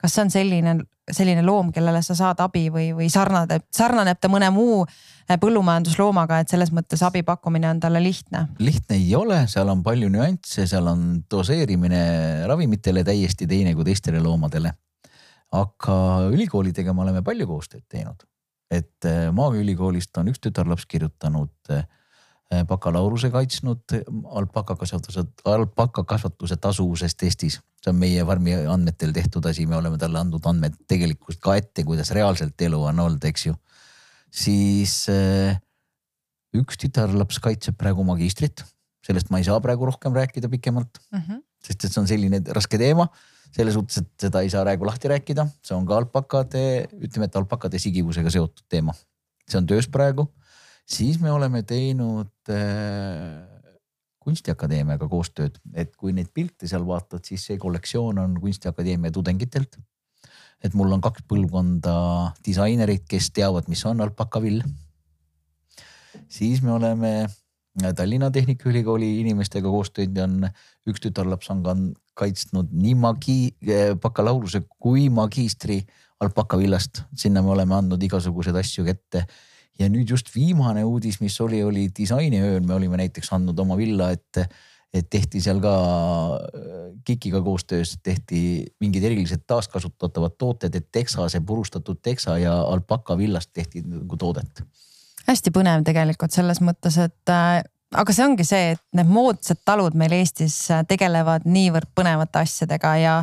kas 0.00 0.14
see 0.14 0.24
on 0.24 0.30
selline, 0.32 0.78
selline 1.12 1.42
loom, 1.44 1.70
kellele 1.72 2.00
sa 2.04 2.16
saad 2.16 2.40
abi 2.44 2.68
või, 2.72 2.88
või 2.96 3.10
sarnaneb, 3.12 3.66
sarnaneb 3.74 4.20
ta 4.20 4.30
mõne 4.32 4.48
muu 4.54 4.82
äh, 4.84 5.36
põllumajandusloomaga, 5.40 6.40
et 6.40 6.52
selles 6.52 6.72
mõttes 6.74 7.02
abi 7.04 7.22
pakkumine 7.26 7.68
on 7.70 7.80
talle 7.80 8.02
lihtne? 8.02 8.46
lihtne 8.58 8.98
ei 9.00 9.10
ole, 9.16 9.42
seal 9.50 9.68
on 9.72 9.82
palju 9.84 10.08
nüansse, 10.12 10.66
seal 10.70 10.88
on 10.90 11.24
doseerimine 11.30 12.04
ravimitele 12.48 13.04
täiesti 13.04 13.48
teine 13.50 13.74
kui 13.74 13.84
teistele 13.84 14.22
loomadele. 14.24 14.72
aga 15.54 15.96
ülikoolidega 16.32 16.92
me 16.92 17.04
oleme 17.04 17.22
palju 17.22 17.46
koostööd 17.46 17.84
teinud, 17.88 18.24
et 18.70 19.08
äh, 19.08 19.28
Maaülikoolist 19.32 20.16
on 20.18 20.32
üks 20.32 20.40
tütarlaps 20.40 20.86
kirjutanud 20.88 21.72
äh, 21.72 21.84
bakalaureuse 22.68 23.30
kaitsnud 23.32 23.94
alpakakasvatuse, 24.40 25.24
alpakakasvatuse 25.48 26.56
tasuvusest 26.60 27.22
Eestis 27.26 27.60
see 27.84 27.92
on 27.92 28.00
meie 28.00 28.24
farmi 28.26 28.54
andmetel 28.70 29.12
tehtud 29.14 29.44
asi, 29.50 29.66
me 29.68 29.76
oleme 29.76 29.98
talle 30.00 30.20
andnud 30.20 30.44
andmed 30.48 30.76
tegelikult 30.90 31.40
ka 31.44 31.56
ette, 31.60 31.84
kuidas 31.86 32.12
reaalselt 32.16 32.60
elu 32.66 32.80
on 32.90 33.02
olnud, 33.04 33.24
eks 33.28 33.48
ju. 33.50 33.56
siis 34.34 34.94
äh, 35.12 35.58
üks 36.56 36.80
tütarlaps 36.80 37.40
kaitseb 37.44 37.76
praegu 37.78 38.06
magistrit, 38.06 38.64
sellest 39.04 39.30
ma 39.30 39.40
ei 39.40 39.46
saa 39.46 39.60
praegu 39.62 39.86
rohkem 39.90 40.16
rääkida 40.16 40.48
pikemalt 40.48 41.00
mm, 41.12 41.20
-hmm. 41.20 41.42
sest 41.66 41.84
et 41.84 41.92
see 41.92 42.00
on 42.00 42.08
selline 42.08 42.40
raske 42.56 42.80
teema 42.80 43.08
selles 43.54 43.76
suhtes, 43.76 44.00
et 44.02 44.26
seda 44.26 44.40
ei 44.42 44.50
saa 44.50 44.64
praegu 44.64 44.86
lahti 44.86 45.10
rääkida, 45.12 45.44
see 45.62 45.76
on 45.76 45.84
ka 45.86 45.98
alpakade, 46.00 46.88
ütleme, 46.98 47.28
et 47.28 47.36
alpakade 47.36 47.78
sigivusega 47.78 48.30
seotud 48.30 48.64
teema. 48.68 48.94
see 49.46 49.60
on 49.60 49.66
töös 49.68 49.86
praegu, 49.92 50.24
siis 50.86 51.20
me 51.20 51.32
oleme 51.32 51.62
teinud 51.66 52.52
äh, 52.52 53.42
kunstiakadeemiaga 54.24 55.08
koostööd, 55.08 55.58
et 55.76 55.92
kui 56.00 56.14
neid 56.16 56.30
pilte 56.34 56.68
seal 56.68 56.86
vaatad, 56.88 57.24
siis 57.26 57.44
see 57.48 57.60
kollektsioon 57.60 58.20
on 58.22 58.38
kunstiakadeemia 58.40 59.12
tudengitelt. 59.12 59.78
et 60.64 60.72
mul 60.72 60.92
on 60.96 61.00
kaks 61.04 61.26
põlvkonda 61.28 61.94
disainereid, 62.46 63.02
kes 63.08 63.30
teavad, 63.36 63.68
mis 63.68 63.84
on 63.84 64.00
alpakavill. 64.00 64.62
siis 66.28 66.62
me 66.62 66.72
oleme 66.72 67.26
Tallinna 67.96 68.30
Tehnikaülikooli 68.30 69.18
inimestega 69.20 69.68
koostööd 69.68 70.16
ja 70.16 70.24
on 70.24 70.46
üks 70.86 71.02
tütarlaps 71.02 71.50
on 71.50 71.62
ka 71.64 71.74
kaitsnud 72.14 72.70
nii 72.70 72.94
magi-, 72.94 73.56
bakalaureuse 74.00 74.62
kui 74.78 75.08
magistri 75.10 75.80
alpakavillast, 76.22 77.02
sinna 77.18 77.42
me 77.42 77.50
oleme 77.50 77.74
andnud 77.74 78.02
igasuguseid 78.02 78.56
asju 78.56 78.86
kätte 78.86 79.26
ja 79.78 79.88
nüüd 79.90 80.10
just 80.10 80.30
viimane 80.34 80.84
uudis, 80.86 81.18
mis 81.22 81.36
oli, 81.42 81.62
oli 81.64 81.88
disainiööl, 81.96 82.62
me 82.66 82.76
olime 82.76 83.00
näiteks 83.00 83.32
andnud 83.34 83.58
oma 83.58 83.76
villa, 83.78 84.10
et, 84.14 84.44
et 84.94 85.08
tehti 85.10 85.42
seal 85.42 85.60
ka 85.62 85.74
KIK-iga 87.04 87.42
koostöös 87.42 87.96
tehti 88.02 88.40
mingid 88.80 89.04
erilised 89.04 89.44
taaskasutatavad 89.46 90.38
tooted, 90.38 90.74
et 90.74 90.88
teksase, 90.92 91.42
purustatud 91.46 92.00
teksa 92.02 92.38
ja 92.38 92.56
alpaka 92.62 93.18
villast 93.18 93.52
tehti 93.52 93.82
nagu 93.86 94.16
toodet. 94.16 94.64
hästi 95.26 95.50
põnev 95.50 95.84
tegelikult 95.84 96.34
selles 96.34 96.60
mõttes, 96.62 96.98
et 97.00 97.32
äh, 97.32 97.62
aga 97.94 98.14
see 98.14 98.26
ongi 98.26 98.46
see, 98.46 98.74
et 98.76 98.82
need 98.96 99.10
moodsad 99.10 99.62
talud 99.66 99.96
meil 99.98 100.14
Eestis 100.20 100.56
äh, 100.70 100.84
tegelevad 100.86 101.48
niivõrd 101.48 101.90
põnevate 101.96 102.44
asjadega 102.44 102.94
ja 103.02 103.16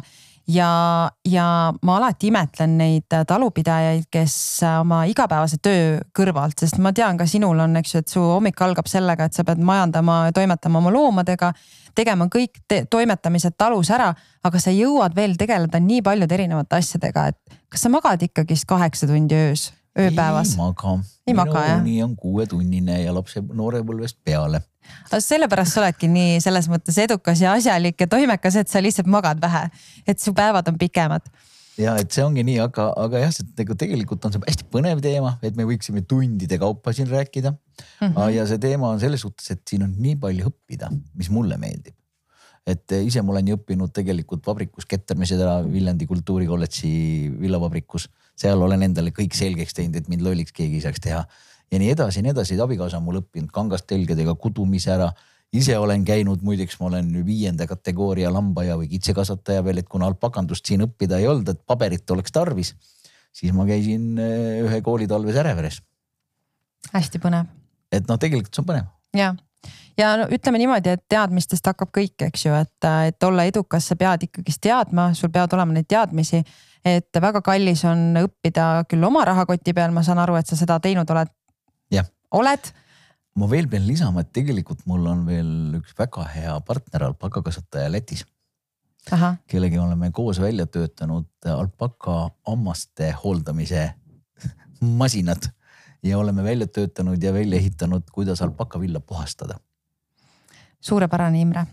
ja, 0.54 1.12
ja 1.28 1.46
ma 1.82 1.96
alati 1.98 2.30
imetlen 2.32 2.78
neid 2.80 3.16
talupidajaid, 3.28 4.08
kes 4.12 4.36
oma 4.80 5.04
igapäevase 5.10 5.60
töö 5.64 6.00
kõrvalt, 6.18 6.60
sest 6.62 6.80
ma 6.84 6.94
tean, 6.96 7.20
ka 7.20 7.28
sinul 7.30 7.60
on, 7.64 7.76
eks 7.80 7.96
ju, 7.96 8.04
et 8.04 8.14
su 8.14 8.24
hommik 8.24 8.62
algab 8.66 8.90
sellega, 8.92 9.28
et 9.28 9.38
sa 9.38 9.46
pead 9.48 9.62
majandama 9.66 10.26
ja 10.30 10.36
toimetama 10.36 10.82
oma 10.82 10.94
loomadega, 10.94 11.52
tegema 11.98 12.28
kõik 12.32 12.64
te 12.68 12.84
toimetamised 12.92 13.58
talus 13.60 13.92
ära, 13.94 14.12
aga 14.44 14.64
sa 14.64 14.74
jõuad 14.76 15.16
veel 15.16 15.38
tegeleda 15.40 15.82
nii 15.84 16.02
paljude 16.06 16.38
erinevate 16.40 16.80
asjadega, 16.82 17.28
et 17.32 17.62
kas 17.72 17.86
sa 17.86 17.94
magad 17.94 18.24
ikkagist 18.28 18.68
kaheksa 18.70 19.10
tundi 19.12 19.38
öös, 19.38 19.70
ööpäevas? 20.00 20.56
ei 20.56 20.64
maga. 20.64 20.98
ei 21.28 21.38
maga 21.38 21.66
uni 21.78 22.02
on 22.04 22.16
kuuetunnine 22.16 23.02
ja 23.04 23.16
lapse 23.16 23.44
noorepõlvest 23.44 24.22
peale 24.26 24.64
sellepärast 25.20 25.76
sa 25.76 25.84
oledki 25.84 26.10
nii 26.12 26.42
selles 26.44 26.68
mõttes 26.72 26.98
edukas 27.02 27.42
ja 27.42 27.54
asjalik 27.54 28.00
ja 28.02 28.08
toimekas, 28.08 28.56
et 28.62 28.72
sa 28.72 28.82
lihtsalt 28.84 29.10
magad 29.12 29.42
vähe, 29.42 29.68
et 30.08 30.20
su 30.20 30.34
päevad 30.38 30.68
on 30.72 30.78
pikemad 30.82 31.28
ja 31.80 31.96
et 32.02 32.12
see 32.14 32.24
ongi 32.26 32.44
nii, 32.46 32.58
aga, 32.64 32.90
aga 33.00 33.24
jah, 33.24 33.34
see 33.36 33.48
tegelikult 33.58 34.28
on 34.28 34.36
see 34.36 34.44
hästi 34.44 34.68
põnev 34.74 35.02
teema, 35.04 35.36
et 35.46 35.58
me 35.58 35.66
võiksime 35.70 36.04
tundide 36.08 36.60
kaupa 36.62 36.94
siin 36.96 37.10
rääkida 37.12 37.54
mm. 37.54 38.12
-hmm. 38.12 38.30
ja 38.36 38.46
see 38.50 38.62
teema 38.62 38.92
on 38.92 39.00
selles 39.00 39.24
suhtes, 39.26 39.52
et 39.54 39.64
siin 39.70 39.86
on 39.88 39.96
nii 39.98 40.18
palju 40.22 40.52
õppida, 40.52 40.92
mis 41.16 41.32
mulle 41.34 41.58
meeldib. 41.62 41.96
et 42.68 42.94
ise 42.94 43.22
ma 43.26 43.34
olen 43.34 43.48
ju 43.48 43.56
õppinud 43.58 43.90
tegelikult 43.90 44.46
vabrikus 44.46 44.86
kettermise 44.86 45.38
ära 45.40 45.64
Viljandi 45.66 46.06
kultuurikolledži 46.06 47.32
villavabrikus, 47.42 48.06
seal 48.38 48.62
olen 48.62 48.84
endale 48.86 49.10
kõik 49.10 49.34
selgeks 49.34 49.74
teinud, 49.74 49.96
et 49.96 50.12
mind 50.12 50.22
lolliks 50.22 50.54
keegi 50.54 50.78
ei 50.78 50.84
saaks 50.84 51.02
teha 51.02 51.24
ja 51.72 51.80
nii 51.80 51.92
edasi 51.94 52.20
ja 52.20 52.26
nii 52.26 52.34
edasi, 52.36 52.56
et 52.56 52.64
abikaasa 52.64 53.00
on 53.00 53.06
mul 53.08 53.22
õppinud 53.22 53.52
kangastelgedega 53.54 54.36
kudumise 54.40 54.92
ära. 54.96 55.12
ise 55.52 55.78
olen 55.78 56.06
käinud, 56.08 56.44
muideks 56.48 56.80
ma 56.80 56.86
olen 56.88 57.12
viienda 57.26 57.68
kategooria 57.68 58.32
lambaja 58.32 58.78
või 58.80 58.88
kitsekasvataja 58.88 59.64
veel, 59.64 59.82
et 59.82 59.90
kuna 59.90 60.08
alpakandust 60.08 60.66
siin 60.66 60.86
õppida 60.86 61.20
ei 61.20 61.28
olnud, 61.28 61.50
et 61.50 61.60
paberit 61.68 62.12
oleks 62.12 62.32
tarvis, 62.32 62.74
siis 63.36 63.52
ma 63.54 63.66
käisin 63.68 64.18
eh, 64.20 64.62
ühe 64.64 64.82
kooli 64.82 65.08
talves 65.08 65.36
Äreveres. 65.36 65.82
hästi 66.94 67.20
põnev. 67.20 67.48
et 67.92 68.08
noh, 68.08 68.20
tegelikult 68.20 68.56
see 68.56 68.64
on 68.64 68.68
põnev. 68.68 68.88
ja, 69.16 69.34
ja 69.98 70.16
no 70.18 70.28
ütleme 70.32 70.58
niimoodi, 70.58 70.96
et 70.96 71.04
teadmistest 71.10 71.68
hakkab 71.68 71.92
kõik, 71.98 72.28
eks 72.32 72.46
ju, 72.46 72.56
et, 72.56 72.90
et 73.08 73.24
olla 73.24 73.44
edukas, 73.44 73.88
sa 73.88 73.96
pead 73.96 74.28
ikkagist 74.30 74.62
teadma, 74.62 75.14
sul 75.14 75.32
peavad 75.32 75.60
olema 75.60 75.76
neid 75.76 75.88
teadmisi 75.88 76.44
et 76.86 77.22
väga 77.22 77.42
kallis 77.46 77.84
on 77.86 78.16
õppida 78.24 78.86
küll 78.90 79.04
oma 79.06 79.26
rahakoti 79.26 79.74
peal, 79.74 79.92
ma 79.94 80.04
saan 80.04 80.22
aru, 80.22 80.36
et 80.40 80.50
sa 80.50 80.58
seda 80.58 80.80
teinud 80.82 81.10
oled 81.14 81.30
oled? 82.32 82.72
ma 83.36 83.48
veel 83.48 83.70
pean 83.72 83.86
lisama, 83.88 84.26
et 84.26 84.34
tegelikult 84.36 84.84
mul 84.92 85.06
on 85.08 85.24
veel 85.28 85.80
üks 85.80 85.96
väga 85.98 86.26
hea 86.34 86.56
partner, 86.68 87.08
alpakakasvataja 87.08 87.92
Lätis. 87.92 88.26
kellega 89.48 89.82
oleme 89.82 90.12
koos 90.12 90.40
välja 90.40 90.68
töötanud 90.68 91.30
alpaka 91.48 92.30
hammaste 92.48 93.12
hooldamise 93.24 93.94
masinad 95.02 95.48
ja 96.04 96.20
oleme 96.20 96.44
välja 96.44 96.68
töötanud 96.68 97.24
ja 97.24 97.34
välja 97.34 97.58
ehitanud, 97.58 98.04
kuidas 98.12 98.42
alpakavilla 98.42 99.00
puhastada. 99.00 99.60
suurepärane, 100.82 101.42
Imre 101.42 101.66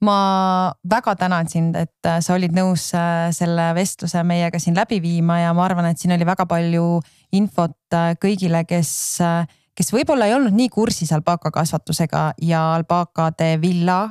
ma 0.00 0.72
väga 0.90 1.14
tänan 1.16 1.48
sind, 1.48 1.76
et 1.76 2.08
sa 2.20 2.34
olid 2.34 2.52
nõus 2.52 2.90
äh, 2.94 3.30
selle 3.32 3.70
vestluse 3.76 4.22
meiega 4.28 4.58
siin 4.60 4.76
läbi 4.76 5.00
viima 5.02 5.40
ja 5.40 5.54
ma 5.56 5.64
arvan, 5.64 5.88
et 5.90 5.98
siin 5.98 6.12
oli 6.12 6.26
väga 6.28 6.46
palju 6.46 7.00
infot 7.32 7.94
äh, 7.94 8.14
kõigile, 8.22 8.64
kes 8.68 9.20
äh, 9.24 9.46
kes 9.76 9.92
võib-olla 9.92 10.28
ei 10.28 10.34
olnud 10.36 10.56
nii 10.56 10.68
kursis 10.72 11.12
alpaakakasvatusega 11.12 12.26
ja 12.42 12.62
alpaakade 12.74 13.56
villa 13.60 14.04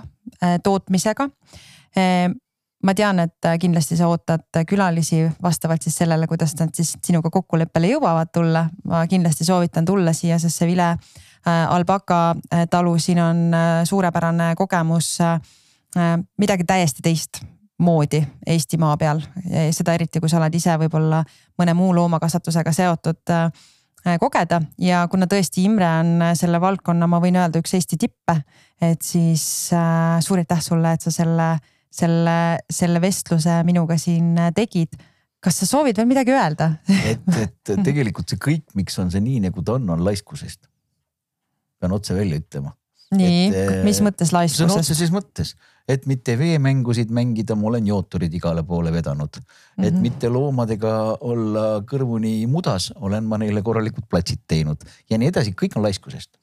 äh, 0.43 0.57
tootmisega. 0.63 1.30
Äh, 1.97 2.30
ma 2.86 2.93
tean, 2.93 3.20
et 3.24 3.47
kindlasti 3.59 3.97
sa 3.97 4.07
ootad 4.11 4.61
külalisi 4.70 5.24
vastavalt 5.41 5.82
siis 5.82 5.97
sellele, 5.97 6.28
kuidas 6.30 6.53
nad 6.59 6.74
siis 6.78 6.93
sinuga 7.01 7.32
kokkuleppele 7.34 7.95
jõuavad 7.95 8.30
tulla. 8.34 8.68
ma 8.86 9.07
kindlasti 9.09 9.47
soovitan 9.47 9.86
tulla 9.86 10.13
siia, 10.13 10.38
sest 10.39 10.61
see 10.61 10.70
Vile 10.70 10.91
alpaka 11.45 12.36
talu, 12.70 12.97
siin 12.99 13.20
on 13.22 13.41
suurepärane 13.86 14.53
kogemus. 14.55 15.18
midagi 16.38 16.63
täiesti 16.63 17.01
teistmoodi 17.76 18.21
Eestimaa 18.47 18.95
peal, 18.97 19.19
seda 19.76 19.93
eriti, 19.93 20.21
kui 20.23 20.30
sa 20.32 20.38
oled 20.39 20.53
ise 20.55 20.78
võib-olla 20.80 21.19
mõne 21.59 21.73
muu 21.76 21.91
loomakasvatusega 21.97 22.71
seotud 22.71 23.36
Äh, 24.05 24.19
kogeda 24.21 24.59
ja 24.78 24.99
kuna 25.09 25.26
tõesti 25.26 25.63
Imre 25.65 25.88
on 26.03 26.19
äh, 26.21 26.36
selle 26.38 26.59
valdkonna, 26.61 27.07
ma 27.09 27.17
võin 27.23 27.39
öelda, 27.39 27.57
üks 27.57 27.73
Eesti 27.73 27.97
tippe, 27.97 28.36
et 28.78 29.01
siis 29.01 29.41
äh, 29.73 30.19
suur 30.21 30.43
aitäh 30.43 30.61
sulle, 30.61 30.91
et 30.93 31.01
sa 31.01 31.13
selle, 31.13 31.47
selle, 31.89 32.36
selle 32.69 33.01
vestluse 33.01 33.57
minuga 33.65 33.97
siin 33.97 34.36
äh, 34.38 34.51
tegid. 34.53 34.93
kas 35.41 35.57
sa 35.61 35.65
soovid 35.69 35.97
veel 35.97 36.07
midagi 36.09 36.34
öelda 36.34 36.69
et, 36.86 37.26
et 37.41 37.73
tegelikult 37.88 38.30
see 38.30 38.41
kõik, 38.45 38.67
miks 38.78 39.01
on 39.01 39.09
see 39.13 39.26
nii, 39.26 39.41
nagu 39.47 39.65
ta 39.65 39.80
on, 39.80 39.89
on 39.97 40.05
laiskusest. 40.05 40.69
pean 41.82 41.97
otse 41.97 42.13
välja 42.13 42.38
ütlema 42.43 42.76
nii, 43.17 43.49
mis 43.88 44.03
mõttes 44.05 44.36
laiskusest? 44.38 44.67
sõna 44.69 44.84
otseses 44.86 45.13
mõttes, 45.17 45.55
et 45.88 46.06
mitte 46.10 46.34
veemängusid 46.40 47.12
mängida, 47.14 47.56
ma 47.56 47.68
olen 47.70 47.88
jooturid 47.88 48.34
igale 48.34 48.64
poole 48.64 48.92
vedanud 48.94 49.38
mm. 49.38 49.44
-hmm. 49.44 49.88
et 49.88 49.94
mhm. 49.94 50.02
mitte 50.02 50.30
loomadega 50.30 51.18
olla 51.20 51.66
kõrvuni 51.92 52.48
mudas, 52.48 52.92
olen 52.96 53.24
ma 53.24 53.38
neile 53.38 53.62
korralikult 53.62 54.10
platsid 54.10 54.40
teinud 54.48 54.78
ja 55.10 55.18
nii 55.18 55.28
edasi, 55.34 55.54
kõik 55.62 55.78
on 55.78 55.84
laiskusest 55.84 56.38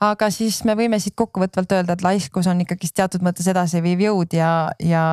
aga 0.00 0.30
siis 0.30 0.64
me 0.64 0.74
võime 0.74 0.98
siit 0.98 1.14
kokkuvõtvalt 1.16 1.72
öelda, 1.72 1.92
et 1.92 2.02
laiskus 2.02 2.46
on 2.46 2.60
ikkagist 2.60 2.94
teatud 2.94 3.22
mõttes 3.22 3.48
edasiviiv 3.48 4.00
jõud 4.08 4.34
ja, 4.34 4.70
ja 4.82 5.04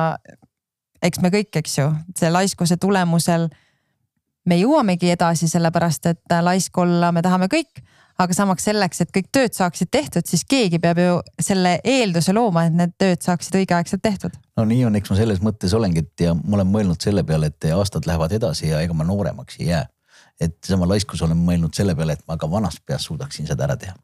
eks 1.02 1.20
me 1.22 1.30
kõik, 1.30 1.54
eks 1.62 1.78
ju, 1.78 1.90
see 2.18 2.30
laiskuse 2.30 2.76
tulemusel 2.76 3.48
me 4.48 4.56
jõuamegi 4.58 5.12
edasi, 5.14 5.48
sellepärast 5.48 6.06
et 6.10 6.36
laisk 6.42 6.78
olla 6.78 7.12
me 7.12 7.22
tahame 7.22 7.48
kõik 7.52 7.82
aga 8.20 8.36
samaks 8.36 8.66
selleks, 8.68 9.00
et 9.02 9.12
kõik 9.14 9.30
tööd 9.32 9.56
saaksid 9.56 9.90
tehtud, 9.92 10.26
siis 10.28 10.44
keegi 10.48 10.80
peab 10.82 11.00
ju 11.00 11.16
selle 11.42 11.76
eelduse 11.86 12.34
looma, 12.36 12.66
et 12.68 12.76
need 12.76 12.92
tööd 13.00 13.24
saaksid 13.24 13.56
õigeaegselt 13.62 14.02
tehtud. 14.04 14.36
no 14.58 14.66
nii 14.68 14.84
on, 14.88 14.98
eks 14.98 15.12
ma 15.12 15.18
selles 15.18 15.40
mõttes 15.44 15.74
olengi, 15.76 16.04
et 16.04 16.26
ja 16.26 16.34
ma 16.36 16.58
olen 16.58 16.70
mõelnud 16.74 17.00
selle 17.02 17.24
peale, 17.26 17.50
et 17.52 17.70
aastad 17.74 18.08
lähevad 18.08 18.34
edasi 18.36 18.70
ja 18.70 18.82
ega 18.84 18.96
ma 18.96 19.06
nooremaks 19.08 19.60
ei 19.60 19.70
jää. 19.72 19.86
et 20.40 20.56
sama 20.64 20.88
laiskus 20.88 21.22
olen 21.22 21.36
mõelnud 21.36 21.76
selle 21.76 21.94
peale, 21.96 22.18
et 22.18 22.24
ma 22.28 22.36
ka 22.40 22.50
vanast 22.50 22.84
peast 22.86 23.08
suudaksin 23.08 23.48
seda 23.48 23.64
ära 23.68 23.76
teha. 23.76 23.94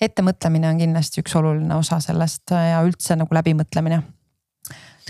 ettemõtlemine 0.00 0.70
on 0.70 0.78
kindlasti 0.78 1.22
üks 1.24 1.34
oluline 1.38 1.74
osa 1.74 2.00
sellest 2.00 2.54
ja 2.54 2.82
üldse 2.86 3.16
nagu 3.16 3.34
läbimõtlemine. 3.34 4.02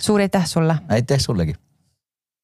suur 0.01 0.21
aitäh 0.21 0.47
sulle. 0.47 0.79
aitäh 0.89 1.21
sullegi 1.21 1.57